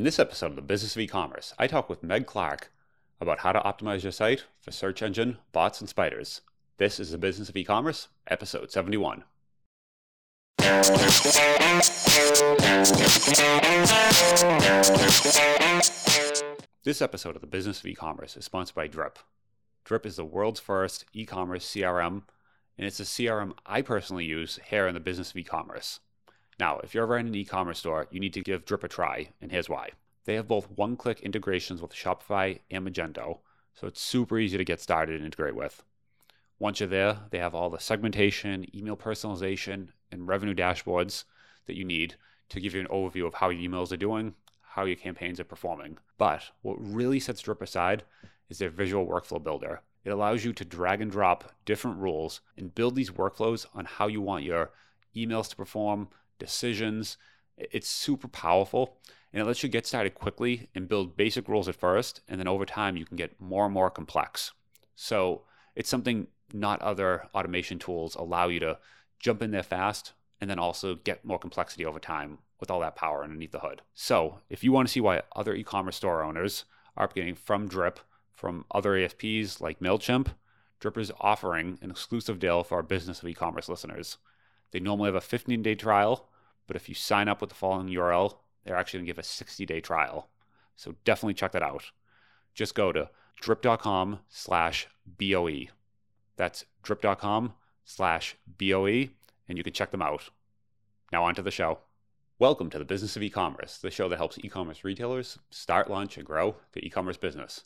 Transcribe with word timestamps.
In 0.00 0.04
this 0.04 0.18
episode 0.18 0.46
of 0.46 0.56
the 0.56 0.62
Business 0.62 0.96
of 0.96 1.02
E-commerce, 1.02 1.52
I 1.58 1.66
talk 1.66 1.90
with 1.90 2.02
Meg 2.02 2.24
Clark 2.24 2.72
about 3.20 3.40
how 3.40 3.52
to 3.52 3.60
optimize 3.60 4.02
your 4.02 4.12
site 4.12 4.44
for 4.58 4.70
search 4.70 5.02
engine, 5.02 5.36
bots, 5.52 5.78
and 5.78 5.90
spiders. 5.90 6.40
This 6.78 6.98
is 6.98 7.10
the 7.10 7.18
Business 7.18 7.50
of 7.50 7.56
E-commerce, 7.58 8.08
episode 8.26 8.72
71. 8.72 9.24
This 16.82 17.02
episode 17.02 17.36
of 17.36 17.42
the 17.42 17.46
Business 17.46 17.80
of 17.80 17.86
E-commerce 17.86 18.38
is 18.38 18.46
sponsored 18.46 18.76
by 18.76 18.86
Drip. 18.86 19.18
Drip 19.84 20.06
is 20.06 20.16
the 20.16 20.24
world's 20.24 20.60
first 20.60 21.04
e-commerce 21.12 21.66
CRM, 21.66 22.22
and 22.78 22.86
it's 22.86 23.00
a 23.00 23.02
CRM 23.02 23.52
I 23.66 23.82
personally 23.82 24.24
use 24.24 24.58
here 24.70 24.88
in 24.88 24.94
the 24.94 25.00
Business 25.00 25.32
of 25.32 25.36
E-commerce. 25.36 26.00
Now, 26.60 26.78
if 26.80 26.94
you're 26.94 27.04
ever 27.04 27.16
in 27.16 27.26
an 27.26 27.34
e-commerce 27.34 27.78
store, 27.78 28.06
you 28.10 28.20
need 28.20 28.34
to 28.34 28.42
give 28.42 28.66
Drip 28.66 28.84
a 28.84 28.88
try, 28.88 29.30
and 29.40 29.50
here's 29.50 29.70
why. 29.70 29.92
They 30.26 30.34
have 30.34 30.46
both 30.46 30.70
one-click 30.70 31.20
integrations 31.20 31.80
with 31.80 31.94
Shopify 31.94 32.58
and 32.70 32.86
Magento, 32.86 33.38
so 33.72 33.86
it's 33.86 34.02
super 34.02 34.38
easy 34.38 34.58
to 34.58 34.64
get 34.64 34.78
started 34.78 35.16
and 35.16 35.24
integrate 35.24 35.56
with. 35.56 35.82
Once 36.58 36.78
you're 36.78 36.88
there, 36.90 37.20
they 37.30 37.38
have 37.38 37.54
all 37.54 37.70
the 37.70 37.80
segmentation, 37.80 38.66
email 38.76 38.94
personalization, 38.94 39.88
and 40.12 40.28
revenue 40.28 40.54
dashboards 40.54 41.24
that 41.64 41.76
you 41.76 41.84
need 41.86 42.16
to 42.50 42.60
give 42.60 42.74
you 42.74 42.80
an 42.80 42.88
overview 42.88 43.26
of 43.26 43.32
how 43.32 43.48
your 43.48 43.70
emails 43.70 43.90
are 43.90 43.96
doing, 43.96 44.34
how 44.60 44.84
your 44.84 44.96
campaigns 44.96 45.40
are 45.40 45.44
performing. 45.44 45.96
But 46.18 46.42
what 46.60 46.76
really 46.78 47.20
sets 47.20 47.40
Drip 47.40 47.62
aside 47.62 48.02
is 48.50 48.58
their 48.58 48.68
visual 48.68 49.06
workflow 49.06 49.42
builder. 49.42 49.80
It 50.04 50.10
allows 50.10 50.44
you 50.44 50.52
to 50.52 50.64
drag 50.66 51.00
and 51.00 51.10
drop 51.10 51.54
different 51.64 51.96
rules 51.96 52.42
and 52.58 52.74
build 52.74 52.96
these 52.96 53.12
workflows 53.12 53.64
on 53.74 53.86
how 53.86 54.08
you 54.08 54.20
want 54.20 54.44
your 54.44 54.72
emails 55.16 55.48
to 55.48 55.56
perform, 55.56 56.08
decisions. 56.40 57.16
It's 57.56 57.88
super 57.88 58.26
powerful 58.26 58.96
and 59.32 59.40
it 59.40 59.46
lets 59.46 59.62
you 59.62 59.68
get 59.68 59.86
started 59.86 60.14
quickly 60.14 60.68
and 60.74 60.88
build 60.88 61.16
basic 61.16 61.48
rules 61.48 61.68
at 61.68 61.76
first. 61.76 62.20
And 62.28 62.40
then 62.40 62.48
over 62.48 62.64
time, 62.64 62.96
you 62.96 63.04
can 63.04 63.16
get 63.16 63.40
more 63.40 63.64
and 63.64 63.74
more 63.74 63.90
complex. 63.90 64.52
So 64.96 65.42
it's 65.76 65.88
something 65.88 66.26
not 66.52 66.82
other 66.82 67.28
automation 67.34 67.78
tools 67.78 68.16
allow 68.16 68.48
you 68.48 68.58
to 68.60 68.78
jump 69.20 69.42
in 69.42 69.52
there 69.52 69.62
fast 69.62 70.12
and 70.40 70.50
then 70.50 70.58
also 70.58 70.96
get 70.96 71.24
more 71.24 71.38
complexity 71.38 71.84
over 71.84 72.00
time 72.00 72.38
with 72.58 72.70
all 72.70 72.80
that 72.80 72.96
power 72.96 73.22
underneath 73.22 73.52
the 73.52 73.60
hood. 73.60 73.82
So 73.94 74.40
if 74.48 74.64
you 74.64 74.72
want 74.72 74.88
to 74.88 74.92
see 74.92 75.00
why 75.00 75.22
other 75.36 75.54
e 75.54 75.62
commerce 75.62 75.96
store 75.96 76.22
owners 76.22 76.64
are 76.96 77.08
getting 77.08 77.34
from 77.34 77.68
Drip 77.68 78.00
from 78.32 78.64
other 78.70 78.96
ASPs 78.96 79.60
like 79.60 79.80
MailChimp, 79.80 80.28
Drip 80.80 80.98
is 80.98 81.12
offering 81.20 81.78
an 81.82 81.90
exclusive 81.90 82.38
deal 82.38 82.64
for 82.64 82.76
our 82.76 82.82
business 82.82 83.22
of 83.22 83.28
e 83.28 83.34
commerce 83.34 83.68
listeners. 83.68 84.16
They 84.72 84.80
normally 84.80 85.08
have 85.08 85.14
a 85.14 85.20
15 85.20 85.62
day 85.62 85.74
trial 85.74 86.30
but 86.70 86.76
if 86.76 86.88
you 86.88 86.94
sign 86.94 87.26
up 87.26 87.40
with 87.40 87.50
the 87.50 87.56
following 87.56 87.88
URL, 87.88 88.36
they're 88.62 88.76
actually 88.76 88.98
going 88.98 89.06
to 89.06 89.10
give 89.10 89.18
a 89.18 89.24
60 89.24 89.66
day 89.66 89.80
trial. 89.80 90.28
So 90.76 90.94
definitely 91.04 91.34
check 91.34 91.50
that 91.50 91.64
out. 91.64 91.90
Just 92.54 92.76
go 92.76 92.92
to 92.92 93.10
drip.com 93.40 94.20
slash 94.28 94.86
BOE. 95.04 95.62
That's 96.36 96.66
drip.com 96.84 97.54
slash 97.84 98.36
BOE, 98.46 99.08
and 99.48 99.58
you 99.58 99.64
can 99.64 99.72
check 99.72 99.90
them 99.90 100.00
out. 100.00 100.30
Now, 101.10 101.24
on 101.24 101.34
to 101.34 101.42
the 101.42 101.50
show. 101.50 101.80
Welcome 102.38 102.70
to 102.70 102.78
the 102.78 102.84
Business 102.84 103.16
of 103.16 103.24
E-commerce, 103.24 103.78
the 103.78 103.90
show 103.90 104.08
that 104.08 104.18
helps 104.18 104.38
e-commerce 104.38 104.84
retailers 104.84 105.40
start, 105.50 105.90
launch, 105.90 106.18
and 106.18 106.24
grow 106.24 106.54
their 106.70 106.84
e-commerce 106.84 107.16
business. 107.16 107.64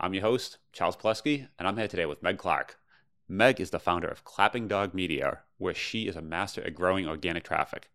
I'm 0.00 0.14
your 0.14 0.22
host, 0.22 0.56
Charles 0.72 0.96
Palleschi, 0.96 1.48
and 1.58 1.68
I'm 1.68 1.76
here 1.76 1.86
today 1.86 2.06
with 2.06 2.22
Meg 2.22 2.38
Clark. 2.38 2.78
Meg 3.28 3.60
is 3.60 3.68
the 3.68 3.78
founder 3.78 4.08
of 4.08 4.24
Clapping 4.24 4.68
Dog 4.68 4.94
Media, 4.94 5.40
where 5.58 5.74
she 5.74 6.08
is 6.08 6.16
a 6.16 6.22
master 6.22 6.62
at 6.62 6.74
growing 6.74 7.06
organic 7.06 7.44
traffic. 7.44 7.90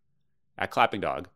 At 0.58 0.72
Clapping 0.72 1.02
Dog, 1.02 1.30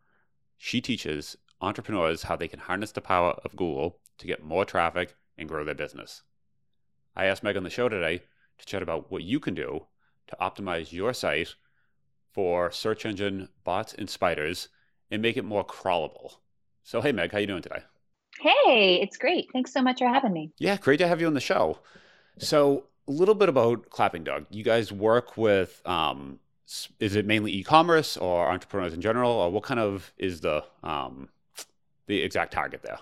she 0.56 0.80
teaches 0.80 1.36
entrepreneurs 1.60 2.24
how 2.24 2.36
they 2.36 2.48
can 2.48 2.60
harness 2.60 2.92
the 2.92 3.00
power 3.00 3.32
of 3.44 3.56
Google 3.56 3.98
to 4.18 4.26
get 4.26 4.44
more 4.44 4.64
traffic 4.64 5.16
and 5.36 5.48
grow 5.48 5.64
their 5.64 5.74
business. 5.74 6.22
I 7.16 7.24
asked 7.24 7.42
Meg 7.42 7.56
on 7.56 7.64
the 7.64 7.70
show 7.70 7.88
today 7.88 8.22
to 8.58 8.66
chat 8.66 8.82
about 8.82 9.10
what 9.10 9.24
you 9.24 9.40
can 9.40 9.54
do 9.54 9.86
to 10.28 10.36
optimize 10.40 10.92
your 10.92 11.12
site 11.12 11.54
for 12.32 12.70
search 12.70 13.04
engine 13.06 13.48
bots 13.64 13.94
and 13.94 14.08
spiders 14.08 14.68
and 15.10 15.22
make 15.22 15.36
it 15.36 15.44
more 15.44 15.64
crawlable. 15.64 16.36
So, 16.82 17.00
hey, 17.00 17.12
Meg, 17.12 17.32
how 17.32 17.38
you 17.38 17.46
doing 17.46 17.62
today? 17.62 17.82
Hey, 18.40 19.00
it's 19.02 19.16
great. 19.16 19.48
Thanks 19.52 19.72
so 19.72 19.82
much 19.82 19.98
for 19.98 20.06
having 20.06 20.32
me. 20.32 20.52
Yeah, 20.58 20.76
great 20.76 20.98
to 20.98 21.08
have 21.08 21.20
you 21.20 21.26
on 21.26 21.34
the 21.34 21.40
show. 21.40 21.78
So, 22.38 22.84
a 23.08 23.12
little 23.12 23.34
bit 23.34 23.48
about 23.48 23.88
Clapping 23.90 24.22
Dog. 24.22 24.46
You 24.50 24.62
guys 24.62 24.92
work 24.92 25.36
with 25.36 25.82
um, 25.86 26.38
is 27.00 27.16
it 27.16 27.24
mainly 27.26 27.52
e-commerce 27.52 28.16
or 28.16 28.48
entrepreneurs 28.48 28.92
in 28.92 29.00
general, 29.00 29.32
or 29.32 29.50
what 29.50 29.62
kind 29.62 29.80
of 29.80 30.12
is 30.18 30.42
the 30.42 30.64
um, 30.82 31.28
the 32.06 32.20
exact 32.20 32.52
target 32.52 32.82
there? 32.82 32.98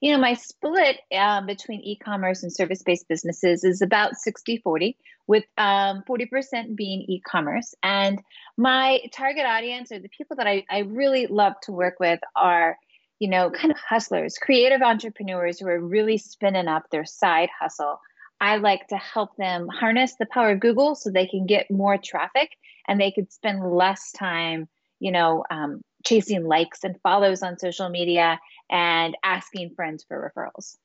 You 0.00 0.12
know, 0.12 0.18
my 0.18 0.34
split 0.34 1.00
um, 1.12 1.46
between 1.46 1.80
e-commerce 1.80 2.42
and 2.42 2.52
service-based 2.52 3.08
businesses 3.08 3.64
is 3.64 3.82
about 3.82 4.12
60-40, 4.26 4.94
with 5.26 5.44
um, 5.58 6.04
40% 6.08 6.76
being 6.76 7.00
e-commerce. 7.08 7.74
And 7.82 8.22
my 8.56 9.00
target 9.12 9.44
audience 9.44 9.90
or 9.90 9.98
the 9.98 10.10
people 10.10 10.36
that 10.36 10.46
I, 10.46 10.64
I 10.70 10.80
really 10.80 11.26
love 11.26 11.54
to 11.62 11.72
work 11.72 11.98
with 11.98 12.20
are, 12.36 12.78
you 13.18 13.28
know, 13.28 13.50
kind 13.50 13.72
of 13.72 13.78
hustlers, 13.78 14.38
creative 14.38 14.82
entrepreneurs 14.82 15.58
who 15.58 15.66
are 15.66 15.80
really 15.80 16.18
spinning 16.18 16.68
up 16.68 16.84
their 16.90 17.06
side 17.06 17.48
hustle 17.58 17.98
I 18.40 18.56
like 18.56 18.88
to 18.88 18.96
help 18.96 19.36
them 19.36 19.68
harness 19.68 20.14
the 20.18 20.26
power 20.26 20.52
of 20.52 20.60
Google 20.60 20.94
so 20.94 21.10
they 21.10 21.26
can 21.26 21.46
get 21.46 21.70
more 21.70 21.96
traffic 21.96 22.50
and 22.86 23.00
they 23.00 23.10
could 23.10 23.32
spend 23.32 23.64
less 23.64 24.12
time, 24.12 24.68
you 25.00 25.10
know, 25.10 25.44
um, 25.50 25.82
chasing 26.04 26.44
likes 26.44 26.84
and 26.84 27.00
follows 27.02 27.42
on 27.42 27.58
social 27.58 27.88
media 27.88 28.38
and 28.70 29.16
asking 29.24 29.70
friends 29.74 30.04
for 30.06 30.32
referrals. 30.36 30.76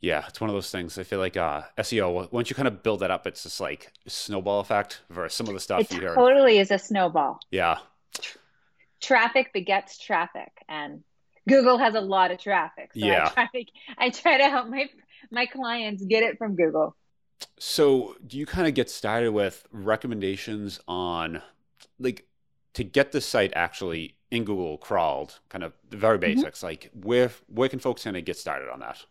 Yeah, 0.00 0.24
it's 0.26 0.40
one 0.40 0.50
of 0.50 0.54
those 0.54 0.70
things. 0.70 0.98
I 0.98 1.04
feel 1.04 1.20
like 1.20 1.36
uh, 1.36 1.62
SEO, 1.78 2.32
once 2.32 2.50
you 2.50 2.56
kind 2.56 2.66
of 2.66 2.82
build 2.82 3.00
that 3.00 3.12
up, 3.12 3.24
it's 3.26 3.44
just 3.44 3.60
like 3.60 3.92
snowball 4.08 4.58
effect 4.58 5.00
versus 5.08 5.36
some 5.36 5.46
of 5.46 5.54
the 5.54 5.60
stuff 5.60 5.82
it 5.82 5.92
you 5.92 6.00
hear. 6.00 6.14
totally 6.14 6.58
is 6.58 6.72
a 6.72 6.78
snowball. 6.78 7.38
Yeah. 7.52 7.78
Traffic 9.00 9.52
begets 9.52 9.98
traffic. 9.98 10.50
And 10.68 11.04
Google 11.48 11.78
has 11.78 11.94
a 11.94 12.00
lot 12.00 12.32
of 12.32 12.38
traffic. 12.38 12.90
So 12.94 13.06
yeah. 13.06 13.26
I 13.26 13.28
try, 13.28 13.48
to, 13.54 13.64
I 13.96 14.10
try 14.10 14.38
to 14.38 14.48
help 14.48 14.68
my 14.68 14.88
my 15.32 15.46
clients 15.46 16.04
get 16.04 16.22
it 16.22 16.38
from 16.38 16.54
Google. 16.54 16.94
So, 17.58 18.14
do 18.24 18.38
you 18.38 18.46
kind 18.46 18.68
of 18.68 18.74
get 18.74 18.88
started 18.88 19.32
with 19.32 19.66
recommendations 19.72 20.78
on 20.86 21.42
like 21.98 22.26
to 22.74 22.84
get 22.84 23.12
the 23.12 23.20
site 23.20 23.52
actually 23.56 24.16
in 24.30 24.44
Google 24.44 24.78
crawled, 24.78 25.40
kind 25.48 25.64
of 25.64 25.72
the 25.90 25.96
very 25.96 26.18
mm-hmm. 26.18 26.34
basics, 26.34 26.58
mm-hmm. 26.58 26.66
like 26.66 26.90
where 26.94 27.30
where 27.48 27.68
can 27.68 27.78
folks 27.78 28.04
kind 28.04 28.16
of 28.16 28.24
get 28.24 28.36
started 28.36 28.70
on 28.70 28.80
that? 28.80 29.04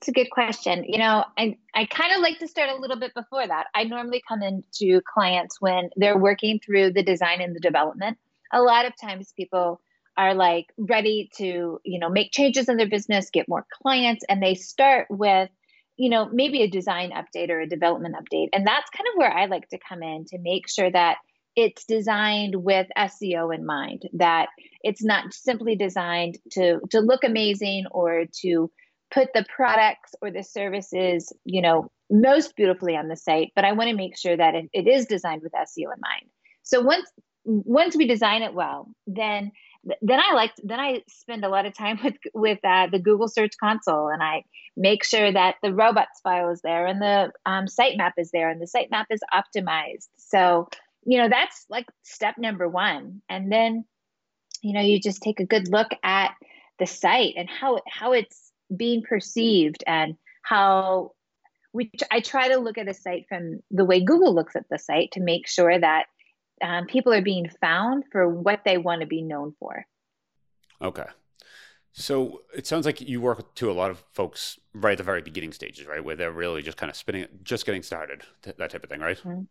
It's 0.00 0.08
a 0.08 0.12
good 0.12 0.30
question. 0.30 0.84
You 0.84 0.98
know, 0.98 1.24
I, 1.38 1.56
I 1.74 1.86
kind 1.86 2.12
of 2.14 2.20
like 2.20 2.38
to 2.40 2.48
start 2.48 2.68
a 2.68 2.76
little 2.76 2.98
bit 2.98 3.14
before 3.14 3.46
that. 3.46 3.68
I 3.74 3.84
normally 3.84 4.22
come 4.28 4.42
into 4.42 5.00
clients 5.10 5.62
when 5.62 5.88
they're 5.96 6.18
working 6.18 6.60
through 6.60 6.92
the 6.92 7.02
design 7.02 7.40
and 7.40 7.56
the 7.56 7.60
development. 7.60 8.18
A 8.52 8.60
lot 8.60 8.84
of 8.84 8.92
times 9.00 9.32
people 9.34 9.80
are 10.16 10.34
like 10.34 10.66
ready 10.78 11.30
to 11.36 11.80
you 11.84 11.98
know 11.98 12.08
make 12.08 12.32
changes 12.32 12.68
in 12.68 12.76
their 12.76 12.88
business 12.88 13.30
get 13.32 13.48
more 13.48 13.66
clients 13.82 14.24
and 14.28 14.42
they 14.42 14.54
start 14.54 15.06
with 15.10 15.50
you 15.96 16.10
know 16.10 16.28
maybe 16.32 16.62
a 16.62 16.68
design 16.68 17.12
update 17.12 17.50
or 17.50 17.60
a 17.60 17.68
development 17.68 18.14
update. 18.14 18.48
And 18.52 18.66
that's 18.66 18.90
kind 18.90 19.06
of 19.12 19.18
where 19.18 19.32
i 19.32 19.46
like 19.46 19.68
to 19.70 19.78
come 19.88 20.02
in 20.02 20.24
to 20.26 20.38
make 20.38 20.68
sure 20.68 20.90
that 20.90 21.16
it's 21.56 21.84
designed 21.84 22.56
with 22.56 22.86
seo 22.98 23.54
in 23.54 23.64
mind 23.64 24.02
that 24.14 24.48
it's 24.82 25.04
not 25.04 25.32
simply 25.32 25.76
designed 25.76 26.38
to 26.52 26.80
to 26.90 27.00
look 27.00 27.24
amazing 27.24 27.84
or 27.90 28.24
to 28.42 28.70
put 29.12 29.28
the 29.34 29.44
products 29.54 30.14
or 30.20 30.30
the 30.30 30.42
services 30.42 31.32
you 31.44 31.62
know 31.62 31.90
most 32.10 32.56
beautifully 32.56 32.96
on 32.96 33.08
the 33.08 33.16
site 33.16 33.52
but 33.54 33.64
i 33.64 33.72
want 33.72 33.88
to 33.88 33.96
make 33.96 34.16
sure 34.16 34.36
that 34.36 34.54
it, 34.54 34.68
it 34.72 34.86
is 34.88 35.06
designed 35.06 35.42
with 35.42 35.52
seo 35.52 35.92
in 35.94 36.00
mind. 36.00 36.28
So 36.62 36.80
once 36.80 37.08
once 37.44 37.96
we 37.96 38.06
design 38.06 38.42
it 38.42 38.54
well 38.54 38.90
then 39.06 39.52
then 40.02 40.20
I 40.20 40.34
like 40.34 40.52
then 40.62 40.80
I 40.80 41.02
spend 41.08 41.44
a 41.44 41.48
lot 41.48 41.66
of 41.66 41.76
time 41.76 41.98
with 42.04 42.16
with 42.32 42.58
uh, 42.64 42.88
the 42.90 42.98
Google 42.98 43.28
Search 43.28 43.52
Console, 43.58 44.08
and 44.08 44.22
I 44.22 44.44
make 44.76 45.04
sure 45.04 45.32
that 45.32 45.56
the 45.62 45.72
robots 45.72 46.20
file 46.22 46.50
is 46.50 46.60
there 46.62 46.86
and 46.86 47.00
the 47.00 47.32
um, 47.46 47.66
sitemap 47.66 48.12
is 48.18 48.30
there 48.32 48.50
and 48.50 48.60
the 48.60 48.66
sitemap 48.66 49.06
is 49.10 49.20
optimized. 49.32 50.08
So 50.16 50.68
you 51.04 51.18
know 51.18 51.28
that's 51.28 51.66
like 51.68 51.86
step 52.02 52.36
number 52.38 52.68
one, 52.68 53.22
and 53.28 53.50
then 53.50 53.84
you 54.62 54.72
know 54.72 54.80
you 54.80 55.00
just 55.00 55.22
take 55.22 55.40
a 55.40 55.46
good 55.46 55.68
look 55.70 55.88
at 56.02 56.32
the 56.78 56.86
site 56.86 57.34
and 57.36 57.48
how 57.48 57.80
how 57.88 58.12
it's 58.12 58.52
being 58.74 59.02
perceived 59.02 59.84
and 59.86 60.16
how 60.42 61.12
which 61.72 62.02
I 62.10 62.20
try 62.20 62.48
to 62.48 62.58
look 62.58 62.78
at 62.78 62.88
a 62.88 62.94
site 62.94 63.26
from 63.28 63.58
the 63.72 63.84
way 63.84 64.00
Google 64.00 64.32
looks 64.32 64.54
at 64.54 64.68
the 64.70 64.78
site 64.78 65.10
to 65.12 65.20
make 65.20 65.48
sure 65.48 65.76
that 65.76 66.06
um, 66.62 66.86
people 66.86 67.12
are 67.12 67.22
being 67.22 67.48
found 67.60 68.04
for 68.12 68.28
what 68.28 68.60
they 68.64 68.78
want 68.78 69.00
to 69.00 69.06
be 69.06 69.22
known 69.22 69.54
for. 69.58 69.86
Okay. 70.82 71.06
So 71.92 72.42
it 72.54 72.66
sounds 72.66 72.86
like 72.86 73.00
you 73.00 73.20
work 73.20 73.54
to 73.54 73.70
a 73.70 73.72
lot 73.72 73.90
of 73.90 74.02
folks 74.12 74.58
right 74.74 74.92
at 74.92 74.98
the 74.98 75.04
very 75.04 75.22
beginning 75.22 75.52
stages, 75.52 75.86
right? 75.86 76.04
Where 76.04 76.16
they're 76.16 76.32
really 76.32 76.60
just 76.60 76.76
kind 76.76 76.90
of 76.90 76.96
spinning, 76.96 77.26
just 77.44 77.66
getting 77.66 77.84
started, 77.84 78.22
that 78.42 78.58
type 78.58 78.82
of 78.82 78.90
thing, 78.90 79.00
right? 79.00 79.16
Mm-hmm. 79.18 79.42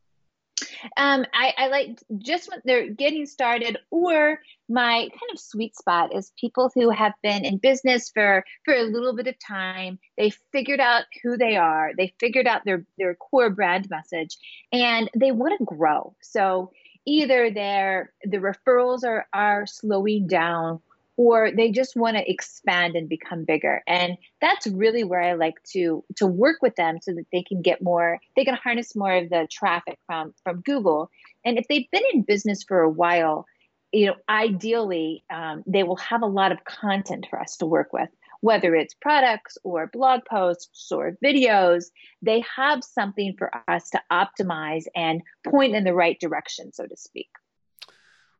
Um, 0.97 1.25
I, 1.33 1.53
I 1.57 1.67
like 1.67 1.99
just 2.17 2.49
when 2.49 2.61
they're 2.63 2.89
getting 2.89 3.25
started, 3.25 3.77
or 3.91 4.39
my 4.69 5.09
kind 5.09 5.31
of 5.31 5.39
sweet 5.39 5.75
spot 5.75 6.15
is 6.15 6.31
people 6.39 6.71
who 6.73 6.89
have 6.89 7.13
been 7.23 7.43
in 7.43 7.57
business 7.57 8.11
for 8.13 8.43
for 8.63 8.73
a 8.73 8.83
little 8.83 9.15
bit 9.15 9.27
of 9.27 9.35
time. 9.39 9.99
They 10.17 10.31
figured 10.51 10.79
out 10.79 11.05
who 11.23 11.37
they 11.37 11.55
are. 11.57 11.91
They 11.97 12.13
figured 12.19 12.47
out 12.47 12.61
their 12.65 12.85
their 12.97 13.15
core 13.15 13.49
brand 13.49 13.89
message, 13.89 14.37
and 14.71 15.09
they 15.17 15.31
want 15.31 15.57
to 15.57 15.65
grow. 15.65 16.15
So 16.21 16.71
either 17.05 17.51
their 17.51 18.11
the 18.23 18.37
referrals 18.37 19.03
are 19.03 19.27
are 19.33 19.65
slowing 19.65 20.27
down 20.27 20.79
or 21.15 21.51
they 21.51 21.69
just 21.69 21.95
want 21.95 22.17
to 22.17 22.29
expand 22.29 22.95
and 22.95 23.07
become 23.07 23.43
bigger. 23.45 23.83
And 23.85 24.17
that's 24.41 24.65
really 24.67 25.03
where 25.03 25.21
i 25.21 25.33
like 25.33 25.61
to 25.71 26.03
to 26.15 26.25
work 26.25 26.61
with 26.61 26.75
them 26.75 26.99
so 27.01 27.13
that 27.13 27.27
they 27.31 27.43
can 27.43 27.61
get 27.61 27.81
more 27.81 28.19
they 28.35 28.45
can 28.45 28.55
harness 28.55 28.95
more 28.95 29.15
of 29.15 29.29
the 29.29 29.47
traffic 29.51 29.97
from 30.05 30.33
from 30.43 30.61
google. 30.61 31.09
And 31.45 31.57
if 31.57 31.67
they've 31.67 31.89
been 31.91 32.03
in 32.13 32.23
business 32.23 32.63
for 32.63 32.81
a 32.81 32.89
while 32.89 33.45
you 33.91 34.07
know 34.07 34.15
ideally 34.27 35.23
um, 35.29 35.63
they 35.67 35.83
will 35.83 35.97
have 35.97 36.21
a 36.21 36.27
lot 36.27 36.51
of 36.51 36.63
content 36.65 37.27
for 37.29 37.39
us 37.39 37.57
to 37.57 37.65
work 37.65 37.93
with 37.93 38.09
whether 38.43 38.75
it's 38.75 38.93
products 38.93 39.57
or 39.63 39.87
blog 39.93 40.19
posts 40.29 40.91
or 40.91 41.17
videos 41.23 41.85
they 42.21 42.43
have 42.57 42.83
something 42.83 43.33
for 43.37 43.49
us 43.69 43.89
to 43.89 44.01
optimize 44.11 44.83
and 44.97 45.21
point 45.47 45.73
in 45.73 45.85
the 45.85 45.93
right 45.93 46.19
direction 46.19 46.73
so 46.73 46.85
to 46.85 46.97
speak. 46.97 47.29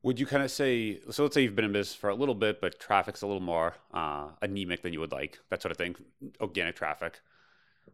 Would 0.02 0.20
you 0.20 0.26
kind 0.26 0.44
of 0.44 0.52
say 0.52 1.00
so 1.10 1.24
let's 1.24 1.34
say 1.34 1.44
you've 1.44 1.56
been 1.56 1.64
in 1.64 1.72
business 1.72 1.96
for 1.96 2.10
a 2.10 2.16
little 2.16 2.36
bit 2.36 2.60
but 2.60 2.82
traffic's 2.82 3.22
a 3.22 3.28
little 3.28 3.42
more 3.42 3.76
uh, 3.94 4.28
anemic 4.42 4.82
than 4.82 4.92
you 4.92 5.00
would 5.00 5.14
like 5.14 5.40
that 5.50 5.62
sort 5.62 5.72
of 5.72 5.78
thing 5.78 5.96
organic 6.42 6.76
traffic. 6.76 7.22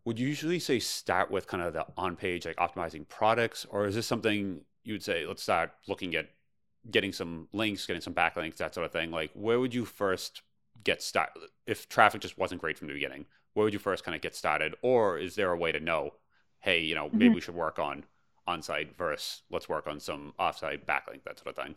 Would 0.05 0.17
you 0.17 0.27
usually 0.27 0.59
say 0.59 0.79
start 0.79 1.29
with 1.29 1.45
kind 1.45 1.61
of 1.61 1.73
the 1.73 1.85
on 1.95 2.15
page 2.15 2.47
like 2.47 2.55
optimizing 2.55 3.07
products 3.07 3.67
or 3.69 3.85
is 3.85 3.93
this 3.93 4.07
something 4.07 4.61
you 4.83 4.93
would 4.95 5.03
say 5.03 5.27
let's 5.27 5.43
start 5.43 5.73
looking 5.87 6.15
at 6.15 6.29
getting 6.89 7.13
some 7.13 7.49
links 7.53 7.85
getting 7.85 8.01
some 8.01 8.15
backlinks 8.15 8.57
that 8.57 8.73
sort 8.73 8.87
of 8.87 8.91
thing? 8.91 9.11
Like 9.11 9.29
where 9.35 9.59
would 9.59 9.75
you 9.75 9.85
first 9.85 10.41
get 10.83 11.01
started 11.01 11.43
if 11.65 11.87
traffic 11.89 12.21
just 12.21 12.37
wasn't 12.37 12.59
great 12.59 12.77
from 12.77 12.87
the 12.87 12.93
beginning 12.93 13.25
where 13.53 13.63
would 13.63 13.73
you 13.73 13.79
first 13.79 14.03
kind 14.03 14.15
of 14.15 14.21
get 14.21 14.35
started 14.35 14.75
or 14.81 15.17
is 15.17 15.35
there 15.35 15.51
a 15.51 15.57
way 15.57 15.71
to 15.71 15.79
know 15.79 16.11
hey 16.59 16.79
you 16.79 16.95
know 16.95 17.09
maybe 17.11 17.25
mm-hmm. 17.25 17.35
we 17.35 17.41
should 17.41 17.55
work 17.55 17.79
on 17.79 18.03
on 18.47 18.61
site 18.61 18.95
versus 18.97 19.41
let's 19.51 19.69
work 19.69 19.87
on 19.87 19.99
some 19.99 20.33
off 20.39 20.57
site 20.57 20.85
backlink 20.85 21.23
that 21.23 21.37
sort 21.37 21.55
of 21.57 21.63
thing 21.63 21.75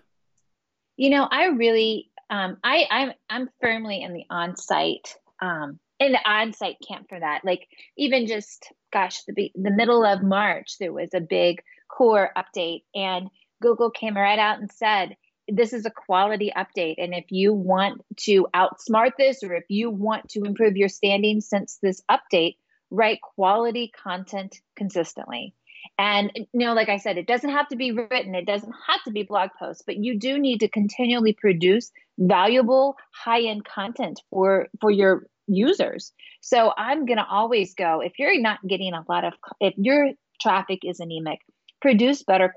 you 0.97 1.11
know, 1.11 1.27
I 1.31 1.47
really, 1.47 2.11
um, 2.31 2.59
I, 2.63 2.87
I'm, 2.91 3.13
I'm 3.31 3.49
firmly 3.61 4.03
in 4.03 4.13
the 4.13 4.25
on-site, 4.31 5.17
um, 5.41 5.79
in 5.99 6.13
the 6.13 6.29
on-site 6.29 6.77
camp 6.87 7.09
for 7.09 7.19
that. 7.19 7.43
Like 7.45 7.67
even 7.97 8.27
just, 8.27 8.67
gosh, 8.93 9.23
the 9.27 9.51
the 9.55 9.71
middle 9.71 10.05
of 10.05 10.23
March, 10.23 10.79
there 10.79 10.93
was 10.93 11.11
a 11.15 11.21
big 11.21 11.63
core 11.89 12.31
update, 12.37 12.83
and 12.95 13.29
Google 13.61 13.91
came 13.91 14.17
right 14.17 14.39
out 14.39 14.59
and 14.61 14.71
said, 14.71 15.17
this 15.49 15.73
is 15.73 15.87
a 15.87 15.91
quality 15.91 16.53
update. 16.57 16.95
And 16.99 17.15
if 17.15 17.27
you 17.31 17.53
want 17.53 18.03
to 18.21 18.47
outsmart 18.55 19.13
this, 19.19 19.43
or 19.43 19.55
if 19.55 19.65
you 19.69 19.91
want 19.91 20.29
to 20.31 20.45
improve 20.45 20.77
your 20.77 20.89
standing 20.89 21.41
since 21.41 21.79
this 21.83 22.03
update, 22.11 22.57
write 22.91 23.21
quality 23.21 23.91
content 24.03 24.61
consistently. 24.77 25.55
And, 25.99 26.31
you 26.37 26.47
know, 26.67 26.75
like 26.75 26.89
I 26.89 26.99
said, 26.99 27.19
it 27.19 27.27
doesn't 27.27 27.51
have 27.51 27.69
to 27.69 27.77
be 27.77 27.91
written, 27.91 28.35
it 28.35 28.47
doesn't 28.47 28.73
have 28.89 29.03
to 29.05 29.11
be 29.11 29.25
blog 29.25 29.51
posts, 29.59 29.83
but 29.85 29.97
you 29.97 30.19
do 30.19 30.39
need 30.39 30.61
to 30.61 30.69
continually 30.69 31.33
produce 31.33 31.91
valuable 32.19 32.95
high 33.13 33.43
end 33.43 33.65
content 33.65 34.21
for, 34.31 34.69
for 34.81 34.91
your 34.91 35.27
users. 35.49 36.13
So 36.41 36.73
I'm 36.77 37.05
going 37.05 37.19
to 37.19 37.27
always 37.29 37.75
go, 37.75 38.01
if 38.01 38.13
you're 38.19 38.41
not 38.41 38.61
getting 38.67 38.95
a 38.95 39.05
lot 39.09 39.25
of, 39.25 39.33
if 39.61 39.75
your 39.77 40.11
traffic 40.41 40.81
is 40.85 41.01
anemic, 41.01 41.41
produce 41.81 42.23
better, 42.23 42.55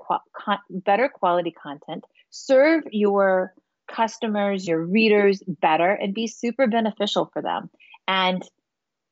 better 0.70 1.08
quality 1.12 1.50
content, 1.50 2.04
serve 2.30 2.84
your 2.90 3.54
customers, 3.88 4.66
your 4.66 4.84
readers 4.84 5.42
better, 5.46 5.90
and 5.90 6.14
be 6.14 6.26
super 6.26 6.66
beneficial 6.66 7.30
for 7.32 7.42
them. 7.42 7.70
And, 8.08 8.42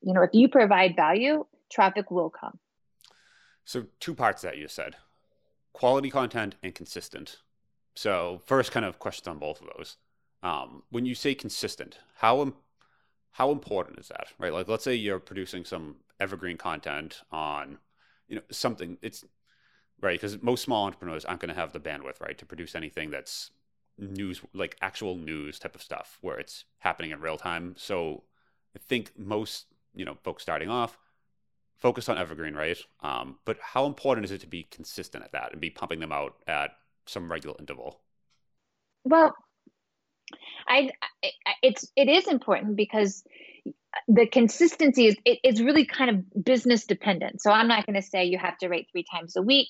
you 0.03 0.13
know, 0.13 0.23
if 0.23 0.31
you 0.33 0.49
provide 0.49 0.97
value, 0.97 1.47
traffic 1.71 2.11
will 2.11 2.31
come. 2.31 2.59
So, 3.65 3.87
two 4.01 4.15
parts 4.15 4.43
that 4.43 4.59
you 4.59 4.69
said 4.69 4.97
quality 5.73 6.11
content 6.11 6.55
and 6.63 6.75
consistent. 6.75 7.39
So, 7.97 8.41
first, 8.47 8.73
kind 8.73 8.87
of 8.87 8.99
questions 8.99 9.29
on 9.29 9.39
both 9.39 9.61
of 9.61 9.69
those. 9.77 9.97
Um, 10.43 10.83
when 10.91 11.07
you 11.07 11.15
say 11.15 11.35
consistent, 11.35 11.99
how 12.17 12.53
how 13.33 13.51
important 13.51 13.99
is 13.99 14.09
that, 14.09 14.29
right? 14.39 14.53
Like, 14.53 14.69
let's 14.69 14.85
say 14.85 14.95
you're 14.95 15.19
producing 15.19 15.65
some 15.65 15.97
evergreen 16.21 16.57
content 16.57 17.23
on, 17.33 17.79
you 18.29 18.37
know, 18.37 18.43
something. 18.51 18.99
It's 19.03 19.25
right 20.05 20.21
because 20.21 20.43
most 20.43 20.63
small 20.63 20.87
entrepreneurs 20.87 21.25
aren't 21.25 21.41
going 21.41 21.55
to 21.55 21.61
have 21.61 21.73
the 21.73 21.81
bandwidth, 21.81 22.21
right, 22.21 22.39
to 22.39 22.47
produce 22.47 22.75
anything 22.75 23.11
that's 23.11 23.51
news, 23.99 24.41
like 24.53 24.77
actual 24.81 25.17
news 25.17 25.59
type 25.59 25.75
of 25.75 25.83
stuff, 25.83 26.19
where 26.21 26.39
it's 26.39 26.65
happening 26.79 27.11
in 27.11 27.21
real 27.21 27.37
time. 27.37 27.75
So, 27.77 28.25
I 28.77 28.79
think 28.79 29.13
most 29.19 29.67
you 29.95 30.05
know 30.05 30.17
folks 30.23 30.43
starting 30.43 30.69
off 30.69 30.99
focus 31.77 32.09
on 32.09 32.17
evergreen, 32.17 32.55
right? 32.55 32.79
Um, 33.01 33.37
but 33.45 33.59
how 33.61 33.87
important 33.87 34.25
is 34.25 34.31
it 34.31 34.41
to 34.41 34.47
be 34.47 34.63
consistent 34.71 35.25
at 35.25 35.33
that 35.33 35.53
and 35.53 35.61
be 35.61 35.71
pumping 35.71 36.01
them 36.01 36.13
out 36.13 36.37
at 36.47 36.71
some 37.07 37.31
regular 37.31 37.57
interval? 37.59 38.01
Well, 39.05 39.35
I, 40.67 40.91
I 41.23 41.31
it's 41.63 41.91
it 41.97 42.09
is 42.09 42.27
important 42.27 42.77
because 42.77 43.23
the 44.09 44.27
consistency 44.27 45.09
is 45.09 45.17
it, 45.25 45.41
it's 45.45 45.61
really 45.61 45.85
kind 45.85 46.11
of 46.11 46.45
business 46.45 46.87
dependent. 46.87 47.43
So 47.43 47.51
I'm 47.51 47.69
not 47.69 47.87
going 47.87 48.01
to 48.01 48.03
say 48.03 48.25
you 48.25 48.39
have 48.39 48.57
to 48.59 48.69
write 48.69 48.87
three 48.91 49.05
times 49.13 49.37
a 49.37 49.43
week. 49.43 49.69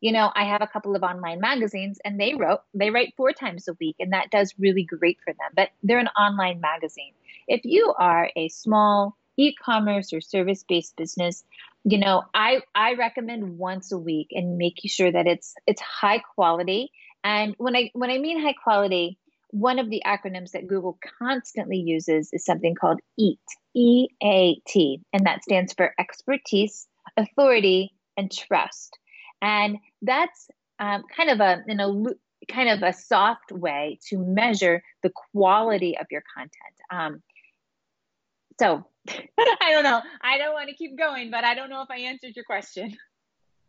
You 0.00 0.12
know, 0.12 0.30
I 0.34 0.44
have 0.44 0.62
a 0.62 0.66
couple 0.66 0.94
of 0.94 1.02
online 1.02 1.40
magazines 1.40 1.98
and 2.04 2.20
they 2.20 2.34
wrote 2.34 2.60
they 2.74 2.90
write 2.90 3.14
four 3.16 3.32
times 3.32 3.66
a 3.68 3.76
week 3.80 3.96
and 3.98 4.12
that 4.12 4.30
does 4.30 4.54
really 4.58 4.84
great 4.84 5.18
for 5.24 5.32
them. 5.32 5.50
But 5.54 5.70
they're 5.82 5.98
an 5.98 6.08
online 6.08 6.60
magazine. 6.60 7.12
If 7.48 7.62
you 7.64 7.94
are 7.98 8.30
a 8.36 8.48
small 8.48 9.16
e-commerce 9.36 10.12
or 10.12 10.20
service-based 10.20 10.96
business, 10.96 11.44
you 11.84 11.98
know, 11.98 12.24
I 12.34 12.60
I 12.74 12.94
recommend 12.94 13.58
once 13.58 13.92
a 13.92 13.98
week 13.98 14.28
and 14.32 14.56
making 14.56 14.88
sure 14.88 15.10
that 15.10 15.26
it's 15.26 15.54
it's 15.66 15.80
high 15.80 16.22
quality. 16.34 16.90
And 17.24 17.54
when 17.58 17.74
I 17.74 17.90
when 17.94 18.10
I 18.10 18.18
mean 18.18 18.40
high 18.40 18.54
quality, 18.62 19.18
one 19.50 19.78
of 19.78 19.90
the 19.90 20.02
acronyms 20.06 20.52
that 20.52 20.66
Google 20.66 20.98
constantly 21.18 21.78
uses 21.78 22.30
is 22.32 22.44
something 22.44 22.74
called 22.74 23.00
EAT, 23.18 23.38
E 23.74 24.08
A 24.22 24.60
T, 24.66 25.00
and 25.12 25.26
that 25.26 25.42
stands 25.42 25.72
for 25.72 25.94
expertise, 25.98 26.86
authority, 27.16 27.94
and 28.16 28.30
trust. 28.30 28.98
And 29.42 29.78
that's 30.02 30.48
um, 30.78 31.04
kind 31.14 31.30
of 31.30 31.40
a 31.40 31.62
in 31.66 31.80
a 31.80 32.04
kind 32.52 32.68
of 32.68 32.82
a 32.82 32.92
soft 32.92 33.52
way 33.52 33.98
to 34.08 34.18
measure 34.18 34.82
the 35.02 35.10
quality 35.32 35.96
of 35.98 36.06
your 36.10 36.22
content. 36.34 36.52
Um, 36.90 37.22
so 38.58 38.84
I 39.08 39.70
don't 39.70 39.84
know. 39.84 40.00
I 40.20 40.38
don't 40.38 40.54
want 40.54 40.68
to 40.68 40.74
keep 40.74 40.98
going, 40.98 41.30
but 41.30 41.44
I 41.44 41.54
don't 41.54 41.70
know 41.70 41.82
if 41.82 41.90
I 41.90 41.98
answered 41.98 42.34
your 42.36 42.44
question. 42.44 42.96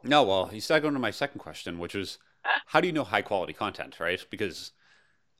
No, 0.03 0.23
well, 0.23 0.49
you 0.53 0.61
started 0.61 0.81
going 0.81 0.93
to 0.93 0.99
my 0.99 1.11
second 1.11 1.39
question, 1.39 1.79
which 1.79 1.93
was 1.93 2.17
how 2.67 2.81
do 2.81 2.87
you 2.87 2.93
know 2.93 3.03
high 3.03 3.21
quality 3.21 3.53
content, 3.53 3.99
right? 3.99 4.23
Because 4.29 4.71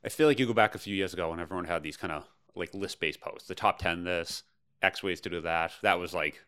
I 0.03 0.09
feel 0.09 0.27
like 0.27 0.39
you 0.39 0.47
go 0.47 0.53
back 0.53 0.75
a 0.75 0.79
few 0.79 0.95
years 0.95 1.13
ago 1.13 1.29
when 1.29 1.39
everyone 1.39 1.65
had 1.65 1.83
these 1.83 1.97
kind 1.97 2.13
of 2.13 2.25
like 2.55 2.73
list 2.73 2.99
based 2.99 3.21
posts, 3.21 3.47
the 3.47 3.55
top 3.55 3.79
10 3.79 4.03
this, 4.03 4.43
X 4.81 5.03
ways 5.03 5.21
to 5.21 5.29
do 5.29 5.41
that. 5.41 5.73
That 5.81 5.99
was 5.99 6.13
like, 6.13 6.41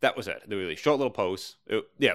that 0.00 0.16
was 0.16 0.28
it. 0.28 0.42
They 0.46 0.56
were 0.56 0.62
really 0.62 0.76
short 0.76 0.98
little 0.98 1.10
posts. 1.10 1.56
It, 1.66 1.84
yeah, 1.98 2.14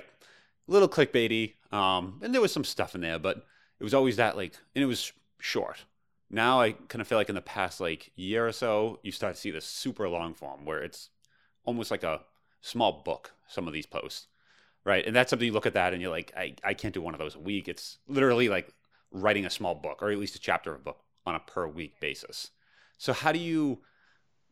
little 0.67 0.89
clickbaity. 0.89 1.53
Um, 1.71 2.19
and 2.23 2.33
there 2.33 2.41
was 2.41 2.51
some 2.51 2.63
stuff 2.63 2.95
in 2.95 3.01
there, 3.01 3.19
but 3.19 3.45
it 3.79 3.83
was 3.83 3.93
always 3.93 4.15
that 4.17 4.37
like, 4.37 4.53
and 4.75 4.83
it 4.83 4.87
was 4.87 5.11
short 5.39 5.85
now 6.29 6.59
I 6.61 6.71
kind 6.71 7.01
of 7.01 7.07
feel 7.07 7.17
like 7.17 7.29
in 7.29 7.35
the 7.35 7.41
past 7.41 7.79
like 7.79 8.11
year 8.15 8.47
or 8.47 8.51
so, 8.51 8.99
you 9.03 9.11
start 9.11 9.35
to 9.35 9.41
see 9.41 9.51
this 9.51 9.65
super 9.65 10.07
long 10.09 10.33
form 10.33 10.65
where 10.65 10.83
it's 10.83 11.09
almost 11.63 11.91
like 11.91 12.03
a 12.03 12.21
small 12.61 13.03
book, 13.03 13.33
some 13.47 13.67
of 13.67 13.73
these 13.73 13.85
posts. 13.85 14.27
Right. 14.83 15.05
And 15.05 15.15
that's 15.15 15.31
something 15.31 15.47
you 15.47 15.53
look 15.53 15.65
at 15.65 15.73
that 15.73 15.93
and 15.93 16.01
you're 16.01 16.11
like, 16.11 16.31
I, 16.37 16.53
I 16.63 16.75
can't 16.75 16.93
do 16.93 17.01
one 17.01 17.15
of 17.15 17.19
those 17.19 17.35
a 17.35 17.39
week. 17.39 17.67
It's 17.67 17.97
literally 18.07 18.49
like 18.49 18.69
writing 19.11 19.45
a 19.45 19.49
small 19.49 19.73
book 19.73 20.01
or 20.01 20.11
at 20.11 20.19
least 20.19 20.35
a 20.35 20.39
chapter 20.39 20.71
of 20.73 20.81
a 20.81 20.83
book 20.83 20.99
on 21.25 21.33
a 21.33 21.39
per 21.39 21.67
week 21.67 21.99
basis. 21.99 22.51
So 22.97 23.11
how 23.11 23.31
do 23.31 23.39
you 23.39 23.79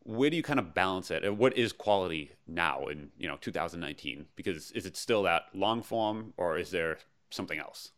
where 0.03 0.29
do 0.29 0.36
you 0.36 0.43
kind 0.43 0.60
of 0.60 0.74
balance 0.74 1.12
it 1.12 1.24
and 1.24 1.38
what 1.38 1.57
is 1.57 1.72
quality 1.72 2.31
now 2.48 2.88
in 2.88 3.10
you 3.17 3.27
know 3.27 3.38
2019 3.39 4.25
because 4.36 4.72
is 4.72 4.86
it 4.86 4.98
still 4.98 5.24
that 5.24 5.43
long 5.53 5.81
form 5.81 6.33
or 6.38 6.57
is 6.57 6.72
there 6.72 6.98
something 7.29 7.60
else 7.60 7.91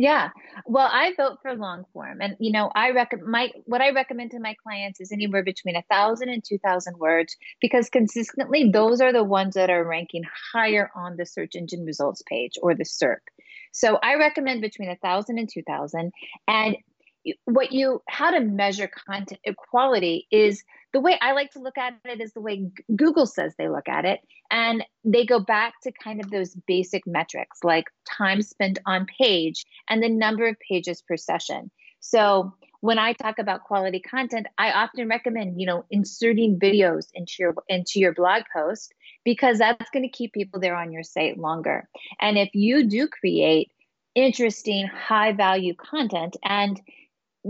yeah. 0.00 0.28
Well, 0.64 0.88
I 0.90 1.12
vote 1.16 1.38
for 1.42 1.56
long 1.56 1.84
form. 1.92 2.18
And, 2.20 2.36
you 2.38 2.52
know, 2.52 2.70
I 2.72 2.92
recommend 2.92 3.28
my, 3.28 3.50
what 3.64 3.80
I 3.80 3.90
recommend 3.90 4.30
to 4.30 4.38
my 4.38 4.54
clients 4.62 5.00
is 5.00 5.10
anywhere 5.10 5.42
between 5.42 5.74
a 5.74 5.82
thousand 5.90 6.28
and 6.28 6.42
two 6.42 6.58
thousand 6.58 6.98
words 6.98 7.36
because 7.60 7.90
consistently 7.90 8.70
those 8.72 9.00
are 9.00 9.12
the 9.12 9.24
ones 9.24 9.54
that 9.54 9.70
are 9.70 9.84
ranking 9.84 10.22
higher 10.52 10.88
on 10.94 11.16
the 11.16 11.26
search 11.26 11.56
engine 11.56 11.84
results 11.84 12.22
page 12.28 12.52
or 12.62 12.76
the 12.76 12.84
SERP. 12.84 13.18
So 13.72 13.98
I 14.00 14.14
recommend 14.14 14.60
between 14.60 14.88
a 14.88 14.96
thousand 14.96 15.38
and 15.38 15.48
two 15.52 15.62
thousand. 15.62 16.12
And 16.46 16.76
what 17.44 17.72
you 17.72 18.02
how 18.08 18.30
to 18.30 18.40
measure 18.40 18.90
content 19.06 19.40
quality 19.56 20.26
is 20.30 20.62
the 20.92 21.00
way 21.00 21.18
I 21.20 21.32
like 21.32 21.50
to 21.52 21.60
look 21.60 21.76
at 21.76 21.94
it 22.04 22.20
is 22.20 22.32
the 22.32 22.40
way 22.40 22.70
Google 22.96 23.26
says 23.26 23.54
they 23.56 23.68
look 23.68 23.88
at 23.88 24.04
it. 24.04 24.20
And 24.50 24.84
they 25.04 25.26
go 25.26 25.38
back 25.38 25.74
to 25.82 25.92
kind 25.92 26.22
of 26.22 26.30
those 26.30 26.54
basic 26.66 27.06
metrics 27.06 27.58
like 27.62 27.84
time 28.06 28.40
spent 28.42 28.78
on 28.86 29.06
page 29.18 29.64
and 29.88 30.02
the 30.02 30.08
number 30.08 30.48
of 30.48 30.56
pages 30.66 31.02
per 31.02 31.16
session. 31.16 31.70
So 32.00 32.54
when 32.80 32.98
I 32.98 33.12
talk 33.12 33.38
about 33.38 33.64
quality 33.64 34.00
content, 34.00 34.46
I 34.56 34.72
often 34.72 35.08
recommend, 35.08 35.60
you 35.60 35.66
know, 35.66 35.84
inserting 35.90 36.58
videos 36.58 37.08
into 37.12 37.34
your 37.40 37.54
into 37.68 37.98
your 37.98 38.14
blog 38.14 38.44
post 38.54 38.94
because 39.24 39.58
that's 39.58 39.90
going 39.90 40.04
to 40.04 40.16
keep 40.16 40.32
people 40.32 40.60
there 40.60 40.76
on 40.76 40.92
your 40.92 41.02
site 41.02 41.38
longer. 41.38 41.88
And 42.20 42.38
if 42.38 42.50
you 42.54 42.88
do 42.88 43.08
create 43.08 43.70
interesting, 44.14 44.86
high 44.86 45.32
value 45.32 45.74
content 45.74 46.36
and 46.44 46.80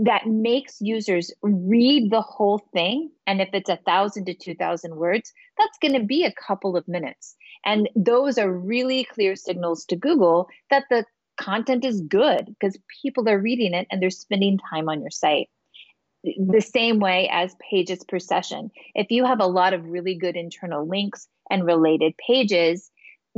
that 0.05 0.27
makes 0.27 0.77
users 0.79 1.31
read 1.41 2.11
the 2.11 2.21
whole 2.21 2.59
thing. 2.73 3.11
And 3.27 3.41
if 3.41 3.49
it's 3.53 3.69
a 3.69 3.79
thousand 3.85 4.25
to 4.25 4.33
two 4.33 4.55
thousand 4.55 4.95
words, 4.95 5.33
that's 5.57 5.77
going 5.81 5.99
to 5.99 6.05
be 6.05 6.25
a 6.25 6.33
couple 6.33 6.77
of 6.77 6.87
minutes. 6.87 7.35
And 7.65 7.89
those 7.95 8.37
are 8.37 8.51
really 8.51 9.03
clear 9.03 9.35
signals 9.35 9.85
to 9.85 9.95
Google 9.95 10.47
that 10.69 10.85
the 10.89 11.05
content 11.37 11.85
is 11.85 12.01
good 12.01 12.45
because 12.47 12.77
people 13.01 13.27
are 13.29 13.39
reading 13.39 13.73
it 13.73 13.87
and 13.89 14.01
they're 14.01 14.09
spending 14.09 14.59
time 14.69 14.89
on 14.89 15.01
your 15.01 15.11
site. 15.11 15.49
The 16.23 16.61
same 16.61 16.99
way 16.99 17.29
as 17.31 17.55
pages 17.71 18.03
per 18.03 18.19
session. 18.19 18.71
If 18.93 19.09
you 19.09 19.25
have 19.25 19.39
a 19.39 19.47
lot 19.47 19.73
of 19.73 19.85
really 19.85 20.15
good 20.15 20.35
internal 20.35 20.85
links 20.85 21.27
and 21.49 21.65
related 21.65 22.13
pages, 22.17 22.91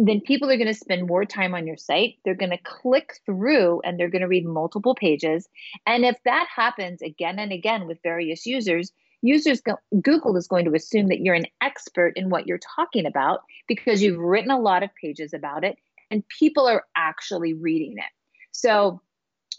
then 0.08 0.22
people 0.22 0.50
are 0.50 0.58
going 0.58 0.68
to 0.68 0.74
spend 0.74 1.08
more 1.08 1.26
time 1.26 1.54
on 1.54 1.68
your 1.68 1.78
site. 1.78 2.16
They're 2.24 2.34
going 2.34 2.52
to 2.52 2.58
click 2.58 3.20
through 3.26 3.82
and 3.84 4.00
they're 4.00 4.10
going 4.10 4.22
to 4.22 4.28
read 4.28 4.46
multiple 4.46 4.96
pages. 4.96 5.48
And 5.86 6.06
if 6.06 6.18
that 6.26 6.48
happens 6.54 7.02
again 7.02 7.40
and 7.40 7.52
again 7.52 7.88
with 7.88 8.00
various 8.02 8.46
users, 8.46 8.92
users 9.22 9.62
go, 9.62 9.78
Google 10.02 10.36
is 10.38 10.48
going 10.48 10.66
to 10.66 10.74
assume 10.74 11.08
that 11.08 11.20
you're 11.20 11.36
an 11.36 11.46
expert 11.62 12.14
in 12.16 12.30
what 12.30 12.48
you're 12.48 12.60
talking 12.76 13.06
about 13.06 13.42
because 13.68 14.02
you've 14.02 14.20
written 14.20 14.52
a 14.52 14.60
lot 14.60 14.84
of 14.84 14.90
pages 14.96 15.34
about 15.34 15.64
it 15.64 15.78
and 16.10 16.28
people 16.28 16.68
are 16.68 16.84
actually 16.96 17.54
reading 17.54 17.98
it. 17.98 18.12
So 18.52 19.02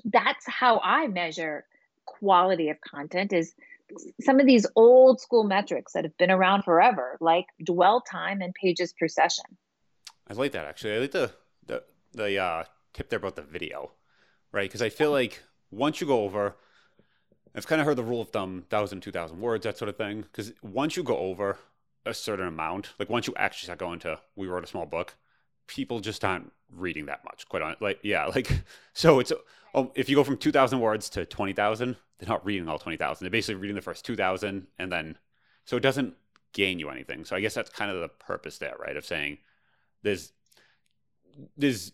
that's 0.04 0.44
how 0.46 0.80
I 0.82 1.06
measure 1.06 1.64
quality 2.06 2.68
of 2.70 2.80
content 2.80 3.32
is 3.32 3.54
some 4.20 4.40
of 4.40 4.46
these 4.46 4.66
old 4.74 5.20
school 5.20 5.44
metrics 5.44 5.92
that 5.92 6.04
have 6.04 6.16
been 6.16 6.30
around 6.30 6.62
forever 6.62 7.16
like 7.20 7.46
dwell 7.62 8.00
time 8.00 8.40
and 8.40 8.54
pages 8.54 8.92
per 8.98 9.06
session. 9.06 9.44
I 10.28 10.34
like 10.34 10.52
that 10.52 10.66
actually. 10.66 10.94
I 10.94 10.98
like 10.98 11.12
the 11.12 11.32
the 11.66 11.82
the 12.12 12.38
uh, 12.38 12.64
tip 12.92 13.08
there 13.08 13.18
about 13.18 13.36
the 13.36 13.42
video, 13.42 13.92
right? 14.52 14.68
Because 14.68 14.82
I 14.82 14.88
feel 14.88 15.10
like 15.10 15.42
once 15.70 16.00
you 16.00 16.06
go 16.06 16.22
over, 16.22 16.56
I've 17.54 17.66
kind 17.66 17.80
of 17.80 17.86
heard 17.86 17.96
the 17.96 18.04
rule 18.04 18.20
of 18.20 18.30
thumb, 18.30 18.64
thousand, 18.70 19.00
two 19.00 19.12
thousand 19.12 19.40
words, 19.40 19.64
that 19.64 19.78
sort 19.78 19.88
of 19.88 19.96
thing. 19.96 20.22
Because 20.22 20.52
once 20.62 20.96
you 20.96 21.02
go 21.02 21.18
over 21.18 21.58
a 22.04 22.14
certain 22.14 22.46
amount, 22.46 22.92
like 22.98 23.10
once 23.10 23.26
you 23.26 23.34
actually 23.36 23.66
start 23.66 23.78
going 23.78 23.98
to, 24.00 24.20
we 24.36 24.46
wrote 24.46 24.64
a 24.64 24.68
small 24.68 24.86
book, 24.86 25.16
people 25.66 26.00
just 26.00 26.24
aren't 26.24 26.52
reading 26.70 27.06
that 27.06 27.24
much. 27.24 27.48
Quite 27.48 27.62
on, 27.62 27.76
like 27.80 27.98
yeah, 28.02 28.26
like 28.26 28.62
so 28.92 29.18
it's 29.18 29.32
oh, 29.74 29.92
if 29.94 30.08
you 30.08 30.16
go 30.16 30.24
from 30.24 30.36
two 30.36 30.52
thousand 30.52 30.80
words 30.80 31.08
to 31.10 31.24
twenty 31.26 31.52
thousand, 31.52 31.96
they're 32.18 32.28
not 32.28 32.44
reading 32.44 32.68
all 32.68 32.78
twenty 32.78 32.96
thousand. 32.96 33.24
They're 33.24 33.30
basically 33.30 33.60
reading 33.60 33.76
the 33.76 33.82
first 33.82 34.04
two 34.04 34.16
thousand, 34.16 34.66
and 34.78 34.90
then 34.92 35.18
so 35.64 35.76
it 35.76 35.82
doesn't 35.82 36.14
gain 36.52 36.78
you 36.78 36.90
anything. 36.90 37.24
So 37.24 37.34
I 37.34 37.40
guess 37.40 37.54
that's 37.54 37.70
kind 37.70 37.90
of 37.90 38.00
the 38.00 38.08
purpose 38.08 38.58
there, 38.58 38.76
right? 38.78 38.96
Of 38.96 39.06
saying 39.06 39.38
there's 40.02 40.32
there's 41.56 41.92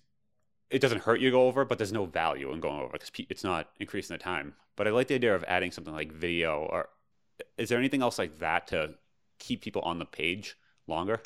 it 0.70 0.80
doesn't 0.80 1.02
hurt 1.02 1.20
you 1.20 1.28
to 1.28 1.36
go 1.36 1.46
over, 1.46 1.64
but 1.64 1.78
there's 1.78 1.92
no 1.92 2.04
value 2.04 2.52
in 2.52 2.60
going 2.60 2.80
over 2.80 2.92
because 2.92 3.10
it's 3.30 3.44
not 3.44 3.70
increasing 3.80 4.14
the 4.14 4.22
time. 4.22 4.54
But 4.76 4.86
I 4.86 4.90
like 4.90 5.08
the 5.08 5.14
idea 5.14 5.34
of 5.34 5.44
adding 5.48 5.70
something 5.70 5.94
like 5.94 6.12
video. 6.12 6.68
Or 6.70 6.88
is 7.56 7.68
there 7.68 7.78
anything 7.78 8.02
else 8.02 8.18
like 8.18 8.38
that 8.40 8.66
to 8.68 8.94
keep 9.38 9.62
people 9.62 9.82
on 9.82 9.98
the 9.98 10.04
page 10.04 10.56
longer? 10.86 11.20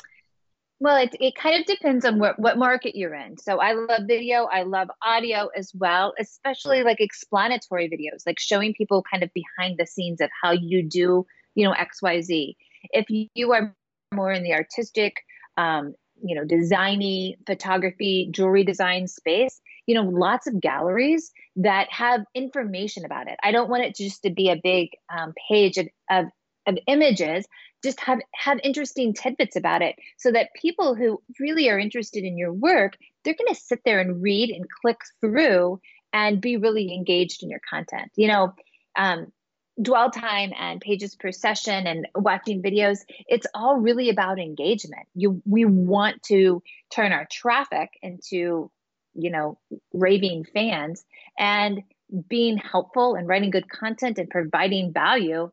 Well, 0.78 0.96
it, 0.96 1.14
it 1.20 1.36
kind 1.36 1.60
of 1.60 1.66
depends 1.66 2.04
on 2.04 2.18
what, 2.18 2.38
what 2.40 2.58
market 2.58 2.96
you're 2.96 3.14
in. 3.14 3.38
So 3.38 3.60
I 3.60 3.72
love 3.72 4.02
video, 4.06 4.44
I 4.44 4.62
love 4.62 4.88
audio 5.00 5.48
as 5.56 5.70
well, 5.74 6.12
especially 6.18 6.82
like 6.82 7.00
explanatory 7.00 7.88
videos, 7.88 8.26
like 8.26 8.40
showing 8.40 8.74
people 8.74 9.04
kind 9.08 9.22
of 9.22 9.30
behind 9.32 9.78
the 9.78 9.86
scenes 9.86 10.20
of 10.20 10.28
how 10.42 10.50
you 10.50 10.82
do, 10.82 11.24
you 11.54 11.64
know, 11.64 11.74
XYZ. 11.74 12.56
If 12.90 13.06
you 13.08 13.52
are 13.52 13.74
more 14.12 14.32
in 14.32 14.42
the 14.42 14.54
artistic, 14.54 15.14
um, 15.56 15.94
you 16.22 16.34
know, 16.34 16.44
designy 16.44 17.36
photography, 17.46 18.28
jewelry 18.30 18.64
design 18.64 19.08
space, 19.08 19.60
you 19.86 19.94
know, 19.94 20.02
lots 20.04 20.46
of 20.46 20.60
galleries 20.60 21.32
that 21.56 21.88
have 21.90 22.24
information 22.34 23.04
about 23.04 23.28
it. 23.28 23.38
I 23.42 23.50
don't 23.50 23.68
want 23.68 23.84
it 23.84 23.96
just 23.96 24.22
to 24.22 24.30
be 24.30 24.48
a 24.48 24.60
big 24.62 24.90
um, 25.14 25.34
page 25.48 25.78
of, 25.78 25.88
of, 26.10 26.26
of 26.66 26.78
images. 26.86 27.46
Just 27.84 28.00
have 28.00 28.20
have 28.32 28.60
interesting 28.62 29.12
tidbits 29.12 29.56
about 29.56 29.82
it, 29.82 29.96
so 30.16 30.30
that 30.30 30.50
people 30.54 30.94
who 30.94 31.20
really 31.40 31.68
are 31.68 31.78
interested 31.80 32.22
in 32.22 32.38
your 32.38 32.52
work, 32.52 32.96
they're 33.24 33.34
going 33.34 33.52
to 33.52 33.60
sit 33.60 33.80
there 33.84 33.98
and 33.98 34.22
read 34.22 34.50
and 34.50 34.66
click 34.80 34.98
through 35.20 35.80
and 36.12 36.40
be 36.40 36.56
really 36.56 36.94
engaged 36.94 37.42
in 37.42 37.50
your 37.50 37.60
content. 37.68 38.12
You 38.14 38.28
know, 38.28 38.54
um, 38.96 39.32
dwell 39.80 40.10
time 40.10 40.52
and 40.58 40.80
pages 40.80 41.14
per 41.14 41.32
session 41.32 41.86
and 41.86 42.06
watching 42.14 42.62
videos 42.62 42.98
it's 43.26 43.46
all 43.54 43.76
really 43.76 44.10
about 44.10 44.38
engagement. 44.38 45.06
You 45.14 45.40
we 45.46 45.64
want 45.64 46.22
to 46.24 46.62
turn 46.90 47.12
our 47.12 47.26
traffic 47.30 47.90
into 48.02 48.70
you 49.14 49.30
know 49.30 49.58
raving 49.92 50.44
fans 50.52 51.04
and 51.38 51.82
being 52.28 52.58
helpful 52.58 53.14
and 53.14 53.26
writing 53.26 53.50
good 53.50 53.68
content 53.70 54.18
and 54.18 54.28
providing 54.28 54.92
value 54.92 55.50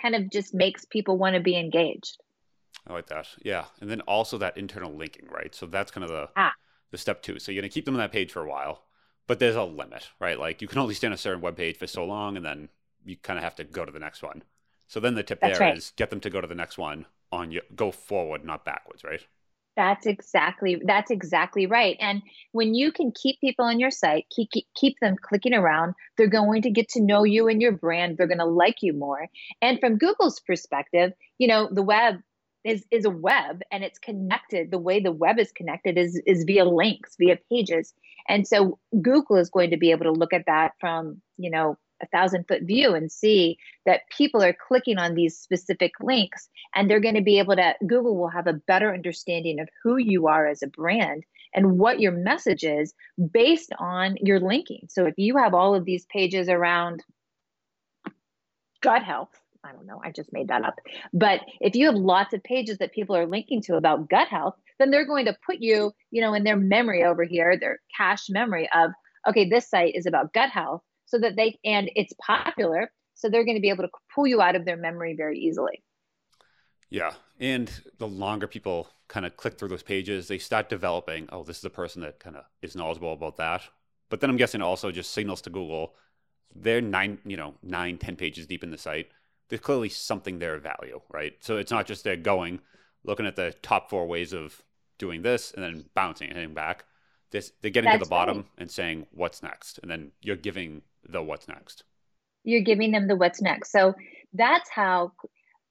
kind 0.00 0.14
of 0.14 0.30
just 0.30 0.54
makes 0.54 0.86
people 0.86 1.18
want 1.18 1.34
to 1.34 1.40
be 1.40 1.58
engaged. 1.58 2.16
I 2.86 2.94
like 2.94 3.08
that. 3.08 3.26
Yeah. 3.42 3.64
And 3.80 3.90
then 3.90 4.00
also 4.02 4.38
that 4.38 4.56
internal 4.56 4.94
linking 4.94 5.28
right? 5.28 5.54
So 5.54 5.66
that's 5.66 5.90
kind 5.90 6.04
of 6.04 6.10
the 6.10 6.30
ah. 6.36 6.52
the 6.90 6.98
step 6.98 7.22
two. 7.22 7.38
So 7.38 7.52
you're 7.52 7.60
going 7.60 7.70
to 7.70 7.74
keep 7.74 7.84
them 7.84 7.94
on 7.94 8.00
that 8.00 8.12
page 8.12 8.32
for 8.32 8.42
a 8.42 8.48
while 8.48 8.84
but 9.28 9.38
there's 9.38 9.56
a 9.56 9.62
limit 9.62 10.08
right? 10.18 10.40
Like 10.40 10.60
you 10.60 10.66
can 10.66 10.78
only 10.78 10.94
stay 10.94 11.06
on 11.06 11.12
a 11.12 11.18
certain 11.18 11.40
web 11.40 11.56
page 11.56 11.76
for 11.76 11.86
so 11.86 12.04
long 12.04 12.36
and 12.36 12.44
then 12.44 12.70
you 13.08 13.16
kind 13.16 13.38
of 13.38 13.44
have 13.44 13.56
to 13.56 13.64
go 13.64 13.84
to 13.84 13.92
the 13.92 13.98
next 13.98 14.22
one. 14.22 14.42
So 14.86 15.00
then 15.00 15.14
the 15.14 15.22
tip 15.22 15.40
That's 15.40 15.58
there 15.58 15.68
right. 15.68 15.76
is 15.76 15.92
get 15.96 16.10
them 16.10 16.20
to 16.20 16.30
go 16.30 16.40
to 16.40 16.46
the 16.46 16.54
next 16.54 16.78
one 16.78 17.06
on 17.30 17.52
you 17.52 17.60
go 17.74 17.90
forward, 17.92 18.44
not 18.44 18.64
backwards, 18.64 19.04
right? 19.04 19.24
That's 19.76 20.06
exactly 20.06 20.82
that's 20.84 21.10
exactly 21.10 21.66
right. 21.66 21.96
And 22.00 22.22
when 22.50 22.74
you 22.74 22.90
can 22.90 23.12
keep 23.12 23.40
people 23.40 23.64
on 23.64 23.78
your 23.78 23.92
site, 23.92 24.26
keep 24.34 24.48
keep 24.74 24.96
them 25.00 25.14
clicking 25.22 25.54
around, 25.54 25.94
they're 26.16 26.26
going 26.26 26.62
to 26.62 26.70
get 26.70 26.88
to 26.90 27.00
know 27.00 27.22
you 27.22 27.46
and 27.46 27.62
your 27.62 27.72
brand. 27.72 28.16
They're 28.16 28.26
going 28.26 28.38
to 28.38 28.44
like 28.44 28.78
you 28.82 28.92
more. 28.92 29.28
And 29.62 29.78
from 29.78 29.98
Google's 29.98 30.40
perspective, 30.40 31.12
you 31.38 31.46
know, 31.46 31.68
the 31.70 31.82
web 31.82 32.16
is 32.64 32.84
is 32.90 33.04
a 33.04 33.10
web 33.10 33.62
and 33.70 33.84
it's 33.84 34.00
connected. 34.00 34.72
The 34.72 34.78
way 34.78 35.00
the 35.00 35.12
web 35.12 35.38
is 35.38 35.52
connected 35.52 35.96
is 35.96 36.20
is 36.26 36.42
via 36.42 36.64
links, 36.64 37.14
via 37.16 37.38
pages. 37.48 37.94
And 38.28 38.48
so 38.48 38.80
Google 39.00 39.36
is 39.36 39.48
going 39.48 39.70
to 39.70 39.76
be 39.76 39.92
able 39.92 40.04
to 40.04 40.12
look 40.12 40.32
at 40.32 40.46
that 40.46 40.72
from, 40.80 41.22
you 41.36 41.52
know, 41.52 41.78
a 42.02 42.06
thousand 42.08 42.46
foot 42.46 42.62
view 42.62 42.94
and 42.94 43.10
see 43.10 43.58
that 43.86 44.02
people 44.16 44.42
are 44.42 44.56
clicking 44.66 44.98
on 44.98 45.14
these 45.14 45.36
specific 45.36 45.92
links 46.00 46.48
and 46.74 46.88
they're 46.88 47.00
going 47.00 47.14
to 47.14 47.22
be 47.22 47.38
able 47.38 47.56
to 47.56 47.74
google 47.86 48.16
will 48.16 48.28
have 48.28 48.46
a 48.46 48.52
better 48.52 48.92
understanding 48.92 49.60
of 49.60 49.68
who 49.82 49.96
you 49.96 50.26
are 50.26 50.46
as 50.46 50.62
a 50.62 50.68
brand 50.68 51.24
and 51.54 51.78
what 51.78 52.00
your 52.00 52.12
message 52.12 52.64
is 52.64 52.94
based 53.32 53.72
on 53.78 54.16
your 54.20 54.40
linking 54.40 54.86
so 54.88 55.06
if 55.06 55.14
you 55.16 55.36
have 55.36 55.54
all 55.54 55.74
of 55.74 55.84
these 55.84 56.06
pages 56.06 56.48
around 56.48 57.04
gut 58.82 59.02
health 59.02 59.30
I 59.64 59.72
don't 59.72 59.86
know, 59.86 60.00
I 60.02 60.12
just 60.12 60.32
made 60.32 60.48
that 60.48 60.64
up. 60.64 60.76
But 61.12 61.40
if 61.60 61.74
you 61.74 61.86
have 61.86 61.96
lots 61.96 62.32
of 62.32 62.42
pages 62.42 62.78
that 62.78 62.92
people 62.92 63.16
are 63.16 63.26
linking 63.26 63.60
to 63.62 63.76
about 63.76 64.08
gut 64.08 64.28
health, 64.28 64.54
then 64.78 64.90
they're 64.90 65.06
going 65.06 65.26
to 65.26 65.36
put 65.44 65.56
you, 65.60 65.92
you 66.10 66.20
know, 66.20 66.34
in 66.34 66.44
their 66.44 66.56
memory 66.56 67.04
over 67.04 67.24
here, 67.24 67.58
their 67.58 67.80
cache 67.96 68.28
memory 68.30 68.68
of, 68.74 68.92
okay, 69.28 69.48
this 69.48 69.68
site 69.68 69.94
is 69.94 70.06
about 70.06 70.32
gut 70.32 70.50
health 70.50 70.82
so 71.08 71.18
that 71.18 71.36
they 71.36 71.58
and 71.64 71.90
it's 71.96 72.12
popular 72.24 72.90
so 73.14 73.28
they're 73.28 73.44
going 73.44 73.56
to 73.56 73.60
be 73.60 73.70
able 73.70 73.82
to 73.82 73.90
pull 74.14 74.26
you 74.26 74.40
out 74.40 74.54
of 74.54 74.64
their 74.64 74.76
memory 74.76 75.14
very 75.16 75.38
easily. 75.38 75.82
Yeah 76.90 77.12
and 77.40 77.70
the 77.98 78.08
longer 78.08 78.46
people 78.46 78.88
kind 79.08 79.24
of 79.24 79.36
click 79.36 79.58
through 79.58 79.68
those 79.68 79.82
pages 79.82 80.28
they 80.28 80.38
start 80.38 80.68
developing 80.68 81.28
oh 81.32 81.42
this 81.42 81.58
is 81.58 81.64
a 81.64 81.70
person 81.70 82.02
that 82.02 82.20
kind 82.20 82.36
of 82.36 82.44
is 82.62 82.76
knowledgeable 82.76 83.12
about 83.12 83.36
that. 83.36 83.62
But 84.10 84.20
then 84.20 84.30
i'm 84.30 84.36
guessing 84.36 84.62
also 84.62 84.90
just 84.90 85.12
signals 85.12 85.40
to 85.42 85.50
google 85.50 85.94
they're 86.54 86.80
nine 86.80 87.18
you 87.24 87.36
know 87.36 87.54
nine 87.62 87.98
ten 87.98 88.16
pages 88.16 88.46
deep 88.46 88.64
in 88.64 88.70
the 88.70 88.78
site 88.78 89.08
there's 89.48 89.60
clearly 89.60 89.88
something 89.88 90.38
there 90.38 90.54
of 90.54 90.62
value 90.62 91.00
right? 91.10 91.34
So 91.40 91.56
it's 91.56 91.70
not 91.70 91.86
just 91.86 92.04
they're 92.04 92.16
going 92.16 92.60
looking 93.04 93.26
at 93.26 93.36
the 93.36 93.54
top 93.62 93.90
four 93.90 94.06
ways 94.06 94.32
of 94.32 94.62
doing 94.98 95.22
this 95.22 95.52
and 95.52 95.62
then 95.62 95.84
bouncing 95.94 96.28
and 96.28 96.36
heading 96.36 96.54
back. 96.54 96.84
This, 97.30 97.52
they're 97.60 97.70
getting 97.70 97.90
That's 97.90 98.02
to 98.02 98.04
the 98.04 98.10
bottom 98.10 98.38
right. 98.38 98.46
and 98.58 98.70
saying 98.70 99.06
what's 99.12 99.42
next? 99.42 99.78
And 99.82 99.90
then 99.90 100.12
you're 100.22 100.36
giving 100.36 100.82
the 101.08 101.22
what's 101.22 101.48
next. 101.48 101.84
You're 102.44 102.62
giving 102.62 102.92
them 102.92 103.08
the 103.08 103.16
what's 103.16 103.42
next. 103.42 103.72
So 103.72 103.94
that's 104.32 104.68
how 104.70 105.12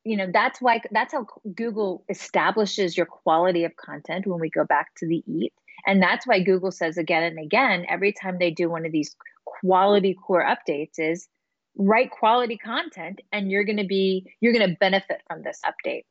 you 0.04 0.18
know 0.18 0.28
that's 0.32 0.62
why 0.62 0.82
that's 0.92 1.14
how 1.14 1.28
google 1.54 2.04
establishes 2.10 2.96
your 2.96 3.06
quality 3.06 3.66
of 3.66 3.76
content 3.76 4.26
when 4.26 4.40
we 4.40 4.50
go 4.50 4.66
back 4.66 4.94
to 4.98 5.08
the 5.08 5.24
eat. 5.28 5.54
And 5.86 6.02
that's 6.02 6.26
why 6.26 6.42
google 6.42 6.72
says 6.72 6.98
again 6.98 7.24
and 7.24 7.40
again 7.40 7.86
every 7.88 8.14
time 8.14 8.38
they 8.40 8.52
do 8.52 8.70
one 8.70 8.86
of 8.86 8.92
these 8.92 9.16
quality 9.46 10.14
core 10.14 10.46
updates 10.46 10.98
is 10.98 11.28
write 11.78 12.10
quality 12.10 12.58
content 12.58 13.22
and 13.32 13.52
you're 13.52 13.64
going 13.64 13.78
to 13.78 13.86
be 13.86 14.26
you're 14.42 14.54
going 14.54 14.70
to 14.70 14.78
benefit 14.80 15.22
from 15.28 15.44
this 15.44 15.62
update. 15.66 16.04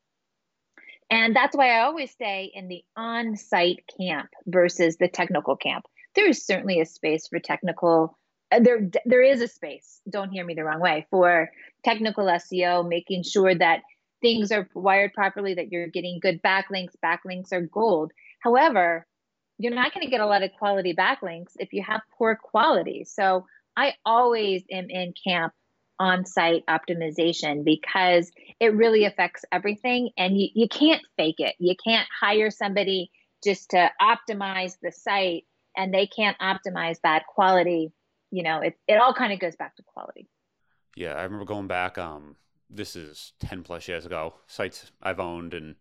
And 1.08 1.36
that's 1.36 1.56
why 1.56 1.76
i 1.76 1.80
always 1.82 2.10
stay 2.10 2.50
in 2.52 2.68
the 2.68 2.82
on-site 2.96 3.84
camp 3.98 4.28
versus 4.46 4.96
the 4.96 5.08
technical 5.08 5.56
camp 5.56 5.84
there 6.16 6.28
is 6.28 6.44
certainly 6.44 6.80
a 6.80 6.86
space 6.86 7.28
for 7.28 7.38
technical 7.38 8.18
Uh, 8.52 8.60
there 8.60 8.88
there 9.04 9.22
is 9.22 9.40
a 9.40 9.48
space 9.48 10.00
don't 10.08 10.30
hear 10.30 10.44
me 10.44 10.54
the 10.54 10.62
wrong 10.62 10.80
way 10.80 11.06
for 11.10 11.50
technical 11.84 12.26
seo 12.26 12.86
making 12.88 13.22
sure 13.24 13.54
that 13.54 13.80
things 14.20 14.52
are 14.52 14.68
wired 14.74 15.12
properly 15.12 15.54
that 15.54 15.72
you're 15.72 15.88
getting 15.88 16.20
good 16.20 16.40
backlinks 16.42 16.94
backlinks 17.04 17.52
are 17.52 17.62
gold 17.62 18.12
however 18.40 19.06
you're 19.58 19.74
not 19.74 19.92
going 19.92 20.04
to 20.04 20.10
get 20.10 20.20
a 20.20 20.26
lot 20.26 20.42
of 20.42 20.50
quality 20.58 20.94
backlinks 20.94 21.52
if 21.56 21.72
you 21.72 21.82
have 21.82 22.00
poor 22.16 22.38
quality 22.40 23.04
so 23.04 23.44
I 23.76 23.94
always 24.04 24.64
am 24.70 24.86
in 24.88 25.12
camp 25.26 25.52
on 25.98 26.24
site 26.24 26.64
optimization 26.66 27.64
because 27.64 28.30
it 28.60 28.74
really 28.74 29.04
affects 29.04 29.44
everything 29.52 30.10
and 30.16 30.38
you, 30.38 30.48
you 30.54 30.68
can't 30.68 31.02
fake 31.16 31.36
it. 31.38 31.54
You 31.58 31.74
can't 31.82 32.08
hire 32.20 32.50
somebody 32.50 33.10
just 33.44 33.70
to 33.70 33.90
optimize 34.00 34.76
the 34.82 34.92
site 34.92 35.44
and 35.76 35.92
they 35.92 36.06
can't 36.06 36.38
optimize 36.38 37.00
bad 37.00 37.22
quality. 37.32 37.92
You 38.36 38.42
know, 38.42 38.60
it, 38.60 38.76
it 38.86 39.00
all 39.00 39.14
kind 39.14 39.32
of 39.32 39.38
goes 39.38 39.56
back 39.56 39.76
to 39.76 39.82
quality. 39.82 40.28
Yeah, 40.94 41.14
I 41.14 41.22
remember 41.22 41.44
going 41.44 41.66
back, 41.66 41.96
um, 41.96 42.36
this 42.68 42.96
is 42.96 43.32
10 43.40 43.62
plus 43.62 43.88
years 43.88 44.04
ago, 44.04 44.34
sites 44.46 44.90
I've 45.02 45.20
owned, 45.20 45.54
and 45.54 45.76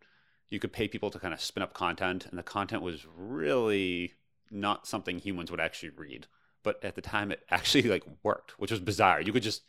you 0.49 0.59
could 0.59 0.71
pay 0.71 0.87
people 0.87 1.09
to 1.09 1.19
kind 1.19 1.33
of 1.33 1.41
spin 1.41 1.63
up 1.63 1.73
content, 1.73 2.25
and 2.25 2.37
the 2.37 2.43
content 2.43 2.81
was 2.81 3.05
really 3.17 4.13
not 4.51 4.87
something 4.87 5.19
humans 5.19 5.51
would 5.51 5.59
actually 5.59 5.89
read 5.89 6.27
but 6.65 6.83
at 6.83 6.95
the 6.95 7.01
time 7.01 7.31
it 7.31 7.45
actually 7.51 7.83
like 7.83 8.03
worked, 8.23 8.59
which 8.59 8.71
was 8.71 8.81
bizarre. 8.81 9.21
You 9.21 9.31
could 9.31 9.43
just 9.43 9.61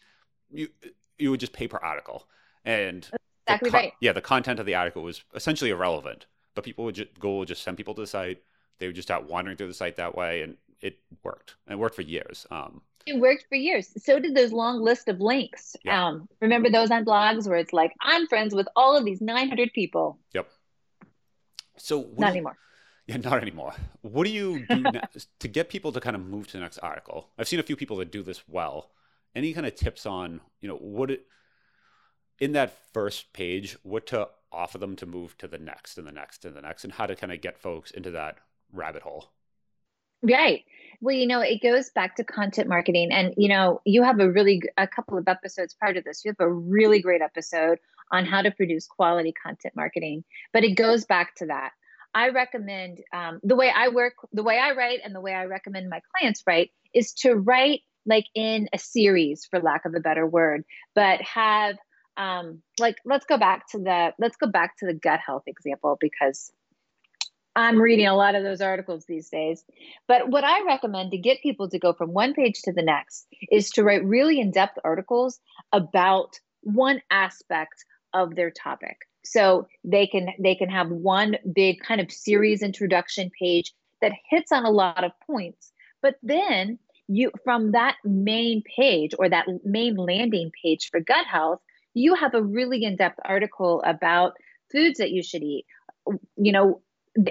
you 0.51 0.69
you 1.19 1.31
would 1.31 1.39
just 1.39 1.53
pay 1.53 1.69
per 1.69 1.77
article, 1.77 2.27
and 2.65 3.09
exactly 3.47 3.71
right. 3.71 3.93
Yeah, 4.01 4.13
the 4.13 4.21
content 4.21 4.59
of 4.59 4.67
the 4.67 4.75
article 4.75 5.05
was 5.05 5.23
essentially 5.35 5.71
irrelevant, 5.71 6.27
but 6.57 6.65
people 6.65 6.85
would 6.87 6.97
just 6.97 7.21
go 7.21 7.45
just 7.45 7.63
send 7.63 7.77
people 7.77 7.95
to 7.95 8.01
the 8.01 8.07
site. 8.09 8.43
They 8.79 8.87
would 8.87 8.97
just 8.97 9.07
start 9.07 9.29
wandering 9.29 9.57
through 9.57 9.69
the 9.69 9.75
site 9.75 9.97
that 9.97 10.17
way, 10.17 10.43
and 10.43 10.57
it 10.81 10.99
worked. 11.23 11.57
It 11.71 11.79
worked 11.79 11.95
for 11.95 12.03
years. 12.03 12.47
Um, 12.51 12.83
it 13.07 13.21
worked 13.21 13.47
for 13.49 13.55
years. 13.55 13.93
So 14.03 14.19
did 14.19 14.35
those 14.35 14.53
long 14.53 14.81
list 14.81 15.09
of 15.09 15.21
links. 15.21 15.77
Yeah. 15.85 16.07
Um, 16.07 16.29
remember 16.41 16.71
those 16.71 16.91
on 16.91 17.05
blogs 17.05 17.49
where 17.49 17.57
it's 17.57 17.73
like, 17.73 17.93
I'm 18.01 18.27
friends 18.27 18.55
with 18.55 18.67
all 18.75 18.97
of 18.97 19.05
these 19.05 19.21
900 19.21 19.73
people. 19.73 20.19
Yep. 20.35 20.49
So 21.79 22.09
not 22.19 22.31
anymore. 22.31 22.57
Yeah, 23.09 23.19
not 23.19 23.41
anymore. 23.41 23.73
What 24.01 24.27
do 24.27 24.33
you 24.33 24.67
do 24.69 24.83
to 25.39 25.47
get 25.47 25.69
people 25.69 25.93
to 25.93 26.01
kind 26.01 26.17
of 26.17 26.27
move 26.27 26.49
to 26.49 26.55
the 26.55 26.59
next 26.59 26.79
article? 26.79 27.29
I've 27.39 27.47
seen 27.47 27.61
a 27.61 27.63
few 27.63 27.77
people 27.77 27.99
that 27.99 28.11
do 28.11 28.21
this 28.21 28.43
well. 28.49 28.91
Any 29.33 29.53
kind 29.53 29.65
of 29.65 29.77
tips 29.77 30.07
on, 30.07 30.41
you 30.61 30.69
know, 30.69 30.75
what 30.75 31.13
it 31.13 31.25
in 32.41 32.51
that 32.55 32.77
first 32.93 33.33
page, 33.33 33.77
what 33.85 34.07
to 34.09 34.29
offer 34.51 34.79
them 34.79 34.97
to 34.97 35.07
move 35.07 35.39
to 35.39 35.47
the 35.47 35.57
next 35.57 35.99
and 35.99 36.07
the 36.07 36.11
next 36.11 36.45
and 36.45 36.57
the 36.57 36.63
next, 36.63 36.83
and 36.83 36.95
how 36.95 37.07
to 37.07 37.15
kind 37.15 37.33
of 37.33 37.41
get 37.41 37.57
folks 37.57 37.93
into 37.93 38.11
that 38.11 38.39
rabbit 38.73 39.03
hole? 39.03 39.31
Right. 40.23 40.65
Well, 41.01 41.15
you 41.15 41.27
know, 41.27 41.41
it 41.41 41.63
goes 41.63 41.91
back 41.91 42.17
to 42.17 42.25
content 42.25 42.69
marketing. 42.69 43.11
And, 43.13 43.35
you 43.37 43.49
know, 43.49 43.81
you 43.85 44.03
have 44.03 44.19
a 44.19 44.31
really, 44.31 44.63
a 44.77 44.87
couple 44.87 45.19
of 45.19 45.29
episodes 45.29 45.75
prior 45.75 45.95
to 45.95 46.01
this, 46.01 46.25
you 46.25 46.31
have 46.31 46.47
a 46.47 46.53
really 46.53 47.01
great 47.01 47.21
episode 47.21 47.79
on 48.11 48.25
how 48.25 48.43
to 48.43 48.51
produce 48.51 48.87
quality 48.87 49.33
content 49.33 49.75
marketing. 49.77 50.25
But 50.53 50.65
it 50.65 50.73
goes 50.73 51.05
back 51.05 51.35
to 51.37 51.47
that. 51.47 51.71
I 52.15 52.31
recommend 52.31 53.01
um, 53.13 53.41
the 53.43 53.57
way 53.57 53.71
I 53.71 53.89
work, 53.89 54.15
the 54.33 54.43
way 54.43 54.59
I 54.59 54.73
write, 54.73 55.01
and 55.05 55.15
the 55.15 55.21
way 55.21 55.35
I 55.35 55.45
recommend 55.45 55.91
my 55.91 56.01
clients 56.17 56.43
write 56.47 56.71
is 56.95 57.13
to 57.15 57.35
write 57.35 57.83
like 58.07 58.25
in 58.35 58.69
a 58.73 58.79
series, 58.79 59.47
for 59.51 59.61
lack 59.61 59.85
of 59.85 59.95
a 59.95 60.01
better 60.01 60.27
word, 60.27 60.65
but 60.95 61.21
have 61.21 61.77
um, 62.17 62.63
like 62.79 62.97
let's 63.05 63.27
go 63.27 63.37
back 63.37 63.69
to 63.73 63.79
the 63.79 64.13
let's 64.19 64.37
go 64.37 64.47
back 64.47 64.79
to 64.79 64.87
the 64.87 64.95
gut 64.95 65.21
health 65.21 65.43
example 65.47 65.99
because 66.01 66.51
I'm 67.57 67.81
reading 67.81 68.07
a 68.07 68.15
lot 68.15 68.35
of 68.35 68.45
those 68.45 68.61
articles 68.61 69.07
these 69.07 69.31
days. 69.31 69.65
But 70.07 70.29
what 70.29 70.45
I 70.45 70.63
recommend 70.65 71.11
to 71.13 71.19
get 71.19 71.43
people 71.43 71.71
to 71.71 71.79
go 71.79 71.95
from 71.95 72.13
one 72.13 72.35
page 72.35 72.61
to 72.65 72.73
the 72.73 72.83
next 72.83 73.27
is 73.51 73.71
to 73.71 73.83
write 73.83 74.05
really 74.05 74.39
in 74.39 74.51
depth 74.51 74.79
articles 74.85 75.41
about 75.73 76.39
one 76.61 77.01
aspect 77.11 77.85
of 78.13 78.37
their 78.37 78.51
topic. 78.51 78.99
So 79.25 79.67
they 79.85 80.07
can 80.07 80.29
they 80.39 80.55
can 80.55 80.69
have 80.69 80.91
one 80.91 81.37
big 81.53 81.81
kind 81.81 82.01
of 82.01 82.13
series 82.13 82.63
introduction 82.63 83.31
page 83.41 83.73
that 84.03 84.13
hits 84.31 84.53
on 84.53 84.65
a 84.65 84.71
lot 84.71 85.03
of 85.03 85.13
points. 85.27 85.73
But 86.03 86.17
then 86.23 86.79
you 87.09 87.33
from 87.43 87.73
that 87.73 87.97
main 88.05 88.63
page 88.77 89.15
or 89.19 89.29
that 89.29 89.47
main 89.65 89.97
landing 89.97 90.53
page 90.63 90.91
for 90.91 91.01
gut 91.01 91.27
health, 91.27 91.61
you 91.95 92.15
have 92.15 92.35
a 92.35 92.43
really 92.43 92.85
in-depth 92.85 93.19
article 93.25 93.83
about 93.85 94.35
foods 94.71 94.99
that 94.99 95.11
you 95.11 95.23
should 95.23 95.43
eat. 95.43 95.65
You 96.37 96.53
know, 96.53 96.83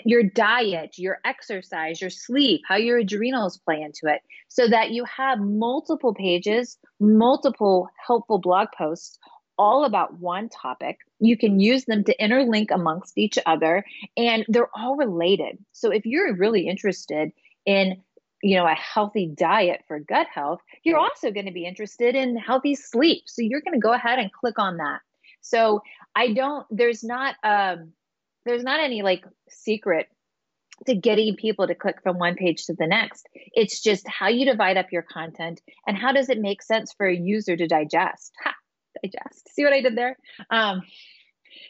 your 0.05 0.23
diet, 0.23 0.97
your 0.97 1.19
exercise, 1.25 2.01
your 2.01 2.09
sleep, 2.09 2.61
how 2.67 2.75
your 2.75 2.97
adrenals 2.97 3.57
play 3.57 3.81
into 3.81 4.13
it, 4.13 4.21
so 4.47 4.67
that 4.67 4.91
you 4.91 5.05
have 5.05 5.39
multiple 5.39 6.13
pages, 6.13 6.77
multiple 6.99 7.89
helpful 8.05 8.39
blog 8.39 8.67
posts 8.77 9.19
all 9.57 9.85
about 9.85 10.19
one 10.19 10.49
topic. 10.49 10.97
You 11.19 11.37
can 11.37 11.59
use 11.59 11.85
them 11.85 12.03
to 12.05 12.17
interlink 12.17 12.67
amongst 12.71 13.17
each 13.17 13.37
other 13.45 13.85
and 14.17 14.45
they're 14.47 14.69
all 14.75 14.95
related. 14.95 15.57
So 15.71 15.91
if 15.91 16.05
you're 16.05 16.35
really 16.35 16.67
interested 16.67 17.31
in 17.65 18.01
you 18.43 18.57
know 18.57 18.67
a 18.67 18.75
healthy 18.75 19.31
diet 19.33 19.83
for 19.87 19.99
gut 19.99 20.27
health, 20.33 20.59
you're 20.83 20.99
also 20.99 21.31
going 21.31 21.45
to 21.45 21.51
be 21.51 21.65
interested 21.65 22.15
in 22.15 22.37
healthy 22.37 22.75
sleep. 22.75 23.23
So 23.27 23.41
you're 23.41 23.61
going 23.61 23.73
to 23.73 23.79
go 23.79 23.93
ahead 23.93 24.19
and 24.19 24.31
click 24.31 24.59
on 24.59 24.77
that. 24.77 24.99
So 25.41 25.81
I 26.15 26.33
don't 26.33 26.65
there's 26.69 27.03
not 27.03 27.35
um 27.43 27.93
there's 28.45 28.63
not 28.63 28.79
any 28.79 29.01
like 29.01 29.25
secret 29.49 30.07
to 30.87 30.95
getting 30.95 31.35
people 31.35 31.67
to 31.67 31.75
click 31.75 31.97
from 32.03 32.19
one 32.19 32.35
page 32.35 32.65
to 32.65 32.73
the 32.73 32.87
next. 32.87 33.27
It's 33.53 33.81
just 33.81 34.07
how 34.07 34.27
you 34.27 34.45
divide 34.45 34.77
up 34.77 34.91
your 34.91 35.03
content 35.03 35.61
and 35.87 35.97
how 35.97 36.11
does 36.11 36.29
it 36.29 36.39
make 36.39 36.61
sense 36.61 36.93
for 36.93 37.07
a 37.07 37.15
user 37.15 37.55
to 37.55 37.67
digest. 37.67 38.33
Ha, 38.43 38.53
digest. 39.01 39.49
See 39.53 39.63
what 39.63 39.73
I 39.73 39.81
did 39.81 39.97
there? 39.97 40.17
Um, 40.49 40.81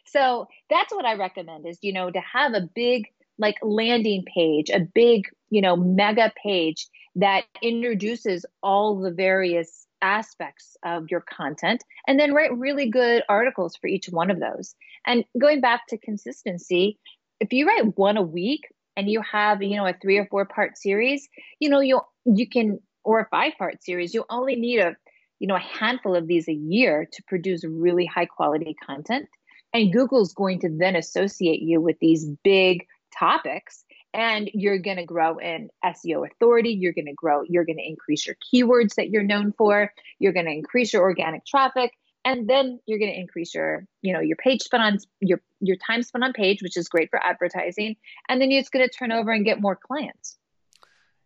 so 0.06 0.48
that's 0.70 0.94
what 0.94 1.06
I 1.06 1.16
recommend 1.16 1.68
is, 1.68 1.78
you 1.82 1.94
know, 1.94 2.10
to 2.10 2.20
have 2.20 2.54
a 2.54 2.68
big 2.74 3.08
like 3.38 3.58
landing 3.62 4.24
page, 4.34 4.70
a 4.70 4.80
big, 4.80 5.28
you 5.50 5.62
know, 5.62 5.76
mega 5.76 6.32
page 6.42 6.88
that 7.16 7.44
introduces 7.62 8.46
all 8.64 9.00
the 9.00 9.12
various 9.12 9.85
aspects 10.06 10.78
of 10.86 11.08
your 11.10 11.22
content 11.22 11.84
and 12.08 12.20
then 12.20 12.34
write 12.34 12.56
really 12.56 12.90
good 12.90 13.24
articles 13.28 13.76
for 13.76 13.88
each 13.88 14.06
one 14.08 14.30
of 14.30 14.40
those. 14.40 14.76
And 15.08 15.26
going 15.40 15.62
back 15.62 15.88
to 15.88 15.98
consistency, 15.98 17.00
if 17.40 17.52
you 17.52 17.68
write 17.68 17.98
one 17.98 18.18
a 18.18 18.22
week 18.22 18.68
and 18.96 19.10
you 19.10 19.22
have, 19.22 19.64
you 19.64 19.76
know, 19.76 19.88
a 19.88 19.96
three 20.00 20.18
or 20.18 20.28
four 20.28 20.46
part 20.46 20.78
series, 20.78 21.28
you 21.60 21.70
know, 21.70 21.80
you 21.80 22.02
you 22.26 22.48
can 22.48 22.80
or 23.04 23.22
a 23.22 23.28
five 23.30 23.54
part 23.58 23.84
series, 23.84 24.14
you 24.14 24.24
only 24.30 24.56
need 24.56 24.80
a 24.80 24.96
you 25.40 25.48
know, 25.48 25.56
a 25.56 25.80
handful 25.80 26.16
of 26.16 26.28
these 26.28 26.48
a 26.48 26.54
year 26.54 27.08
to 27.12 27.24
produce 27.28 27.66
really 27.66 28.06
high 28.06 28.26
quality 28.26 28.76
content. 28.86 29.28
And 29.74 29.92
Google's 29.92 30.34
going 30.34 30.60
to 30.62 30.70
then 30.70 30.96
associate 30.96 31.62
you 31.62 31.82
with 31.82 31.98
these 32.00 32.26
big 32.44 32.86
topics 33.20 33.84
and 34.16 34.50
you're 34.54 34.80
going 34.80 34.96
to 34.98 35.06
grow 35.06 35.38
in 35.38 35.70
SEO 35.84 36.26
authority. 36.26 36.70
You're 36.70 36.94
going 36.94 37.06
to 37.06 37.14
grow, 37.14 37.44
you're 37.48 37.66
going 37.66 37.78
to 37.78 37.86
increase 37.86 38.26
your 38.26 38.38
keywords 38.38 38.96
that 38.96 39.10
you're 39.10 39.24
known 39.24 39.54
for. 39.58 39.92
You're 40.20 40.32
going 40.32 40.46
to 40.46 40.54
increase 40.54 40.94
your 40.94 41.02
organic 41.02 41.46
traffic. 41.46 41.92
And 42.24 42.50
then 42.50 42.80
you're 42.88 42.98
going 42.98 43.12
to 43.12 43.20
increase 43.20 43.54
your, 43.54 43.86
you 44.02 44.14
know, 44.14 44.22
your 44.22 44.38
page 44.38 44.64
spent 44.64 44.82
on 44.82 44.98
your 45.20 45.42
your 45.60 45.76
time 45.76 46.02
spent 46.02 46.24
on 46.24 46.34
page, 46.34 46.64
which 46.64 46.78
is 46.78 46.88
great 46.88 47.10
for 47.12 47.24
advertising. 47.24 47.98
And 48.28 48.42
then 48.42 48.52
it's 48.52 48.70
going 48.70 48.88
to 48.88 48.92
turn 48.92 49.12
over 49.12 49.32
and 49.32 49.46
get 49.46 49.62
more 49.62 49.76
clients. 49.76 50.38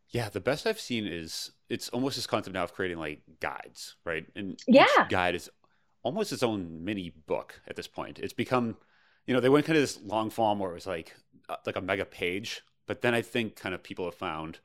Yeah, 0.09 0.27
the 0.29 0.41
best 0.41 0.65
I've 0.65 0.79
seen 0.79 1.05
is 1.05 1.51
it's 1.69 1.87
almost 1.89 2.15
this 2.15 2.27
concept 2.27 2.55
now 2.55 2.63
of 2.63 2.73
creating 2.73 2.97
like 2.97 3.21
guides, 3.39 3.95
right? 4.03 4.25
And 4.35 4.59
yeah. 4.67 4.87
each 5.03 5.09
guide 5.09 5.35
is 5.35 5.49
almost 6.03 6.33
its 6.33 6.43
own 6.43 6.83
mini 6.83 7.13
book 7.27 7.61
at 7.67 7.75
this 7.75 7.87
point. 7.87 8.19
It's 8.19 8.33
become, 8.33 8.75
you 9.27 9.33
know, 9.33 9.39
they 9.39 9.49
went 9.49 9.67
kind 9.67 9.77
of 9.77 9.83
this 9.83 10.01
long 10.01 10.31
form 10.31 10.59
where 10.59 10.71
it 10.71 10.73
was 10.73 10.87
like 10.87 11.15
uh, 11.47 11.55
like 11.65 11.75
a 11.75 11.81
mega 11.81 12.05
page, 12.05 12.61
but 12.89 13.03
then 13.03 13.13
I 13.13 13.21
think 13.21 13.55
kind 13.55 13.75
of 13.75 13.83
people 13.83 14.05
have 14.05 14.15
found, 14.15 14.61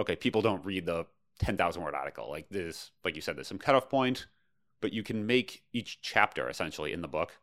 okay, 0.00 0.16
people 0.16 0.42
don't 0.42 0.64
read 0.64 0.86
the 0.86 1.06
ten 1.38 1.56
thousand 1.56 1.84
word 1.84 1.94
article. 1.94 2.28
Like 2.28 2.48
this, 2.48 2.90
like 3.04 3.14
you 3.14 3.22
said, 3.22 3.36
there's 3.36 3.46
some 3.46 3.60
cutoff 3.60 3.88
point, 3.88 4.26
but 4.80 4.92
you 4.92 5.04
can 5.04 5.24
make 5.24 5.62
each 5.72 6.00
chapter 6.02 6.48
essentially 6.48 6.92
in 6.92 7.00
the 7.00 7.06
book 7.06 7.38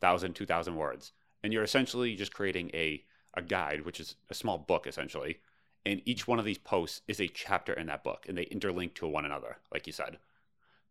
thousand, 0.00 0.34
two 0.34 0.46
thousand 0.46 0.76
words, 0.76 1.10
and 1.42 1.52
you're 1.52 1.64
essentially 1.64 2.14
just 2.14 2.32
creating 2.32 2.70
a 2.72 3.02
a 3.34 3.42
guide, 3.42 3.84
which 3.84 3.98
is 3.98 4.14
a 4.30 4.34
small 4.34 4.56
book 4.56 4.86
essentially. 4.86 5.38
And 5.84 6.00
each 6.04 6.28
one 6.28 6.38
of 6.38 6.44
these 6.44 6.58
posts 6.58 7.00
is 7.08 7.20
a 7.20 7.26
chapter 7.26 7.72
in 7.72 7.88
that 7.88 8.04
book 8.04 8.26
and 8.28 8.38
they 8.38 8.44
interlink 8.44 8.94
to 8.94 9.08
one 9.08 9.24
another 9.24 9.56
like 9.72 9.84
you 9.88 9.92
said. 9.92 10.18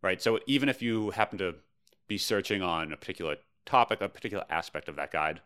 Right? 0.02 0.22
So 0.22 0.40
even 0.48 0.68
if 0.68 0.82
you 0.82 1.12
happen 1.12 1.38
to 1.38 1.56
be 2.10 2.18
searching 2.18 2.62
on 2.62 2.92
a 2.92 2.98
particular 2.98 3.38
topic 3.66 4.02
a 4.02 4.10
particular 4.10 4.44
aspect 4.50 4.90
of 4.90 4.98
that 4.98 5.12
guide 5.12 5.40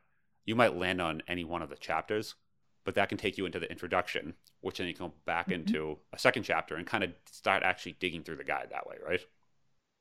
you 0.46 0.56
might 0.56 0.78
land 0.78 1.02
on 1.02 1.22
any 1.28 1.44
one 1.44 1.62
of 1.62 1.70
the 1.70 1.76
chapters 1.76 2.36
but 2.86 2.96
that 2.96 3.10
can 3.10 3.18
take 3.18 3.38
you 3.38 3.46
into 3.46 3.60
the 3.60 3.70
introduction 3.70 4.34
which 4.62 4.78
then 4.78 4.88
you 4.88 4.94
can 4.94 5.08
go 5.08 5.14
back 5.26 5.48
mm-hmm. 5.48 5.62
into 5.62 5.98
a 6.14 6.18
second 6.18 6.44
chapter 6.44 6.76
and 6.76 6.86
kind 6.86 7.04
of 7.04 7.12
start 7.32 7.64
actually 7.64 7.96
digging 8.00 8.24
through 8.24 8.36
the 8.36 8.44
guide 8.44 8.68
that 8.72 8.88
way 8.88 8.96
right 9.06 9.22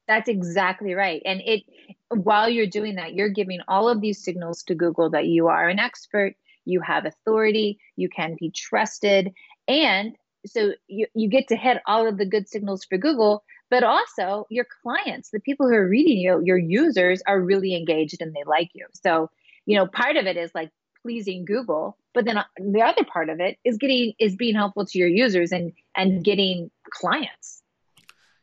That's 0.08 0.28
exactly 0.28 0.94
right. 0.94 1.22
And 1.24 1.40
it 1.44 1.62
while 2.08 2.48
you're 2.48 2.66
doing 2.66 2.96
that, 2.96 3.14
you're 3.14 3.28
giving 3.28 3.60
all 3.68 3.88
of 3.88 4.00
these 4.00 4.22
signals 4.22 4.62
to 4.64 4.74
Google 4.74 5.10
that 5.10 5.26
you 5.26 5.48
are 5.48 5.68
an 5.68 5.78
expert, 5.78 6.34
you 6.64 6.80
have 6.80 7.06
authority, 7.06 7.78
you 7.96 8.08
can 8.08 8.36
be 8.38 8.50
trusted, 8.50 9.32
and 9.68 10.16
so 10.46 10.72
you, 10.88 11.06
you 11.14 11.28
get 11.28 11.48
to 11.48 11.56
hit 11.56 11.78
all 11.86 12.08
of 12.08 12.18
the 12.18 12.26
good 12.26 12.48
signals 12.48 12.84
for 12.84 12.98
Google, 12.98 13.44
but 13.70 13.84
also 13.84 14.46
your 14.50 14.66
clients, 14.82 15.30
the 15.30 15.40
people 15.40 15.68
who 15.68 15.74
are 15.74 15.88
reading 15.88 16.18
you, 16.18 16.42
your 16.44 16.58
users 16.58 17.22
are 17.26 17.40
really 17.40 17.76
engaged 17.76 18.20
and 18.20 18.34
they 18.34 18.42
like 18.44 18.70
you. 18.74 18.86
So, 18.92 19.30
you 19.66 19.76
know, 19.76 19.86
part 19.86 20.16
of 20.16 20.26
it 20.26 20.36
is 20.36 20.50
like 20.54 20.70
pleasing 21.02 21.44
Google, 21.44 21.96
but 22.14 22.24
then 22.24 22.38
uh, 22.38 22.44
the 22.58 22.80
other 22.80 23.04
part 23.04 23.28
of 23.28 23.40
it 23.40 23.58
is 23.64 23.76
getting 23.78 24.14
is 24.18 24.36
being 24.36 24.54
helpful 24.54 24.86
to 24.86 24.98
your 24.98 25.08
users 25.08 25.52
and 25.52 25.72
and 25.96 26.24
getting 26.24 26.70
clients. 26.90 27.62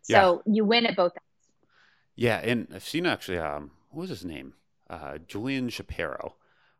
So 0.03 0.43
yeah. 0.45 0.53
you 0.53 0.65
win 0.65 0.85
at 0.85 0.95
both 0.95 1.13
ends. 1.13 1.53
Yeah, 2.15 2.37
and 2.37 2.67
I've 2.73 2.83
seen 2.83 3.05
actually 3.05 3.39
um 3.39 3.71
what 3.91 4.01
was 4.01 4.09
his 4.09 4.25
name? 4.25 4.53
Uh 4.89 5.17
Julian 5.27 5.69
Shapiro 5.69 6.35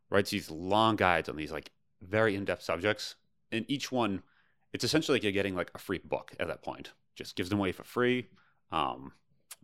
writes 0.09 0.31
these 0.31 0.49
long 0.49 0.95
guides 0.95 1.29
on 1.29 1.35
these 1.35 1.51
like 1.51 1.71
very 2.01 2.35
in-depth 2.35 2.63
subjects. 2.63 3.15
And 3.51 3.65
each 3.67 3.91
one 3.91 4.23
it's 4.73 4.83
essentially 4.83 5.15
like 5.15 5.23
you're 5.23 5.31
getting 5.31 5.55
like 5.55 5.71
a 5.73 5.79
free 5.79 5.99
book 6.03 6.33
at 6.39 6.47
that 6.47 6.61
point. 6.61 6.91
Just 7.15 7.35
gives 7.35 7.49
them 7.49 7.59
away 7.59 7.71
for 7.71 7.83
free. 7.83 8.27
Um, 8.71 9.13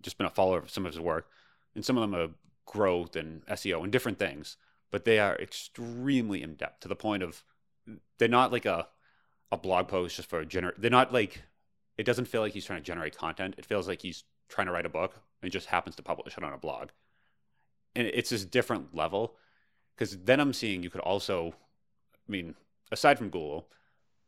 just 0.02 0.18
been 0.18 0.28
a 0.28 0.32
follower 0.32 0.60
of 0.60 0.70
some 0.70 0.86
of 0.86 0.94
his 0.94 1.00
work, 1.00 1.28
and 1.76 1.86
some 1.86 1.98
of 1.98 2.02
them 2.02 2.16
are 2.16 2.30
growth 2.66 3.16
and 3.16 3.46
SEO 3.46 3.84
and 3.84 3.92
different 3.92 4.20
things. 4.20 4.58
But 4.92 5.06
they 5.06 5.20
are 5.20 5.36
extremely 5.36 6.42
in 6.42 6.56
depth 6.56 6.82
to 6.82 6.88
the 6.88 6.96
point 6.96 7.24
of 7.24 7.44
they're 8.18 8.28
not 8.28 8.52
like 8.52 8.66
a 8.66 8.88
a 9.52 9.58
blog 9.58 9.88
post 9.88 10.16
just 10.16 10.30
for 10.30 10.40
a 10.40 10.46
gener. 10.46 10.72
They're 10.78 10.90
not 10.90 11.14
like 11.14 11.44
it 11.98 12.06
doesn't 12.06 12.28
feel 12.28 12.42
like 12.42 12.54
he's 12.54 12.66
trying 12.66 12.80
to 12.80 12.86
generate 12.86 13.18
content. 13.18 13.56
It 13.58 13.66
feels 13.66 13.88
like 13.88 14.02
he's 14.02 14.24
trying 14.50 14.68
to 14.68 14.74
write 14.74 14.86
a 14.86 14.90
book 14.90 15.22
and 15.42 15.52
just 15.52 15.68
happens 15.68 15.96
to 15.96 16.04
publish 16.04 16.38
it 16.38 16.44
on 16.44 16.54
a 16.54 16.58
blog. 16.58 16.90
And 17.96 18.08
it's 18.08 18.30
this 18.30 18.46
different 18.46 18.94
level 18.94 19.36
because 19.96 20.18
then 20.18 20.40
I'm 20.40 20.54
seeing 20.54 20.84
you 20.84 20.90
could 20.90 21.02
also, 21.02 21.56
I 22.28 22.32
mean, 22.32 22.56
aside 22.92 23.18
from 23.18 23.30
Google, 23.30 23.68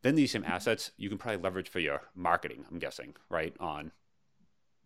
then 0.03 0.15
these 0.15 0.31
same 0.31 0.43
mm-hmm. 0.43 0.51
assets 0.51 0.91
you 0.97 1.09
can 1.09 1.17
probably 1.17 1.41
leverage 1.41 1.69
for 1.69 1.79
your 1.79 2.03
marketing, 2.15 2.65
I'm 2.71 2.79
guessing, 2.79 3.15
right? 3.29 3.53
On 3.59 3.91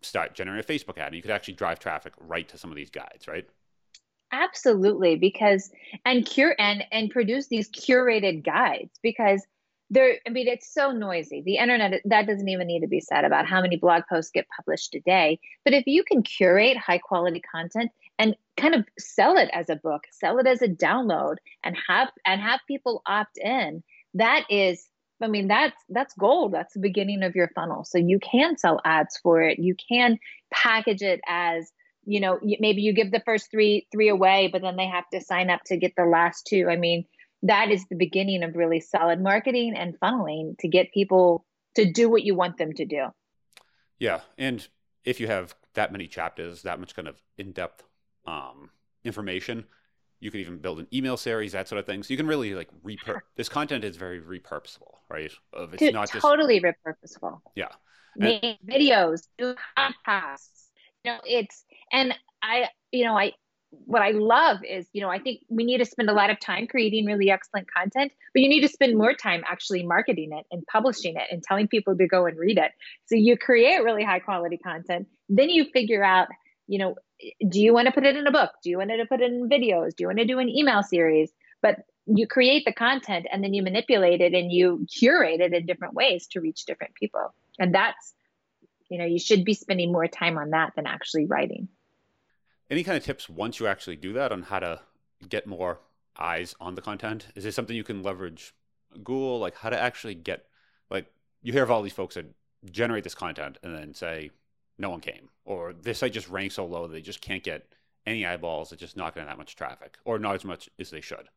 start 0.00 0.34
generating 0.34 0.68
a 0.68 0.72
Facebook 0.72 0.98
ad. 0.98 1.08
And 1.08 1.16
you 1.16 1.22
could 1.22 1.30
actually 1.30 1.54
drive 1.54 1.78
traffic 1.78 2.12
right 2.18 2.48
to 2.48 2.58
some 2.58 2.70
of 2.70 2.76
these 2.76 2.90
guides, 2.90 3.28
right? 3.28 3.48
Absolutely, 4.32 5.16
because 5.16 5.70
and 6.06 6.24
cure 6.24 6.56
and 6.58 6.84
and 6.90 7.10
produce 7.10 7.48
these 7.48 7.70
curated 7.70 8.44
guides 8.44 8.98
because 9.02 9.46
there 9.90 10.16
I 10.26 10.30
mean 10.30 10.48
it's 10.48 10.72
so 10.72 10.90
noisy. 10.90 11.42
The 11.44 11.58
internet 11.58 12.00
that 12.06 12.26
doesn't 12.26 12.48
even 12.48 12.66
need 12.66 12.80
to 12.80 12.86
be 12.88 13.00
said 13.00 13.24
about 13.26 13.46
how 13.46 13.60
many 13.60 13.76
blog 13.76 14.04
posts 14.08 14.30
get 14.32 14.46
published 14.56 14.94
a 14.94 15.00
day. 15.00 15.38
But 15.64 15.74
if 15.74 15.86
you 15.86 16.02
can 16.02 16.22
curate 16.22 16.78
high 16.78 16.98
quality 16.98 17.42
content 17.54 17.90
and 18.18 18.34
kind 18.56 18.74
of 18.74 18.86
sell 18.98 19.36
it 19.36 19.50
as 19.52 19.68
a 19.68 19.76
book, 19.76 20.04
sell 20.10 20.38
it 20.38 20.46
as 20.46 20.62
a 20.62 20.68
download 20.68 21.36
and 21.62 21.76
have 21.86 22.08
and 22.24 22.40
have 22.40 22.60
people 22.66 23.02
opt 23.04 23.36
in, 23.36 23.82
that 24.14 24.46
is 24.48 24.88
I 25.22 25.28
mean, 25.28 25.46
that's 25.46 25.76
that's 25.90 26.14
gold. 26.14 26.52
That's 26.52 26.72
the 26.72 26.80
beginning 26.80 27.22
of 27.22 27.36
your 27.36 27.48
funnel. 27.54 27.84
So 27.84 27.98
you 27.98 28.18
can 28.18 28.56
sell 28.56 28.80
ads 28.86 29.18
for 29.18 29.42
it. 29.42 29.58
You 29.58 29.76
can 29.88 30.18
package 30.50 31.02
it 31.02 31.20
as 31.28 31.70
you 32.04 32.20
know 32.20 32.38
maybe 32.42 32.82
you 32.82 32.92
give 32.92 33.10
the 33.10 33.22
first 33.24 33.50
three 33.50 33.86
three 33.92 34.08
away 34.08 34.48
but 34.52 34.62
then 34.62 34.76
they 34.76 34.86
have 34.86 35.08
to 35.12 35.20
sign 35.20 35.50
up 35.50 35.60
to 35.64 35.76
get 35.76 35.92
the 35.96 36.04
last 36.04 36.46
two 36.46 36.68
i 36.70 36.76
mean 36.76 37.04
that 37.42 37.70
is 37.70 37.84
the 37.88 37.96
beginning 37.96 38.42
of 38.42 38.54
really 38.54 38.80
solid 38.80 39.20
marketing 39.20 39.74
and 39.76 39.98
funneling 40.00 40.56
to 40.58 40.68
get 40.68 40.92
people 40.92 41.44
to 41.74 41.90
do 41.90 42.08
what 42.08 42.22
you 42.22 42.34
want 42.34 42.56
them 42.58 42.72
to 42.72 42.84
do 42.84 43.06
yeah 43.98 44.20
and 44.38 44.68
if 45.04 45.20
you 45.20 45.26
have 45.26 45.54
that 45.74 45.92
many 45.92 46.06
chapters 46.06 46.62
that 46.62 46.80
much 46.80 46.94
kind 46.94 47.08
of 47.08 47.20
in-depth 47.38 47.82
um, 48.26 48.70
information 49.04 49.64
you 50.22 50.30
could 50.30 50.40
even 50.40 50.58
build 50.58 50.78
an 50.78 50.86
email 50.94 51.16
series, 51.16 51.50
that 51.50 51.68
sort 51.68 51.80
of 51.80 51.84
thing. 51.84 52.04
So 52.04 52.12
you 52.12 52.16
can 52.16 52.28
really 52.28 52.54
like 52.54 52.68
repurpose. 52.86 53.22
This 53.34 53.48
content 53.48 53.82
is 53.82 53.96
very 53.96 54.20
repurposable, 54.20 54.94
right? 55.10 55.32
Of 55.52 55.74
it's 55.74 55.92
not 55.92 56.12
just 56.12 56.22
totally 56.22 56.60
just... 56.60 56.76
repurposable. 56.86 57.40
Yeah, 57.56 57.68
and... 58.20 58.56
videos, 58.66 59.26
do 59.36 59.56
podcasts. 59.76 60.68
You 61.04 61.10
know, 61.10 61.18
it's 61.24 61.64
and 61.92 62.14
I, 62.42 62.68
you 62.90 63.04
know, 63.04 63.16
I 63.16 63.32
what 63.86 64.02
I 64.02 64.10
love 64.10 64.58
is, 64.68 64.86
you 64.92 65.00
know, 65.00 65.08
I 65.08 65.18
think 65.18 65.40
we 65.48 65.64
need 65.64 65.78
to 65.78 65.84
spend 65.86 66.10
a 66.10 66.12
lot 66.12 66.30
of 66.30 66.38
time 66.38 66.66
creating 66.66 67.06
really 67.06 67.30
excellent 67.30 67.68
content, 67.72 68.12
but 68.34 68.42
you 68.42 68.48
need 68.48 68.60
to 68.60 68.68
spend 68.68 68.98
more 68.98 69.14
time 69.14 69.42
actually 69.48 69.82
marketing 69.82 70.30
it 70.32 70.44
and 70.50 70.62
publishing 70.66 71.16
it 71.16 71.24
and 71.30 71.42
telling 71.42 71.68
people 71.68 71.96
to 71.96 72.06
go 72.06 72.26
and 72.26 72.38
read 72.38 72.58
it. 72.58 72.72
So 73.06 73.16
you 73.16 73.38
create 73.38 73.82
really 73.82 74.04
high 74.04 74.18
quality 74.18 74.58
content, 74.58 75.08
then 75.28 75.48
you 75.48 75.64
figure 75.72 76.04
out, 76.04 76.28
you 76.66 76.78
know, 76.78 76.96
do 77.48 77.60
you 77.60 77.72
want 77.72 77.86
to 77.86 77.92
put 77.92 78.04
it 78.04 78.16
in 78.16 78.26
a 78.26 78.32
book? 78.32 78.50
Do 78.62 78.70
you 78.70 78.78
want 78.78 78.90
to 78.90 79.06
put 79.06 79.20
it 79.20 79.32
in 79.32 79.48
videos? 79.48 79.94
Do 79.96 80.02
you 80.02 80.06
want 80.06 80.18
to 80.18 80.26
do 80.26 80.38
an 80.38 80.48
email 80.48 80.82
series? 80.82 81.32
But 81.62 81.76
you 82.06 82.26
create 82.26 82.64
the 82.64 82.72
content 82.72 83.26
and 83.32 83.42
then 83.42 83.54
you 83.54 83.62
manipulate 83.62 84.20
it 84.20 84.34
and 84.34 84.50
you 84.50 84.86
curate 84.92 85.40
it 85.40 85.54
in 85.54 85.66
different 85.66 85.94
ways 85.94 86.26
to 86.32 86.40
reach 86.40 86.64
different 86.66 86.94
people. 86.94 87.32
And 87.58 87.74
that's, 87.74 88.14
you 88.90 88.98
know, 88.98 89.04
you 89.04 89.18
should 89.18 89.44
be 89.44 89.54
spending 89.54 89.92
more 89.92 90.08
time 90.08 90.36
on 90.36 90.50
that 90.50 90.72
than 90.74 90.86
actually 90.86 91.26
writing. 91.26 91.68
Any 92.72 92.84
kind 92.84 92.96
of 92.96 93.04
tips 93.04 93.28
once 93.28 93.60
you 93.60 93.66
actually 93.66 93.96
do 93.96 94.14
that 94.14 94.32
on 94.32 94.44
how 94.44 94.58
to 94.60 94.80
get 95.28 95.46
more 95.46 95.80
eyes 96.18 96.54
on 96.58 96.74
the 96.74 96.80
content? 96.80 97.26
Is 97.34 97.44
this 97.44 97.54
something 97.54 97.76
you 97.76 97.84
can 97.84 98.02
leverage 98.02 98.54
Google? 98.94 99.38
Like 99.38 99.56
how 99.56 99.68
to 99.68 99.78
actually 99.78 100.14
get, 100.14 100.46
like, 100.88 101.12
you 101.42 101.52
hear 101.52 101.64
of 101.64 101.70
all 101.70 101.82
these 101.82 101.92
folks 101.92 102.14
that 102.14 102.34
generate 102.70 103.04
this 103.04 103.14
content 103.14 103.58
and 103.62 103.76
then 103.76 103.92
say, 103.92 104.30
no 104.78 104.88
one 104.88 105.00
came, 105.00 105.28
or 105.44 105.74
this 105.74 105.98
site 105.98 106.14
just 106.14 106.30
ranks 106.30 106.54
so 106.54 106.64
low 106.64 106.86
they 106.86 107.02
just 107.02 107.20
can't 107.20 107.42
get 107.42 107.74
any 108.06 108.24
eyeballs. 108.24 108.72
It's 108.72 108.80
just 108.80 108.96
not 108.96 109.14
getting 109.14 109.28
that 109.28 109.36
much 109.36 109.54
traffic, 109.54 109.98
or 110.06 110.18
not 110.18 110.34
as 110.34 110.44
much 110.46 110.70
as 110.78 110.88
they 110.88 111.02
should. 111.02 111.28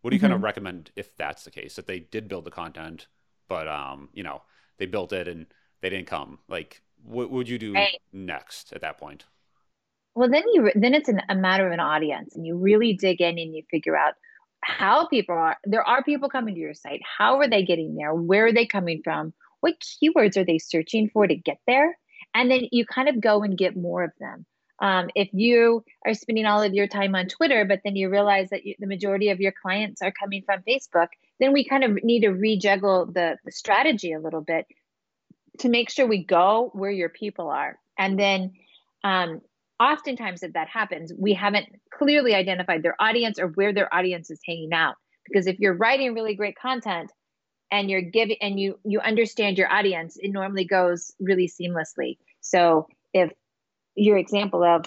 What 0.00 0.10
do 0.10 0.16
you 0.16 0.18
mm-hmm. 0.18 0.24
kind 0.24 0.34
of 0.34 0.42
recommend 0.42 0.90
if 0.96 1.14
that's 1.16 1.44
the 1.44 1.52
case? 1.52 1.76
That 1.76 1.86
they 1.86 2.00
did 2.00 2.26
build 2.26 2.46
the 2.46 2.50
content, 2.50 3.06
but 3.46 3.68
um, 3.68 4.08
you 4.12 4.24
know, 4.24 4.42
they 4.78 4.86
built 4.86 5.12
it 5.12 5.28
and 5.28 5.46
they 5.82 5.90
didn't 5.90 6.08
come. 6.08 6.40
Like, 6.48 6.82
what 7.04 7.30
would 7.30 7.48
you 7.48 7.60
do 7.60 7.74
right. 7.74 8.00
next 8.12 8.72
at 8.72 8.80
that 8.80 8.98
point? 8.98 9.26
Well, 10.14 10.30
then 10.30 10.44
you 10.52 10.70
then 10.74 10.94
it's 10.94 11.08
an, 11.08 11.20
a 11.28 11.34
matter 11.34 11.66
of 11.66 11.72
an 11.72 11.80
audience, 11.80 12.36
and 12.36 12.46
you 12.46 12.56
really 12.56 12.94
dig 12.94 13.20
in 13.20 13.38
and 13.38 13.54
you 13.54 13.62
figure 13.70 13.96
out 13.96 14.14
how 14.60 15.06
people 15.06 15.34
are. 15.34 15.58
There 15.64 15.86
are 15.86 16.02
people 16.02 16.28
coming 16.28 16.54
to 16.54 16.60
your 16.60 16.74
site. 16.74 17.02
How 17.18 17.38
are 17.38 17.48
they 17.48 17.64
getting 17.64 17.94
there? 17.96 18.14
Where 18.14 18.46
are 18.46 18.52
they 18.52 18.66
coming 18.66 19.02
from? 19.02 19.34
What 19.60 19.74
keywords 19.80 20.36
are 20.36 20.44
they 20.44 20.58
searching 20.58 21.10
for 21.10 21.26
to 21.26 21.34
get 21.34 21.58
there? 21.66 21.96
and 22.34 22.50
then 22.50 22.68
you 22.72 22.84
kind 22.84 23.08
of 23.08 23.20
go 23.20 23.42
and 23.42 23.56
get 23.56 23.76
more 23.76 24.02
of 24.02 24.12
them. 24.18 24.44
Um, 24.80 25.08
if 25.14 25.28
you 25.32 25.84
are 26.04 26.14
spending 26.14 26.46
all 26.46 26.60
of 26.60 26.74
your 26.74 26.88
time 26.88 27.14
on 27.14 27.28
Twitter, 27.28 27.64
but 27.64 27.80
then 27.84 27.94
you 27.94 28.10
realize 28.10 28.50
that 28.50 28.66
you, 28.66 28.74
the 28.78 28.88
majority 28.88 29.30
of 29.30 29.40
your 29.40 29.52
clients 29.52 30.02
are 30.02 30.12
coming 30.12 30.42
from 30.44 30.62
Facebook, 30.68 31.08
then 31.38 31.52
we 31.52 31.64
kind 31.64 31.84
of 31.84 32.02
need 32.02 32.20
to 32.22 32.30
rejuggle 32.30 33.12
the, 33.12 33.38
the 33.44 33.52
strategy 33.52 34.12
a 34.12 34.20
little 34.20 34.40
bit 34.40 34.66
to 35.60 35.68
make 35.68 35.90
sure 35.90 36.06
we 36.06 36.24
go 36.24 36.70
where 36.74 36.90
your 36.90 37.08
people 37.08 37.48
are. 37.48 37.78
And 37.96 38.18
then 38.18 38.54
um, 39.04 39.40
oftentimes, 39.80 40.42
if 40.42 40.52
that 40.52 40.68
happens, 40.68 41.12
we 41.18 41.34
haven't 41.34 41.66
clearly 41.92 42.34
identified 42.34 42.82
their 42.82 42.96
audience 43.00 43.38
or 43.38 43.48
where 43.48 43.72
their 43.72 43.92
audience 43.92 44.30
is 44.30 44.40
hanging 44.46 44.72
out. 44.72 44.94
Because 45.26 45.46
if 45.46 45.58
you're 45.58 45.74
writing 45.74 46.14
really 46.14 46.34
great 46.34 46.56
content, 46.58 47.10
and 47.74 47.90
you're 47.90 48.02
giving 48.02 48.36
and 48.40 48.58
you 48.58 48.78
you 48.84 49.00
understand 49.00 49.58
your 49.58 49.70
audience 49.70 50.16
it 50.16 50.30
normally 50.30 50.64
goes 50.64 51.12
really 51.18 51.48
seamlessly 51.48 52.18
so 52.40 52.86
if 53.12 53.32
your 53.96 54.16
example 54.16 54.62
of 54.62 54.84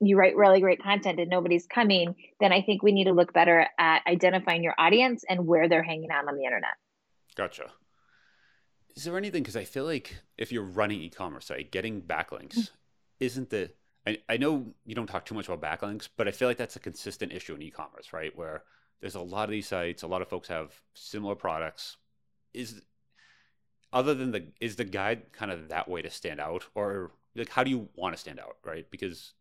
you 0.00 0.16
write 0.16 0.36
really 0.36 0.60
great 0.60 0.82
content 0.82 1.18
and 1.18 1.30
nobody's 1.30 1.66
coming 1.66 2.14
then 2.40 2.52
i 2.52 2.60
think 2.60 2.82
we 2.82 2.92
need 2.92 3.04
to 3.04 3.12
look 3.12 3.32
better 3.32 3.66
at 3.78 4.02
identifying 4.06 4.62
your 4.62 4.74
audience 4.78 5.24
and 5.28 5.46
where 5.46 5.68
they're 5.68 5.82
hanging 5.82 6.10
out 6.10 6.28
on 6.28 6.36
the 6.36 6.44
internet 6.44 6.74
gotcha 7.34 7.70
is 8.94 9.04
there 9.04 9.16
anything 9.16 9.42
because 9.42 9.56
i 9.56 9.64
feel 9.64 9.84
like 9.84 10.16
if 10.36 10.52
you're 10.52 10.62
running 10.62 11.00
e-commerce 11.00 11.46
site 11.46 11.70
getting 11.70 12.02
backlinks 12.02 12.58
mm-hmm. 12.58 12.74
isn't 13.20 13.50
the 13.50 13.70
I, 14.08 14.18
I 14.26 14.38
know 14.38 14.64
you 14.86 14.94
don't 14.94 15.06
talk 15.06 15.26
too 15.26 15.34
much 15.34 15.48
about 15.48 15.60
backlinks 15.60 16.08
but 16.16 16.26
i 16.26 16.30
feel 16.30 16.48
like 16.48 16.56
that's 16.56 16.76
a 16.76 16.80
consistent 16.80 17.32
issue 17.32 17.54
in 17.54 17.62
e-commerce 17.62 18.12
right? 18.12 18.36
Where 18.36 18.62
there's 19.00 19.14
a 19.14 19.20
lot 19.20 19.44
of 19.44 19.50
these 19.50 19.68
sites 19.68 20.02
a 20.02 20.06
lot 20.06 20.22
of 20.22 20.28
folks 20.28 20.48
have 20.48 20.72
similar 20.94 21.34
products. 21.34 21.96
Is 22.54 22.80
other 23.92 24.14
than 24.14 24.32
the 24.32 24.46
is 24.60 24.76
the 24.76 24.84
guide 24.84 25.32
kind 25.32 25.50
of 25.50 25.68
that 25.68 25.88
way 25.88 26.02
to 26.02 26.10
stand 26.10 26.40
out? 26.40 26.66
Or 26.74 27.12
like 27.34 27.50
how 27.50 27.64
do 27.64 27.70
you 27.70 27.88
want 27.94 28.14
to 28.14 28.20
stand 28.20 28.40
out 28.40 28.56
right? 28.64 28.90
Because 28.90 29.34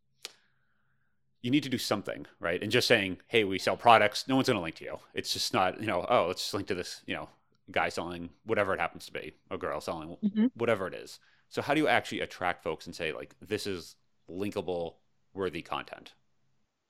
you 1.42 1.52
need 1.52 1.64
to 1.64 1.70
do 1.70 1.78
something 1.78 2.26
right? 2.40 2.62
And 2.62 2.72
just 2.72 2.88
saying 2.88 3.18
hey 3.28 3.44
we 3.44 3.60
sell 3.60 3.78
products 3.78 4.28
no 4.28 4.36
one's 4.36 4.48
going 4.48 4.58
to 4.58 4.64
link 4.64 4.76
to 4.76 4.84
you. 4.84 5.00
It's 5.14 5.32
just 5.34 5.54
not 5.54 5.80
you 5.80 5.88
know 5.88 6.06
oh 6.10 6.28
let's 6.28 6.42
just 6.42 6.54
link 6.54 6.68
to 6.68 6.76
this 6.76 7.02
you 7.06 7.16
know 7.16 7.30
guy 7.72 7.90
selling 7.90 8.30
whatever 8.46 8.74
it 8.74 8.80
happens 8.80 9.06
to 9.06 9.12
be 9.12 9.34
a 9.52 9.58
girl 9.58 9.82
selling 9.82 10.18
mm-hmm. 10.24 10.48
whatever 10.56 10.88
it 10.88 10.94
is. 10.94 11.20
So 11.50 11.62
how 11.62 11.74
do 11.74 11.80
you 11.80 11.88
actually 11.88 12.20
attract 12.20 12.64
folks 12.64 12.86
and 12.86 12.94
say 12.96 13.14
like 13.14 13.34
this 13.42 13.66
is 13.66 13.96
linkable 14.30 14.96
worthy 15.34 15.62
content. 15.62 16.14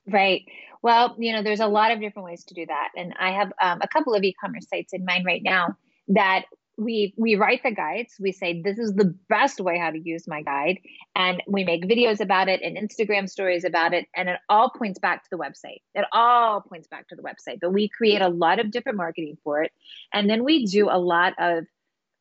Right. 0.08 0.46
Well, 0.82 1.16
you 1.20 1.34
know, 1.34 1.44
there's 1.44 1.60
a 1.60 1.68
lot 1.68 1.92
of 1.92 2.00
different 2.00 2.26
ways 2.26 2.46
to 2.46 2.54
do 2.54 2.66
that. 2.66 2.90
And 2.96 3.14
I 3.20 3.32
have 3.32 3.52
um, 3.62 3.80
a 3.82 3.88
couple 3.88 4.14
of 4.14 4.24
e 4.24 4.34
commerce 4.40 4.68
sites 4.70 4.94
in 4.94 5.04
mind 5.04 5.26
right 5.26 5.44
now 5.44 5.76
that 6.10 6.46
we 6.78 7.14
we 7.18 7.36
write 7.36 7.64
the 7.64 7.72
guides. 7.72 8.14
We 8.20 8.32
say 8.32 8.62
this 8.62 8.78
is 8.78 8.94
the 8.94 9.16
best 9.28 9.60
way 9.60 9.80
how 9.80 9.90
to 9.90 10.00
use 10.00 10.28
my 10.28 10.44
guide. 10.44 10.80
And 11.16 11.42
we 11.48 11.64
make 11.66 11.84
videos 11.84 12.22
about 12.22 12.48
it 12.48 12.62
and 12.62 12.78
instagram 12.78 13.28
stories 13.28 13.66
about 13.66 13.94
it. 13.94 14.06
And 14.16 14.30
it 14.30 14.40
all 14.48 14.70
points 14.70 15.00
back 15.00 15.24
to 15.24 15.30
the 15.32 15.38
website. 15.38 15.82
It 15.96 16.06
all 16.14 16.62
points 16.62 16.88
back 16.88 17.08
to 17.10 17.16
the 17.16 17.24
website. 17.24 17.60
But 17.60 17.74
we 17.74 17.90
create 17.90 18.22
a 18.22 18.30
lot 18.30 18.60
of 18.60 18.72
different 18.72 18.98
marketing 18.98 19.38
for 19.44 19.64
it. 19.64 19.72
And 20.14 20.30
then 20.30 20.44
we 20.44 20.68
do 20.68 20.90
a 20.90 21.00
lot 21.00 21.34
of 21.40 21.66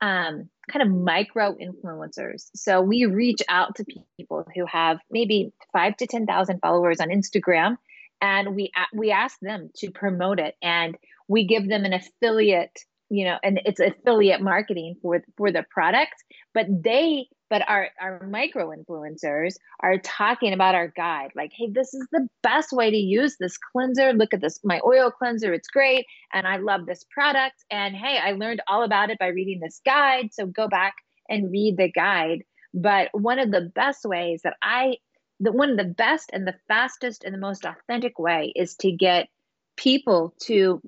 um, 0.00 0.48
kind 0.70 0.82
of 0.82 0.88
micro 0.88 1.54
influencers. 1.54 2.50
So 2.54 2.80
we 2.82 3.06
reach 3.06 3.40
out 3.48 3.76
to 3.76 3.84
people 4.16 4.46
who 4.54 4.66
have 4.66 4.98
maybe 5.10 5.52
five 5.72 5.96
to 5.98 6.06
ten 6.06 6.26
thousand 6.26 6.60
followers 6.60 7.00
on 7.00 7.08
instagram 7.08 7.76
and 8.20 8.54
we 8.54 8.72
we 8.92 9.10
ask 9.10 9.38
them 9.40 9.70
to 9.76 9.90
promote 9.90 10.38
it 10.38 10.54
and 10.62 10.96
we 11.28 11.44
give 11.44 11.68
them 11.68 11.84
an 11.84 11.92
affiliate 11.92 12.78
you 13.08 13.24
know 13.24 13.38
and 13.42 13.60
it's 13.64 13.80
affiliate 13.80 14.40
marketing 14.40 14.96
for 15.02 15.22
for 15.36 15.52
the 15.52 15.64
product 15.70 16.14
but 16.54 16.66
they 16.68 17.28
but 17.50 17.62
our 17.68 17.88
our 18.00 18.26
micro 18.26 18.70
influencers 18.70 19.56
are 19.80 19.98
talking 19.98 20.52
about 20.52 20.74
our 20.74 20.88
guide. 20.88 21.30
Like 21.34 21.52
hey 21.54 21.68
this 21.70 21.94
is 21.94 22.06
the 22.12 22.28
best 22.42 22.72
way 22.72 22.90
to 22.90 22.96
use 22.96 23.36
this 23.38 23.56
cleanser. 23.58 24.12
Look 24.12 24.34
at 24.34 24.40
this 24.40 24.58
my 24.64 24.80
oil 24.84 25.10
cleanser 25.10 25.52
it's 25.52 25.68
great 25.68 26.06
and 26.32 26.46
i 26.46 26.56
love 26.56 26.86
this 26.86 27.04
product. 27.10 27.64
And 27.70 27.94
hey 27.94 28.18
i 28.22 28.32
learned 28.32 28.60
all 28.68 28.82
about 28.82 29.10
it 29.10 29.18
by 29.18 29.28
reading 29.28 29.60
this 29.60 29.80
guide 29.84 30.30
so 30.32 30.46
go 30.46 30.68
back 30.68 30.94
and 31.28 31.50
read 31.50 31.76
the 31.76 31.90
guide. 31.90 32.42
But 32.74 33.08
one 33.12 33.38
of 33.38 33.50
the 33.50 33.72
best 33.74 34.04
ways 34.04 34.42
that 34.44 34.54
i 34.62 34.96
the 35.40 35.52
one 35.52 35.70
of 35.70 35.76
the 35.76 35.84
best 35.84 36.30
and 36.32 36.46
the 36.46 36.56
fastest 36.68 37.24
and 37.24 37.34
the 37.34 37.38
most 37.38 37.64
authentic 37.64 38.18
way 38.18 38.52
is 38.56 38.74
to 38.76 38.90
get 38.90 39.28
people 39.76 40.34
to 40.42 40.80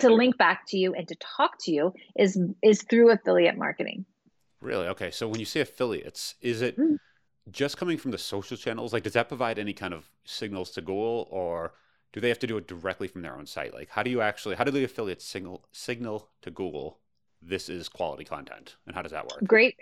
to 0.00 0.08
link 0.08 0.38
back 0.38 0.62
to 0.68 0.78
you 0.78 0.94
and 0.94 1.06
to 1.08 1.16
talk 1.36 1.52
to 1.60 1.72
you 1.72 1.92
is 2.16 2.40
is 2.62 2.82
through 2.82 3.10
affiliate 3.10 3.58
marketing. 3.58 4.06
Really? 4.62 4.86
Okay. 4.88 5.10
So 5.10 5.28
when 5.28 5.40
you 5.40 5.46
say 5.46 5.60
affiliates, 5.60 6.36
is 6.40 6.62
it 6.62 6.78
mm. 6.78 6.96
just 7.50 7.76
coming 7.76 7.98
from 7.98 8.12
the 8.12 8.18
social 8.18 8.56
channels? 8.56 8.92
Like, 8.92 9.02
does 9.02 9.14
that 9.14 9.28
provide 9.28 9.58
any 9.58 9.72
kind 9.72 9.92
of 9.92 10.08
signals 10.24 10.70
to 10.72 10.80
Google, 10.80 11.28
or 11.30 11.74
do 12.12 12.20
they 12.20 12.28
have 12.28 12.38
to 12.38 12.46
do 12.46 12.56
it 12.56 12.68
directly 12.68 13.08
from 13.08 13.22
their 13.22 13.36
own 13.36 13.46
site? 13.46 13.74
Like, 13.74 13.90
how 13.90 14.02
do 14.02 14.10
you 14.10 14.20
actually 14.20 14.54
how 14.54 14.64
do 14.64 14.70
the 14.70 14.84
affiliates 14.84 15.24
signal 15.24 15.64
signal 15.72 16.28
to 16.42 16.50
Google 16.50 16.98
this 17.42 17.68
is 17.68 17.88
quality 17.88 18.24
content, 18.24 18.76
and 18.86 18.94
how 18.94 19.02
does 19.02 19.12
that 19.12 19.24
work? 19.24 19.42
Great. 19.44 19.76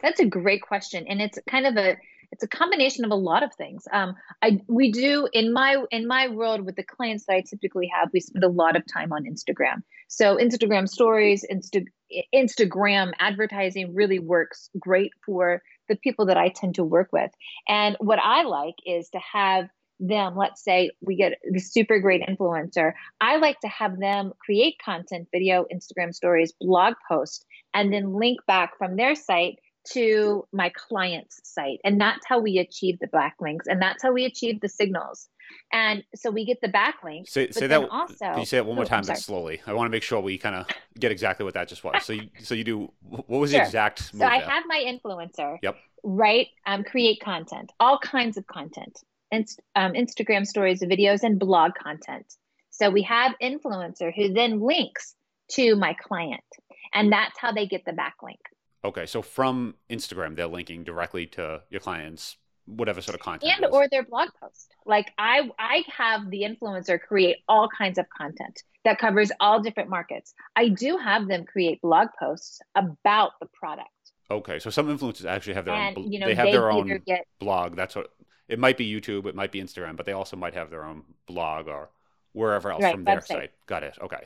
That's 0.00 0.20
a 0.20 0.24
great 0.24 0.62
question, 0.62 1.06
and 1.06 1.20
it's 1.20 1.38
kind 1.46 1.66
of 1.66 1.76
a 1.76 1.96
it's 2.32 2.42
a 2.42 2.48
combination 2.48 3.04
of 3.04 3.10
a 3.10 3.14
lot 3.14 3.42
of 3.42 3.52
things. 3.54 3.86
Um, 3.92 4.14
I 4.40 4.60
we 4.66 4.90
do 4.90 5.28
in 5.32 5.52
my 5.52 5.84
in 5.90 6.08
my 6.08 6.28
world 6.28 6.62
with 6.62 6.76
the 6.76 6.82
clients 6.82 7.26
that 7.26 7.34
I 7.34 7.42
typically 7.42 7.90
have, 7.94 8.08
we 8.12 8.20
spend 8.20 8.42
a 8.42 8.48
lot 8.48 8.74
of 8.74 8.84
time 8.92 9.12
on 9.12 9.24
Instagram. 9.24 9.82
So 10.08 10.36
Instagram 10.36 10.88
stories, 10.88 11.44
Insta, 11.52 11.86
Instagram 12.34 13.12
advertising 13.18 13.94
really 13.94 14.18
works 14.18 14.70
great 14.78 15.12
for 15.24 15.62
the 15.88 15.96
people 15.96 16.26
that 16.26 16.36
I 16.36 16.48
tend 16.48 16.74
to 16.76 16.84
work 16.84 17.08
with. 17.12 17.30
And 17.68 17.96
what 18.00 18.18
I 18.22 18.42
like 18.42 18.76
is 18.86 19.08
to 19.10 19.18
have 19.18 19.68
them, 20.00 20.36
let's 20.36 20.62
say 20.62 20.90
we 21.00 21.16
get 21.16 21.38
the 21.48 21.60
super 21.60 22.00
great 22.00 22.22
influencer, 22.22 22.92
I 23.20 23.36
like 23.36 23.60
to 23.60 23.68
have 23.68 23.98
them 23.98 24.32
create 24.44 24.76
content, 24.84 25.28
video, 25.32 25.66
Instagram 25.72 26.14
stories, 26.14 26.52
blog 26.60 26.94
posts, 27.08 27.44
and 27.72 27.92
then 27.92 28.14
link 28.14 28.40
back 28.46 28.76
from 28.78 28.96
their 28.96 29.14
site 29.14 29.58
to 29.90 30.46
my 30.52 30.70
client's 30.70 31.40
site. 31.44 31.80
And 31.84 32.00
that's 32.00 32.26
how 32.26 32.40
we 32.40 32.58
achieve 32.58 32.98
the 33.00 33.08
backlinks 33.08 33.66
and 33.66 33.80
that's 33.80 34.02
how 34.02 34.12
we 34.12 34.24
achieve 34.24 34.60
the 34.60 34.68
signals. 34.68 35.28
And 35.72 36.04
so 36.14 36.30
we 36.30 36.44
get 36.44 36.60
the 36.60 36.68
backlinks. 36.68 37.28
Say, 37.28 37.50
say 37.50 37.66
that 37.66 37.88
also. 37.90 38.14
Can 38.18 38.38
you 38.40 38.46
say 38.46 38.58
it 38.58 38.66
one 38.66 38.76
more 38.76 38.84
oh, 38.84 38.88
time, 38.88 39.04
but 39.06 39.18
slowly? 39.18 39.60
I 39.66 39.72
want 39.72 39.86
to 39.86 39.90
make 39.90 40.02
sure 40.02 40.20
we 40.20 40.38
kind 40.38 40.54
of 40.54 40.66
get 40.98 41.12
exactly 41.12 41.44
what 41.44 41.54
that 41.54 41.68
just 41.68 41.84
was. 41.84 42.04
So 42.04 42.12
you, 42.12 42.28
so 42.40 42.54
you 42.54 42.64
do. 42.64 42.92
What 43.02 43.28
was 43.28 43.50
sure. 43.50 43.60
the 43.60 43.66
exact? 43.66 44.14
so 44.14 44.24
I 44.24 44.38
have 44.38 44.64
my 44.66 44.84
influencer. 44.86 45.58
Yep. 45.62 45.76
Right. 46.04 46.48
Um, 46.66 46.84
create 46.84 47.20
content, 47.20 47.70
all 47.78 47.98
kinds 47.98 48.36
of 48.36 48.46
content, 48.46 48.98
Inst- 49.30 49.60
um, 49.76 49.92
Instagram 49.92 50.46
stories, 50.46 50.82
videos, 50.82 51.22
and 51.22 51.38
blog 51.38 51.72
content. 51.74 52.26
So 52.70 52.90
we 52.90 53.02
have 53.02 53.32
influencer 53.42 54.14
who 54.14 54.32
then 54.32 54.60
links 54.60 55.14
to 55.52 55.76
my 55.76 55.94
client, 55.94 56.44
and 56.92 57.12
that's 57.12 57.38
how 57.38 57.52
they 57.52 57.66
get 57.66 57.84
the 57.84 57.92
backlink. 57.92 58.40
Okay, 58.84 59.06
so 59.06 59.22
from 59.22 59.74
Instagram, 59.90 60.34
they're 60.34 60.46
linking 60.46 60.82
directly 60.82 61.26
to 61.26 61.62
your 61.70 61.80
clients, 61.80 62.36
whatever 62.66 63.00
sort 63.00 63.14
of 63.14 63.20
content, 63.20 63.52
and 63.56 63.72
or 63.72 63.86
their 63.88 64.02
blog 64.02 64.30
post. 64.40 64.74
Like 64.86 65.12
I, 65.18 65.50
I 65.58 65.84
have 65.96 66.30
the 66.30 66.42
influencer 66.42 67.00
create 67.00 67.36
all 67.48 67.68
kinds 67.68 67.98
of 67.98 68.06
content 68.16 68.62
that 68.84 68.98
covers 68.98 69.30
all 69.38 69.60
different 69.60 69.88
markets. 69.88 70.34
I 70.56 70.68
do 70.68 70.96
have 70.96 71.28
them 71.28 71.44
create 71.44 71.80
blog 71.80 72.08
posts 72.18 72.60
about 72.74 73.32
the 73.40 73.46
product. 73.52 73.88
Okay, 74.30 74.58
so 74.58 74.70
some 74.70 74.86
influencers 74.86 75.26
actually 75.26 75.54
have 75.54 75.64
their 75.64 75.74
and, 75.74 75.96
own. 75.96 76.10
You 76.10 76.18
know, 76.18 76.26
they 76.26 76.34
have 76.34 76.46
they 76.46 76.52
their 76.52 76.70
own 76.70 77.00
get, 77.06 77.26
blog. 77.38 77.76
That's 77.76 77.94
what 77.94 78.08
it 78.48 78.58
might 78.58 78.76
be. 78.76 78.90
YouTube, 78.90 79.26
it 79.26 79.36
might 79.36 79.52
be 79.52 79.62
Instagram, 79.62 79.96
but 79.96 80.06
they 80.06 80.12
also 80.12 80.36
might 80.36 80.54
have 80.54 80.70
their 80.70 80.84
own 80.84 81.04
blog 81.26 81.68
or 81.68 81.90
wherever 82.32 82.72
else 82.72 82.82
right, 82.82 82.94
from 82.94 83.04
their 83.04 83.18
website. 83.18 83.26
site. 83.28 83.50
Got 83.66 83.84
it. 83.84 83.96
Okay. 84.02 84.24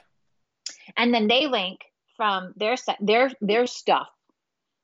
And 0.97 1.12
then 1.12 1.27
they 1.27 1.47
link 1.47 1.81
from 2.16 2.55
their 2.57 2.77
their 3.01 3.31
their 3.42 3.66
stuff 3.66 4.09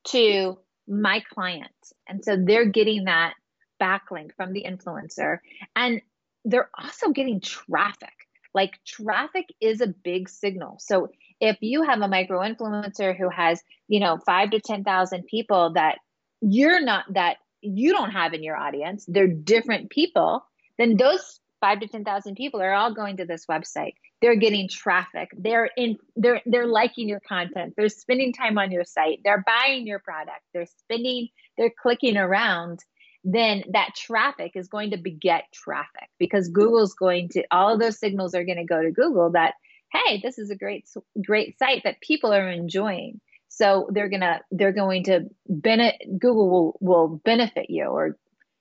to 0.08 0.58
my 0.88 1.22
clients. 1.32 1.92
And 2.08 2.24
so 2.24 2.36
they're 2.36 2.66
getting 2.66 3.04
that 3.04 3.34
backlink 3.80 4.34
from 4.36 4.52
the 4.52 4.64
influencer. 4.68 5.38
And 5.76 6.00
they're 6.44 6.70
also 6.78 7.10
getting 7.10 7.40
traffic. 7.40 8.12
Like 8.54 8.78
traffic 8.86 9.46
is 9.60 9.80
a 9.80 9.86
big 9.86 10.28
signal. 10.28 10.76
So 10.78 11.08
if 11.40 11.56
you 11.60 11.82
have 11.82 12.00
a 12.00 12.08
micro 12.08 12.40
influencer 12.40 13.16
who 13.16 13.28
has, 13.28 13.62
you 13.88 14.00
know, 14.00 14.18
five 14.24 14.50
to 14.50 14.60
10,000 14.60 15.26
people 15.26 15.72
that 15.74 15.98
you're 16.40 16.80
not, 16.80 17.04
that 17.14 17.38
you 17.62 17.92
don't 17.92 18.10
have 18.10 18.34
in 18.34 18.42
your 18.42 18.56
audience, 18.56 19.04
they're 19.08 19.28
different 19.28 19.90
people, 19.90 20.44
then 20.78 20.96
those 20.96 21.40
five 21.62 21.80
to 21.80 21.86
10,000 21.86 22.34
people 22.34 22.60
are 22.60 22.74
all 22.74 22.92
going 22.92 23.16
to 23.16 23.24
this 23.24 23.46
website. 23.46 23.94
They're 24.20 24.36
getting 24.36 24.68
traffic. 24.68 25.30
They're 25.38 25.70
in 25.76 25.96
they're 26.16 26.42
they're 26.44 26.66
liking 26.66 27.08
your 27.08 27.20
content. 27.20 27.74
They're 27.76 27.88
spending 27.88 28.32
time 28.32 28.58
on 28.58 28.70
your 28.70 28.84
site. 28.84 29.20
They're 29.24 29.44
buying 29.46 29.86
your 29.86 30.00
product. 30.00 30.40
They're 30.52 30.66
spending 30.66 31.28
they're 31.56 31.72
clicking 31.80 32.16
around. 32.16 32.80
Then 33.24 33.62
that 33.72 33.94
traffic 33.96 34.52
is 34.56 34.66
going 34.66 34.90
to 34.90 34.96
beget 34.96 35.44
traffic 35.54 36.08
because 36.18 36.48
google's 36.48 36.94
going 36.94 37.28
to 37.30 37.44
all 37.52 37.72
of 37.72 37.80
those 37.80 37.98
signals 37.98 38.34
are 38.34 38.44
going 38.44 38.58
to 38.58 38.64
go 38.64 38.82
to 38.82 38.90
google 38.90 39.30
that 39.30 39.54
hey 39.92 40.20
this 40.20 40.38
is 40.38 40.50
a 40.50 40.56
great 40.56 40.88
great 41.24 41.56
site 41.58 41.82
that 41.84 42.00
people 42.00 42.32
are 42.34 42.50
enjoying. 42.50 43.20
So 43.48 43.88
they're 43.92 44.08
gonna 44.08 44.40
they're 44.50 44.72
going 44.72 45.04
to 45.04 45.28
benefit 45.48 46.18
google 46.18 46.50
will 46.50 46.76
will 46.80 47.20
benefit 47.24 47.70
you 47.70 47.84
or 47.84 48.18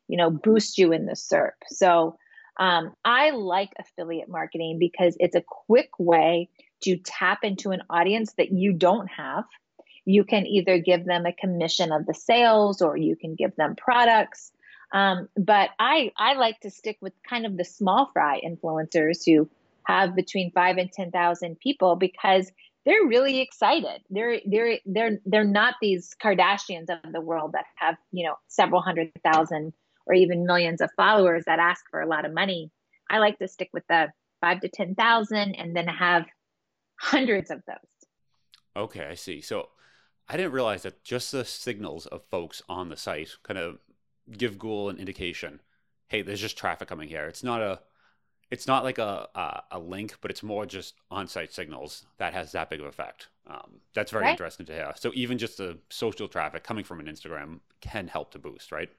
you 0.08 0.18
know 0.18 0.30
boost 0.30 0.78
you 0.78 0.92
in 0.92 1.08
the 1.08 1.14
serp. 1.14 1.54
So 1.68 2.18
um, 2.58 2.94
I 3.04 3.32
like 3.32 3.72
affiliate 3.80 4.30
marketing 4.30 4.78
because 4.80 5.16
it's 5.20 5.36
a 5.36 5.44
quick 5.46 5.90
way 5.98 6.50
to 6.84 6.98
tap 6.98 7.40
into 7.44 7.72
an 7.72 7.82
audience 7.90 8.34
that 8.38 8.52
you 8.52 8.74
don't 8.74 9.08
have. 9.08 9.46
You 10.06 10.24
can 10.24 10.48
either 10.48 10.80
give 10.80 11.06
them 11.06 11.26
a 11.26 11.34
commission 11.34 11.92
of 11.92 12.06
the 12.06 12.14
sales 12.14 12.82
or 12.82 12.98
you 12.98 13.16
can 13.16 13.36
give 13.36 13.56
them 13.56 13.76
products. 13.76 14.52
Um, 14.92 15.30
but 15.38 15.70
I, 15.80 16.12
I 16.18 16.34
like 16.34 16.60
to 16.62 16.70
stick 16.70 16.98
with 17.02 17.14
kind 17.28 17.46
of 17.46 17.56
the 17.56 17.64
small 17.64 18.10
fry 18.12 18.42
influencers 18.42 19.24
who 19.26 19.50
have 19.86 20.16
between 20.16 20.52
five 20.52 20.78
and 20.78 20.92
10,000 20.92 21.60
people 21.60 21.96
because 21.96 22.52
they're 22.84 23.06
really 23.06 23.42
excited. 23.42 24.02
They're, 24.10 24.40
they're, 24.46 24.80
they're, 24.86 25.20
they're 25.26 25.44
not 25.44 25.76
these 25.82 26.16
Kardashians 26.22 26.90
of 26.90 27.12
the 27.12 27.22
world 27.22 27.54
that 27.54 27.66
have, 27.76 27.96
you 28.12 28.26
know, 28.28 28.36
several 28.48 28.82
hundred 28.82 29.12
thousand 29.24 29.74
or 30.12 30.16
even 30.16 30.46
millions 30.46 30.82
of 30.82 30.92
followers 30.98 31.44
that 31.46 31.60
ask 31.60 31.86
for 31.90 32.02
a 32.02 32.06
lot 32.06 32.26
of 32.26 32.34
money. 32.34 32.70
I 33.10 33.20
like 33.20 33.40
to 33.40 33.48
stick 33.48 33.70
with 33.72 33.84
the 33.88 34.10
five 34.42 34.60
to 34.60 34.68
10,000 34.68 35.56
and 35.56 35.76
then 35.76 35.88
have 35.88 36.26
hundreds 37.00 37.50
of 37.50 37.62
those. 37.66 37.78
Okay, 38.76 39.06
I 39.06 39.16
see. 39.16 39.40
So 39.40 39.70
I 40.28 40.36
didn't 40.36 40.52
realize 40.52 40.84
that 40.84 41.04
just 41.06 41.32
the 41.32 41.46
signals 41.46 42.08
of 42.08 42.24
folks 42.30 42.62
on 42.68 42.90
the 42.90 42.98
site 42.98 43.30
kind 43.44 43.58
of 43.58 43.78
give 44.38 44.60
Google 44.60 44.90
an 44.90 44.98
indication. 44.98 45.62
Hey, 46.10 46.22
there's 46.24 46.42
just 46.42 46.58
traffic 46.58 46.90
coming 46.90 47.08
here. 47.08 47.26
It's 47.28 47.44
not 47.44 47.62
a, 47.62 47.80
it's 48.50 48.68
not 48.68 48.84
like 48.84 48.98
a 48.98 49.30
a, 49.34 49.64
a 49.72 49.80
link, 49.80 50.18
but 50.20 50.30
it's 50.30 50.44
more 50.44 50.66
just 50.66 50.96
on-site 51.10 51.54
signals 51.54 52.06
that 52.18 52.34
has 52.34 52.52
that 52.52 52.70
big 52.70 52.82
of 52.82 52.86
effect. 52.86 53.30
Um, 53.48 53.80
that's 53.94 54.12
very 54.12 54.26
right. 54.26 54.32
interesting 54.32 54.66
to 54.66 54.74
hear. 54.74 54.92
So 54.96 55.12
even 55.14 55.38
just 55.38 55.58
the 55.58 55.78
social 55.90 56.28
traffic 56.28 56.64
coming 56.64 56.84
from 56.84 57.00
an 57.00 57.06
Instagram 57.06 57.60
can 57.80 58.08
help 58.08 58.32
to 58.32 58.40
boost, 58.40 58.74
right? 58.74 58.90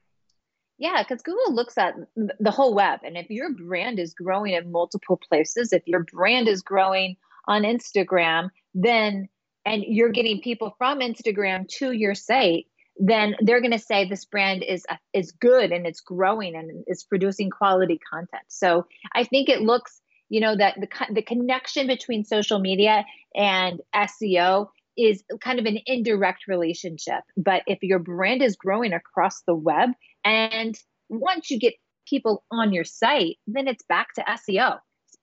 Yeah, 0.82 1.00
because 1.00 1.22
Google 1.22 1.54
looks 1.54 1.78
at 1.78 1.94
the 2.16 2.50
whole 2.50 2.74
web. 2.74 3.02
And 3.04 3.16
if 3.16 3.30
your 3.30 3.52
brand 3.52 4.00
is 4.00 4.14
growing 4.14 4.54
in 4.54 4.72
multiple 4.72 5.16
places, 5.16 5.72
if 5.72 5.84
your 5.86 6.04
brand 6.12 6.48
is 6.48 6.60
growing 6.60 7.14
on 7.46 7.62
Instagram, 7.62 8.50
then 8.74 9.28
and 9.64 9.84
you're 9.86 10.10
getting 10.10 10.40
people 10.40 10.74
from 10.78 10.98
Instagram 10.98 11.68
to 11.78 11.92
your 11.92 12.16
site, 12.16 12.66
then 12.96 13.36
they're 13.38 13.60
going 13.60 13.70
to 13.70 13.78
say 13.78 14.08
this 14.08 14.24
brand 14.24 14.64
is 14.64 14.84
is 15.12 15.30
good 15.30 15.70
and 15.70 15.86
it's 15.86 16.00
growing 16.00 16.56
and 16.56 16.82
it's 16.88 17.04
producing 17.04 17.48
quality 17.48 18.00
content. 18.12 18.42
So 18.48 18.88
I 19.12 19.22
think 19.22 19.48
it 19.48 19.60
looks, 19.60 20.00
you 20.30 20.40
know, 20.40 20.56
that 20.56 20.80
the 20.80 20.88
the 21.14 21.22
connection 21.22 21.86
between 21.86 22.24
social 22.24 22.58
media 22.58 23.04
and 23.36 23.80
SEO 23.94 24.66
is 24.96 25.22
kind 25.40 25.60
of 25.60 25.66
an 25.66 25.78
indirect 25.86 26.48
relationship. 26.48 27.22
But 27.36 27.62
if 27.68 27.78
your 27.84 28.00
brand 28.00 28.42
is 28.42 28.56
growing 28.56 28.92
across 28.92 29.42
the 29.42 29.54
web 29.54 29.90
and 30.24 30.78
once 31.08 31.50
you 31.50 31.58
get 31.58 31.74
people 32.06 32.44
on 32.50 32.72
your 32.72 32.84
site, 32.84 33.38
then 33.46 33.68
it's 33.68 33.84
back 33.84 34.14
to 34.14 34.22
SEO. 34.22 34.78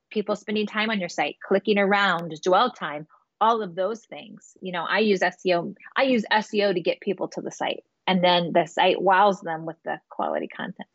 People 0.09 0.35
spending 0.35 0.65
time 0.65 0.89
on 0.89 0.99
your 0.99 1.09
site, 1.09 1.37
clicking 1.45 1.77
around, 1.77 2.33
dwell 2.43 2.71
time, 2.71 3.07
all 3.41 3.61
of 3.61 3.75
those 3.75 4.05
things. 4.05 4.57
You 4.61 4.71
know, 4.71 4.85
I 4.87 4.99
use 4.99 5.19
SEO. 5.19 5.75
I 5.95 6.03
use 6.03 6.25
SEO 6.31 6.73
to 6.73 6.81
get 6.81 6.99
people 7.01 7.27
to 7.29 7.41
the 7.41 7.51
site, 7.51 7.83
and 8.07 8.23
then 8.23 8.51
the 8.53 8.65
site 8.65 9.01
wows 9.01 9.41
them 9.41 9.65
with 9.65 9.77
the 9.83 9.99
quality 10.09 10.47
content. 10.47 10.87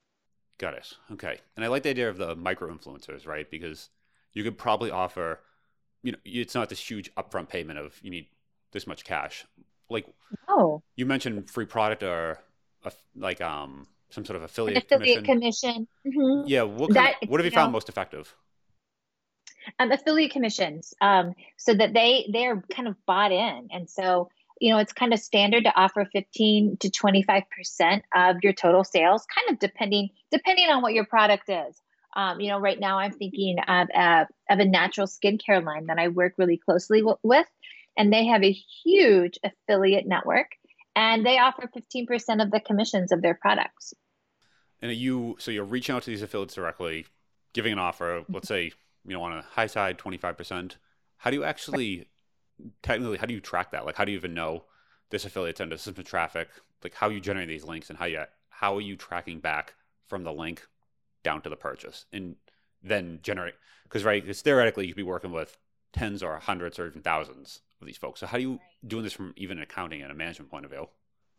Got 0.58 0.74
it. 0.74 0.92
Okay. 1.12 1.38
And 1.56 1.64
I 1.64 1.68
like 1.68 1.82
the 1.82 1.90
idea 1.90 2.08
of 2.08 2.16
the 2.16 2.36
micro 2.36 2.72
influencers, 2.72 3.26
right? 3.26 3.50
Because 3.50 3.90
you 4.32 4.44
could 4.44 4.56
probably 4.56 4.90
offer, 4.90 5.40
you 6.02 6.12
know, 6.12 6.18
it's 6.24 6.54
not 6.54 6.68
this 6.68 6.80
huge 6.80 7.12
upfront 7.16 7.48
payment 7.48 7.78
of 7.78 7.98
you 8.02 8.10
need 8.10 8.26
this 8.72 8.86
much 8.86 9.04
cash. 9.04 9.46
Like, 9.90 10.06
oh, 10.48 10.82
you 10.96 11.06
mentioned 11.06 11.50
free 11.50 11.66
product 11.66 12.02
or 12.02 12.38
a, 12.84 12.92
like 13.16 13.40
um 13.40 13.86
some 14.14 14.24
sort 14.24 14.36
of 14.36 14.42
affiliate, 14.42 14.84
affiliate 14.84 15.24
commission. 15.24 15.86
commission. 16.04 16.42
Mm-hmm. 16.42 16.48
Yeah. 16.48 16.62
What, 16.62 16.94
that, 16.94 17.14
of, 17.22 17.28
what 17.28 17.40
have 17.40 17.44
you, 17.44 17.50
you 17.50 17.54
found 17.54 17.68
know, 17.68 17.76
most 17.76 17.88
effective? 17.88 18.34
Um, 19.78 19.90
affiliate 19.90 20.30
commissions, 20.30 20.92
um, 21.00 21.32
so 21.56 21.74
that 21.74 21.94
they 21.94 22.28
they're 22.30 22.62
kind 22.70 22.86
of 22.86 22.96
bought 23.06 23.32
in, 23.32 23.68
and 23.72 23.88
so 23.88 24.28
you 24.60 24.70
know 24.70 24.78
it's 24.78 24.92
kind 24.92 25.14
of 25.14 25.20
standard 25.20 25.64
to 25.64 25.74
offer 25.74 26.06
15 26.12 26.76
to 26.80 26.90
25 26.90 27.42
percent 27.56 28.04
of 28.14 28.36
your 28.42 28.52
total 28.52 28.84
sales, 28.84 29.24
kind 29.34 29.50
of 29.50 29.58
depending 29.58 30.10
depending 30.30 30.68
on 30.68 30.82
what 30.82 30.92
your 30.92 31.06
product 31.06 31.48
is. 31.48 31.80
Um, 32.14 32.40
you 32.40 32.48
know, 32.48 32.60
right 32.60 32.78
now 32.78 32.98
I'm 32.98 33.12
thinking 33.12 33.56
of 33.58 33.88
a, 33.94 34.26
of 34.48 34.58
a 34.58 34.64
natural 34.64 35.06
skincare 35.06 35.64
line 35.64 35.86
that 35.86 35.98
I 35.98 36.08
work 36.08 36.34
really 36.36 36.58
closely 36.58 37.00
w- 37.00 37.18
with, 37.22 37.46
and 37.96 38.12
they 38.12 38.26
have 38.26 38.44
a 38.44 38.52
huge 38.84 39.38
affiliate 39.42 40.06
network, 40.06 40.52
and 40.94 41.26
they 41.26 41.38
offer 41.38 41.68
15% 41.74 42.42
of 42.42 42.50
the 42.50 42.60
commissions 42.60 43.10
of 43.10 43.20
their 43.20 43.34
products. 43.34 43.94
And 44.84 44.92
you, 44.92 45.36
so 45.38 45.50
you're 45.50 45.64
reaching 45.64 45.94
out 45.94 46.02
to 46.02 46.10
these 46.10 46.20
affiliates 46.20 46.54
directly, 46.54 47.06
giving 47.54 47.72
an 47.72 47.78
offer. 47.78 48.24
Let's 48.28 48.46
mm-hmm. 48.46 48.68
say 48.68 48.72
you 49.06 49.14
know 49.14 49.22
on 49.22 49.32
a 49.32 49.42
high 49.42 49.66
side, 49.66 49.98
25%. 49.98 50.76
How 51.16 51.30
do 51.30 51.36
you 51.36 51.44
actually, 51.44 52.06
technically, 52.82 53.16
how 53.16 53.26
do 53.26 53.32
you 53.32 53.40
track 53.40 53.70
that? 53.70 53.86
Like, 53.86 53.96
how 53.96 54.04
do 54.04 54.12
you 54.12 54.18
even 54.18 54.34
know 54.34 54.64
this 55.10 55.24
affiliate 55.24 55.56
sent 55.56 55.72
a 55.72 55.78
system 55.78 56.04
traffic? 56.04 56.48
Like, 56.82 56.94
how 56.94 57.08
you 57.08 57.18
generate 57.18 57.48
these 57.48 57.64
links, 57.64 57.88
and 57.88 57.98
how 57.98 58.04
you 58.04 58.24
how 58.50 58.76
are 58.76 58.80
you 58.80 58.96
tracking 58.96 59.40
back 59.40 59.74
from 60.06 60.22
the 60.22 60.32
link 60.32 60.66
down 61.22 61.40
to 61.42 61.48
the 61.48 61.56
purchase 61.56 62.04
and 62.12 62.36
then 62.82 63.18
generate 63.22 63.54
because 63.84 64.04
right 64.04 64.22
because 64.22 64.42
theoretically 64.42 64.86
you 64.86 64.92
could 64.92 64.98
be 64.98 65.02
working 65.02 65.32
with 65.32 65.58
tens 65.92 66.22
or 66.22 66.38
hundreds 66.38 66.78
or 66.78 66.86
even 66.86 67.00
thousands 67.00 67.60
of 67.80 67.86
these 67.86 67.96
folks 67.96 68.20
so 68.20 68.26
how 68.26 68.36
do 68.36 68.42
you 68.42 68.60
doing 68.86 69.02
this 69.02 69.12
from 69.12 69.32
even 69.36 69.56
an 69.56 69.62
accounting 69.62 70.02
and 70.02 70.12
a 70.12 70.14
management 70.14 70.50
point 70.50 70.64
of 70.64 70.70
view 70.70 70.86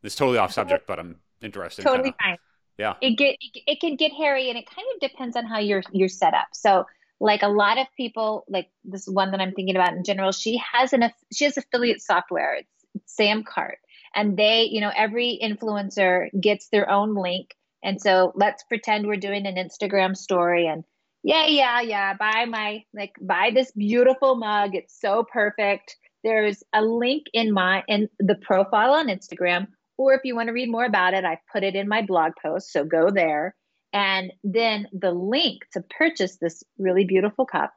it's 0.03 0.15
totally 0.15 0.37
off 0.37 0.51
subject 0.51 0.85
but 0.87 0.99
i'm 0.99 1.17
interested 1.41 1.83
totally 1.83 2.03
kinda, 2.03 2.17
fine 2.21 2.37
yeah. 2.77 2.95
It 3.01 3.17
get 3.17 3.37
it 3.39 3.79
can 3.79 3.95
get 3.95 4.11
hairy 4.11 4.49
and 4.49 4.57
it 4.57 4.65
kind 4.69 4.87
of 4.93 5.09
depends 5.09 5.35
on 5.35 5.45
how 5.45 5.59
you're 5.59 5.83
you're 5.91 6.09
set 6.09 6.33
up. 6.33 6.47
So 6.53 6.85
like 7.19 7.43
a 7.43 7.47
lot 7.47 7.77
of 7.77 7.87
people 7.95 8.43
like 8.49 8.69
this 8.83 9.07
one 9.07 9.31
that 9.31 9.39
i'm 9.39 9.53
thinking 9.53 9.77
about 9.77 9.93
in 9.93 10.03
general 10.03 10.33
she 10.33 10.61
has 10.73 10.91
an 10.91 11.09
she 11.33 11.45
has 11.45 11.57
affiliate 11.57 12.01
software. 12.01 12.55
It's, 12.55 12.69
it's 12.93 13.15
samcart. 13.19 13.77
And 14.13 14.37
they 14.37 14.63
you 14.63 14.81
know 14.81 14.91
every 14.95 15.39
influencer 15.41 16.27
gets 16.39 16.69
their 16.69 16.89
own 16.89 17.15
link. 17.15 17.53
And 17.83 18.01
so 18.01 18.31
let's 18.35 18.63
pretend 18.63 19.05
we're 19.05 19.17
doing 19.17 19.45
an 19.45 19.55
Instagram 19.55 20.17
story 20.17 20.67
and 20.67 20.83
yeah, 21.25 21.47
yeah, 21.47 21.81
yeah, 21.81 22.13
buy 22.13 22.45
my 22.45 22.83
like 22.93 23.13
buy 23.19 23.49
this 23.51 23.71
beautiful 23.71 24.35
mug. 24.35 24.75
It's 24.75 24.99
so 24.99 25.23
perfect. 25.23 25.95
There's 26.23 26.63
a 26.71 26.83
link 26.83 27.25
in 27.33 27.51
my 27.51 27.83
in 27.87 28.09
the 28.19 28.35
profile 28.35 28.93
on 28.93 29.07
Instagram 29.07 29.67
or 29.97 30.13
if 30.13 30.21
you 30.23 30.35
want 30.35 30.47
to 30.47 30.53
read 30.53 30.69
more 30.69 30.85
about 30.85 31.13
it, 31.13 31.25
I 31.25 31.39
put 31.51 31.63
it 31.63 31.75
in 31.75 31.87
my 31.87 32.01
blog 32.01 32.33
post, 32.41 32.71
so 32.71 32.83
go 32.83 33.09
there. 33.09 33.55
And 33.93 34.33
then 34.43 34.87
the 34.91 35.11
link 35.11 35.63
to 35.73 35.81
purchase 35.81 36.37
this 36.37 36.63
really 36.77 37.05
beautiful 37.05 37.45
cup 37.45 37.71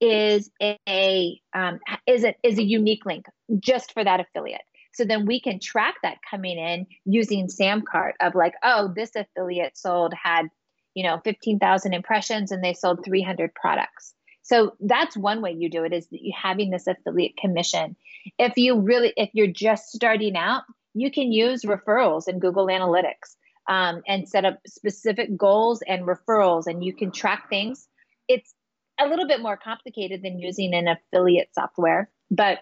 is 0.00 0.50
a 0.60 1.40
um, 1.54 1.80
is 2.06 2.24
a 2.24 2.34
is 2.42 2.58
a 2.58 2.62
unique 2.62 3.06
link 3.06 3.24
just 3.58 3.92
for 3.92 4.04
that 4.04 4.20
affiliate. 4.20 4.62
So 4.96 5.04
then 5.04 5.26
we 5.26 5.40
can 5.40 5.60
track 5.60 5.96
that 6.02 6.18
coming 6.28 6.58
in 6.58 6.86
using 7.04 7.48
Samcart 7.48 8.12
of 8.20 8.34
like, 8.34 8.54
oh, 8.62 8.92
this 8.96 9.14
affiliate 9.14 9.76
sold 9.76 10.14
had, 10.14 10.46
you 10.94 11.04
know, 11.04 11.20
15,000 11.22 11.92
impressions 11.92 12.50
and 12.50 12.64
they 12.64 12.72
sold 12.72 13.04
300 13.04 13.54
products. 13.54 14.14
So 14.40 14.74
that's 14.80 15.14
one 15.14 15.42
way 15.42 15.52
you 15.52 15.68
do 15.68 15.84
it 15.84 15.92
is 15.92 16.08
having 16.34 16.70
this 16.70 16.86
affiliate 16.86 17.36
commission. 17.36 17.96
If 18.38 18.56
you 18.56 18.80
really, 18.80 19.12
if 19.16 19.28
you're 19.34 19.48
just 19.48 19.88
starting 19.88 20.34
out, 20.34 20.62
you 20.96 21.10
can 21.10 21.30
use 21.30 21.62
referrals 21.62 22.26
in 22.26 22.38
Google 22.38 22.68
Analytics 22.68 23.36
um, 23.68 24.02
and 24.08 24.26
set 24.26 24.46
up 24.46 24.58
specific 24.66 25.36
goals 25.36 25.82
and 25.86 26.06
referrals, 26.06 26.66
and 26.66 26.82
you 26.82 26.94
can 26.94 27.12
track 27.12 27.50
things. 27.50 27.86
It's 28.28 28.54
a 28.98 29.06
little 29.06 29.28
bit 29.28 29.42
more 29.42 29.58
complicated 29.58 30.22
than 30.22 30.38
using 30.38 30.72
an 30.74 30.88
affiliate 30.88 31.50
software, 31.54 32.08
but 32.30 32.60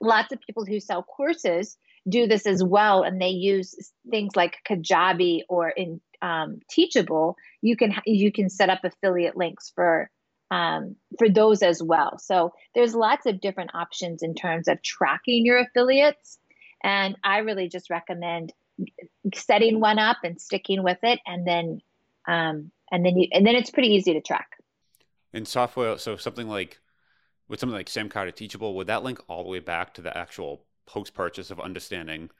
lots 0.00 0.32
of 0.32 0.40
people 0.40 0.64
who 0.64 0.80
sell 0.80 1.04
courses 1.04 1.76
do 2.08 2.26
this 2.26 2.44
as 2.44 2.64
well 2.64 3.02
and 3.02 3.20
they 3.20 3.28
use 3.28 3.92
things 4.10 4.34
like 4.34 4.56
kajabi 4.68 5.42
or 5.48 5.68
in 5.68 6.00
um, 6.22 6.58
teachable 6.70 7.36
you 7.60 7.76
can 7.76 7.94
you 8.06 8.32
can 8.32 8.48
set 8.48 8.70
up 8.70 8.80
affiliate 8.84 9.36
links 9.36 9.70
for 9.74 10.10
um, 10.50 10.96
for 11.18 11.28
those 11.28 11.62
as 11.62 11.82
well 11.82 12.18
so 12.18 12.52
there's 12.74 12.94
lots 12.94 13.26
of 13.26 13.40
different 13.40 13.74
options 13.74 14.22
in 14.22 14.34
terms 14.34 14.66
of 14.66 14.82
tracking 14.82 15.44
your 15.44 15.58
affiliates 15.58 16.38
and 16.82 17.16
i 17.24 17.38
really 17.38 17.68
just 17.68 17.90
recommend 17.90 18.52
setting 19.34 19.80
one 19.80 19.98
up 19.98 20.18
and 20.24 20.40
sticking 20.40 20.82
with 20.82 20.98
it 21.02 21.20
and 21.26 21.46
then 21.46 21.80
um, 22.26 22.70
and 22.92 23.04
then 23.04 23.16
you 23.16 23.28
and 23.32 23.46
then 23.46 23.54
it's 23.54 23.70
pretty 23.70 23.88
easy 23.88 24.12
to 24.14 24.20
track 24.20 24.56
in 25.32 25.44
software 25.44 25.98
so 25.98 26.16
something 26.16 26.48
like 26.48 26.80
with 27.50 27.58
something 27.58 27.76
like 27.76 27.88
Samcart 27.88 28.28
or 28.28 28.30
Teachable, 28.30 28.74
would 28.76 28.86
that 28.86 29.02
link 29.02 29.18
all 29.28 29.42
the 29.42 29.50
way 29.50 29.58
back 29.58 29.92
to 29.94 30.00
the 30.02 30.16
actual 30.16 30.64
post 30.86 31.12
purchase 31.14 31.50
of 31.50 31.60
understanding 31.60 32.30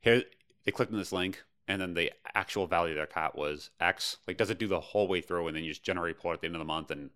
here 0.00 0.22
they 0.64 0.70
clicked 0.70 0.92
on 0.92 0.98
this 0.98 1.10
link 1.10 1.42
and 1.66 1.80
then 1.80 1.94
the 1.94 2.12
actual 2.34 2.66
value 2.66 2.92
of 2.92 2.96
their 2.96 3.06
cat 3.06 3.34
was 3.34 3.70
X? 3.80 4.18
Like, 4.26 4.36
does 4.36 4.50
it 4.50 4.58
do 4.58 4.68
the 4.68 4.78
whole 4.78 5.08
way 5.08 5.22
through 5.22 5.48
and 5.48 5.56
then 5.56 5.64
you 5.64 5.70
just 5.70 5.82
generate 5.82 6.16
report 6.16 6.34
at 6.34 6.40
the 6.42 6.46
end 6.46 6.54
of 6.54 6.60
the 6.60 6.66
month 6.66 6.90
and 6.90 7.08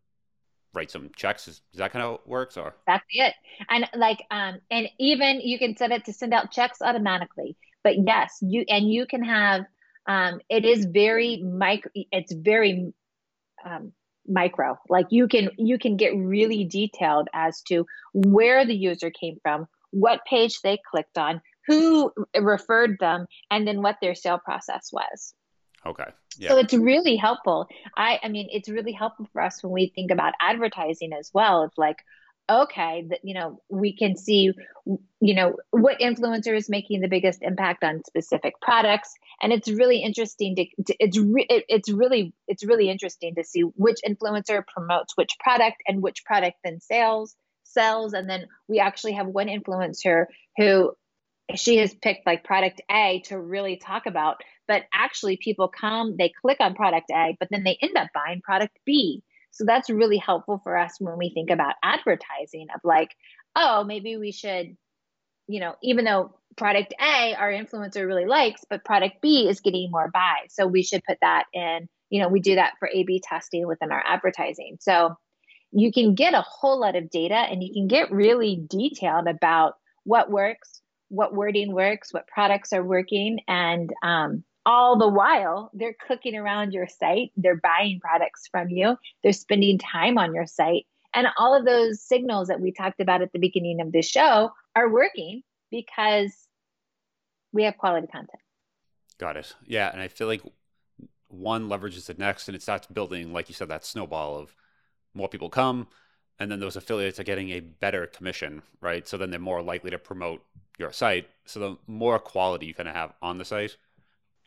write 0.74 0.90
some 0.90 1.10
checks? 1.16 1.48
Is, 1.48 1.60
is 1.72 1.78
that 1.78 1.92
kind 1.92 2.04
of 2.04 2.20
works 2.26 2.56
or? 2.56 2.74
That's 2.86 3.04
it. 3.10 3.34
And 3.68 3.88
like, 3.94 4.22
um, 4.30 4.58
and 4.70 4.88
even 4.98 5.40
you 5.40 5.58
can 5.58 5.76
set 5.76 5.92
it 5.92 6.04
to 6.06 6.12
send 6.12 6.34
out 6.34 6.50
checks 6.50 6.78
automatically. 6.82 7.56
But 7.84 7.94
yes, 8.06 8.38
you 8.40 8.64
and 8.68 8.90
you 8.90 9.06
can 9.06 9.24
have. 9.24 9.64
Um, 10.06 10.40
it 10.48 10.64
is 10.64 10.86
very 10.86 11.42
micro. 11.42 11.90
It's 11.94 12.32
very 12.32 12.92
um, 13.64 13.92
micro 14.26 14.78
like 14.88 15.06
you 15.10 15.26
can 15.26 15.50
you 15.58 15.78
can 15.78 15.96
get 15.96 16.16
really 16.16 16.64
detailed 16.64 17.28
as 17.34 17.60
to 17.62 17.84
where 18.14 18.64
the 18.64 18.74
user 18.74 19.10
came 19.10 19.36
from 19.42 19.66
what 19.90 20.20
page 20.28 20.60
they 20.62 20.78
clicked 20.90 21.18
on 21.18 21.40
who 21.66 22.12
referred 22.38 22.96
them 23.00 23.26
and 23.50 23.66
then 23.66 23.82
what 23.82 23.96
their 24.00 24.14
sale 24.14 24.38
process 24.38 24.90
was 24.92 25.34
okay. 25.86 26.10
Yeah. 26.38 26.50
so 26.50 26.58
it's 26.58 26.74
really 26.74 27.16
helpful. 27.16 27.68
I 27.96 28.18
i 28.22 28.28
mean 28.28 28.48
it's 28.50 28.68
really 28.68 28.92
helpful 28.92 29.28
for 29.32 29.42
us 29.42 29.62
when 29.62 29.72
we 29.72 29.92
think 29.94 30.10
about 30.10 30.32
advertising 30.40 31.12
as 31.12 31.30
well. 31.32 31.64
It's 31.64 31.78
like 31.78 31.98
okay 32.50 33.06
that 33.08 33.20
you 33.22 33.34
know 33.34 33.62
we 33.68 33.96
can 33.96 34.16
see 34.16 34.50
you 35.20 35.34
know 35.34 35.56
what 35.70 36.00
influencer 36.00 36.56
is 36.56 36.68
making 36.68 37.00
the 37.00 37.08
biggest 37.08 37.40
impact 37.42 37.84
on 37.84 38.02
specific 38.04 38.54
products. 38.60 39.12
And 39.40 39.52
it's 39.52 39.68
really 39.68 40.02
interesting 40.02 40.56
to, 40.56 40.64
to 40.84 40.96
it's 40.98 41.18
re, 41.18 41.46
it, 41.48 41.64
it's 41.68 41.90
really 41.90 42.34
it's 42.48 42.64
really 42.64 42.90
interesting 42.90 43.34
to 43.36 43.44
see 43.44 43.60
which 43.60 44.00
influencer 44.06 44.62
promotes 44.66 45.16
which 45.16 45.36
product 45.38 45.76
and 45.86 46.02
which 46.02 46.24
product 46.24 46.56
then 46.64 46.80
sales 46.80 47.36
sells. 47.64 48.12
And 48.12 48.28
then 48.28 48.46
we 48.68 48.80
actually 48.80 49.12
have 49.12 49.26
one 49.26 49.48
influencer 49.48 50.26
who 50.56 50.92
she 51.54 51.78
has 51.78 51.94
picked 51.94 52.26
like 52.26 52.44
product 52.44 52.80
A 52.90 53.22
to 53.26 53.38
really 53.38 53.76
talk 53.76 54.06
about 54.06 54.42
but 54.72 54.84
actually 54.94 55.36
people 55.36 55.68
come 55.68 56.16
they 56.16 56.32
click 56.40 56.56
on 56.60 56.74
product 56.74 57.10
A 57.10 57.36
but 57.38 57.48
then 57.50 57.62
they 57.62 57.76
end 57.82 57.96
up 57.96 58.08
buying 58.14 58.40
product 58.40 58.78
B 58.86 59.22
so 59.52 59.64
that's 59.66 59.90
really 59.90 60.16
helpful 60.16 60.60
for 60.64 60.76
us 60.76 60.96
when 60.98 61.18
we 61.18 61.30
think 61.30 61.50
about 61.50 61.74
advertising 61.82 62.68
of 62.74 62.80
like, 62.84 63.10
oh, 63.54 63.84
maybe 63.84 64.16
we 64.16 64.32
should, 64.32 64.76
you 65.46 65.60
know, 65.60 65.74
even 65.82 66.06
though 66.06 66.34
product 66.56 66.94
A 66.98 67.34
our 67.34 67.52
influencer 67.52 68.06
really 68.06 68.24
likes, 68.24 68.64
but 68.68 68.84
product 68.84 69.20
B 69.20 69.48
is 69.48 69.60
getting 69.60 69.90
more 69.90 70.10
buys. 70.12 70.54
So 70.54 70.66
we 70.66 70.82
should 70.82 71.04
put 71.04 71.18
that 71.20 71.44
in, 71.52 71.88
you 72.08 72.22
know, 72.22 72.28
we 72.28 72.40
do 72.40 72.54
that 72.54 72.72
for 72.78 72.88
A 72.92 73.04
B 73.04 73.22
testing 73.22 73.66
within 73.66 73.92
our 73.92 74.02
advertising. 74.04 74.78
So 74.80 75.16
you 75.70 75.92
can 75.92 76.14
get 76.14 76.34
a 76.34 76.42
whole 76.42 76.80
lot 76.80 76.96
of 76.96 77.10
data 77.10 77.34
and 77.34 77.62
you 77.62 77.72
can 77.74 77.88
get 77.88 78.10
really 78.10 78.62
detailed 78.68 79.26
about 79.26 79.74
what 80.04 80.30
works, 80.30 80.80
what 81.08 81.34
wording 81.34 81.74
works, 81.74 82.12
what 82.12 82.26
products 82.26 82.72
are 82.72 82.84
working, 82.84 83.38
and 83.46 83.90
um, 84.02 84.44
all 84.64 84.98
the 84.98 85.08
while 85.08 85.70
they're 85.74 85.96
clicking 86.06 86.36
around 86.36 86.72
your 86.72 86.86
site, 86.86 87.32
they're 87.36 87.60
buying 87.62 88.00
products 88.00 88.48
from 88.50 88.68
you, 88.68 88.96
they're 89.22 89.32
spending 89.32 89.78
time 89.78 90.18
on 90.18 90.34
your 90.34 90.46
site. 90.46 90.86
And 91.14 91.26
all 91.36 91.54
of 91.54 91.66
those 91.66 92.00
signals 92.00 92.48
that 92.48 92.60
we 92.60 92.72
talked 92.72 93.00
about 93.00 93.22
at 93.22 93.32
the 93.32 93.38
beginning 93.38 93.80
of 93.80 93.92
the 93.92 94.02
show 94.02 94.50
are 94.74 94.88
working 94.90 95.42
because 95.70 96.32
we 97.52 97.64
have 97.64 97.76
quality 97.76 98.06
content. 98.06 98.40
Got 99.18 99.36
it. 99.36 99.54
Yeah. 99.66 99.90
And 99.92 100.00
I 100.00 100.08
feel 100.08 100.26
like 100.26 100.42
one 101.28 101.68
leverages 101.68 102.06
the 102.06 102.14
next 102.14 102.48
and 102.48 102.54
it 102.54 102.62
starts 102.62 102.86
building, 102.86 103.32
like 103.32 103.48
you 103.48 103.54
said, 103.54 103.68
that 103.68 103.84
snowball 103.84 104.38
of 104.38 104.54
more 105.14 105.28
people 105.28 105.50
come, 105.50 105.88
and 106.38 106.50
then 106.50 106.60
those 106.60 106.76
affiliates 106.76 107.20
are 107.20 107.24
getting 107.24 107.50
a 107.50 107.60
better 107.60 108.06
commission, 108.06 108.62
right? 108.80 109.06
So 109.06 109.16
then 109.16 109.30
they're 109.30 109.38
more 109.38 109.62
likely 109.62 109.90
to 109.90 109.98
promote 109.98 110.42
your 110.78 110.92
site. 110.92 111.28
So 111.44 111.60
the 111.60 111.76
more 111.86 112.18
quality 112.18 112.66
you 112.66 112.74
kind 112.74 112.88
of 112.88 112.94
have 112.94 113.12
on 113.20 113.38
the 113.38 113.44
site, 113.44 113.76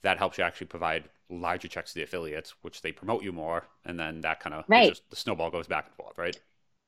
that 0.06 0.20
helps 0.20 0.38
you 0.38 0.43
actually 0.43 0.68
provide 0.68 1.10
larger 1.30 1.68
checks 1.68 1.91
to 1.91 1.95
the 1.95 2.03
affiliates, 2.03 2.53
which 2.62 2.82
they 2.82 2.91
promote 2.91 3.24
you 3.24 3.32
more, 3.32 3.68
and 3.86 3.99
then 3.99 4.22
that 4.22 4.39
kind 4.39 4.53
of 4.53 4.64
right. 4.68 4.89
Just, 4.89 5.10
the 5.10 5.16
snowball 5.16 5.49
goes 5.49 5.68
back 5.68 5.88
and 5.88 5.95
forth, 5.95 6.18
right? 6.18 6.39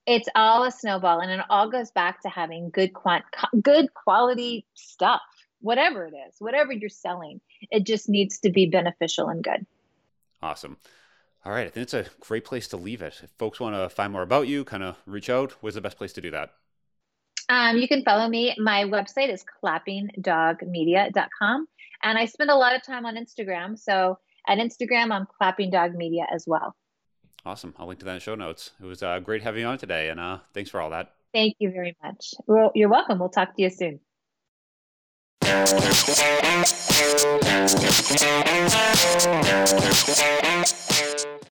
It's 0.06 0.30
all 0.36 0.64
a 0.64 0.72
snowball, 0.72 1.20
and 1.20 1.32
it 1.32 1.42
all 1.50 1.70
goes 1.70 1.92
back 1.92 2.22
to 2.22 2.30
having 2.30 2.70
good 2.70 2.94
quant, 2.94 3.26
good 3.62 3.94
quality 3.94 4.66
stuff, 4.76 5.22
whatever 5.62 6.06
it 6.06 6.14
is, 6.28 6.36
whatever 6.40 6.72
you're 6.72 6.90
selling. 6.90 7.42
It 7.72 7.86
just 7.86 8.08
needs 8.08 8.40
to 8.40 8.52
be 8.52 8.68
beneficial 8.68 9.30
and 9.30 9.44
good. 9.44 9.66
Awesome. 10.42 10.78
All 11.44 11.52
right, 11.52 11.66
I 11.66 11.70
think 11.70 11.84
it's 11.84 11.96
a 11.96 12.06
great 12.20 12.46
place 12.46 12.68
to 12.70 12.78
leave 12.78 13.02
it. 13.02 13.20
If 13.24 13.32
folks 13.32 13.60
want 13.60 13.76
to 13.76 13.90
find 13.90 14.14
more 14.14 14.22
about 14.22 14.48
you, 14.48 14.64
kind 14.64 14.84
of 14.84 14.98
reach 15.08 15.30
out, 15.30 15.54
where's 15.62 15.76
the 15.76 15.82
best 15.82 15.98
place 15.98 16.14
to 16.14 16.22
do 16.22 16.32
that? 16.32 16.52
Um, 17.50 17.78
you 17.78 17.88
can 17.88 18.04
follow 18.04 18.28
me. 18.28 18.54
My 18.58 18.84
website 18.84 19.32
is 19.32 19.46
clappingdogmedia.com. 19.64 21.68
And 22.04 22.18
I 22.18 22.26
spend 22.26 22.50
a 22.50 22.56
lot 22.56 22.76
of 22.76 22.84
time 22.84 23.06
on 23.06 23.16
Instagram. 23.16 23.78
So 23.78 24.18
at 24.48 24.58
Instagram, 24.58 25.12
I'm 25.12 25.26
Clapping 25.38 25.70
Dog 25.70 25.94
Media 25.96 26.26
as 26.34 26.46
well. 26.48 26.76
Awesome. 27.46 27.74
I'll 27.78 27.88
link 27.88 28.00
to 28.00 28.06
that 28.06 28.16
in 28.16 28.20
show 28.20 28.36
notes. 28.36 28.72
It 28.82 28.86
was 28.86 29.04
uh, 29.04 29.20
great 29.20 29.42
having 29.42 29.62
you 29.62 29.68
on 29.68 29.78
today. 29.78 30.10
And 30.10 30.20
uh, 30.20 30.40
thanks 30.54 30.70
for 30.70 30.82
all 30.82 30.90
that. 30.90 31.14
Thank 31.34 31.56
you 31.60 31.72
very 31.72 31.96
much. 32.04 32.34
Well, 32.46 32.72
you're 32.76 32.90
welcome. 32.90 33.20
We'll 33.20 33.30
talk 33.30 33.56
to 33.56 33.62
you 33.62 33.70
soon. 33.70 34.00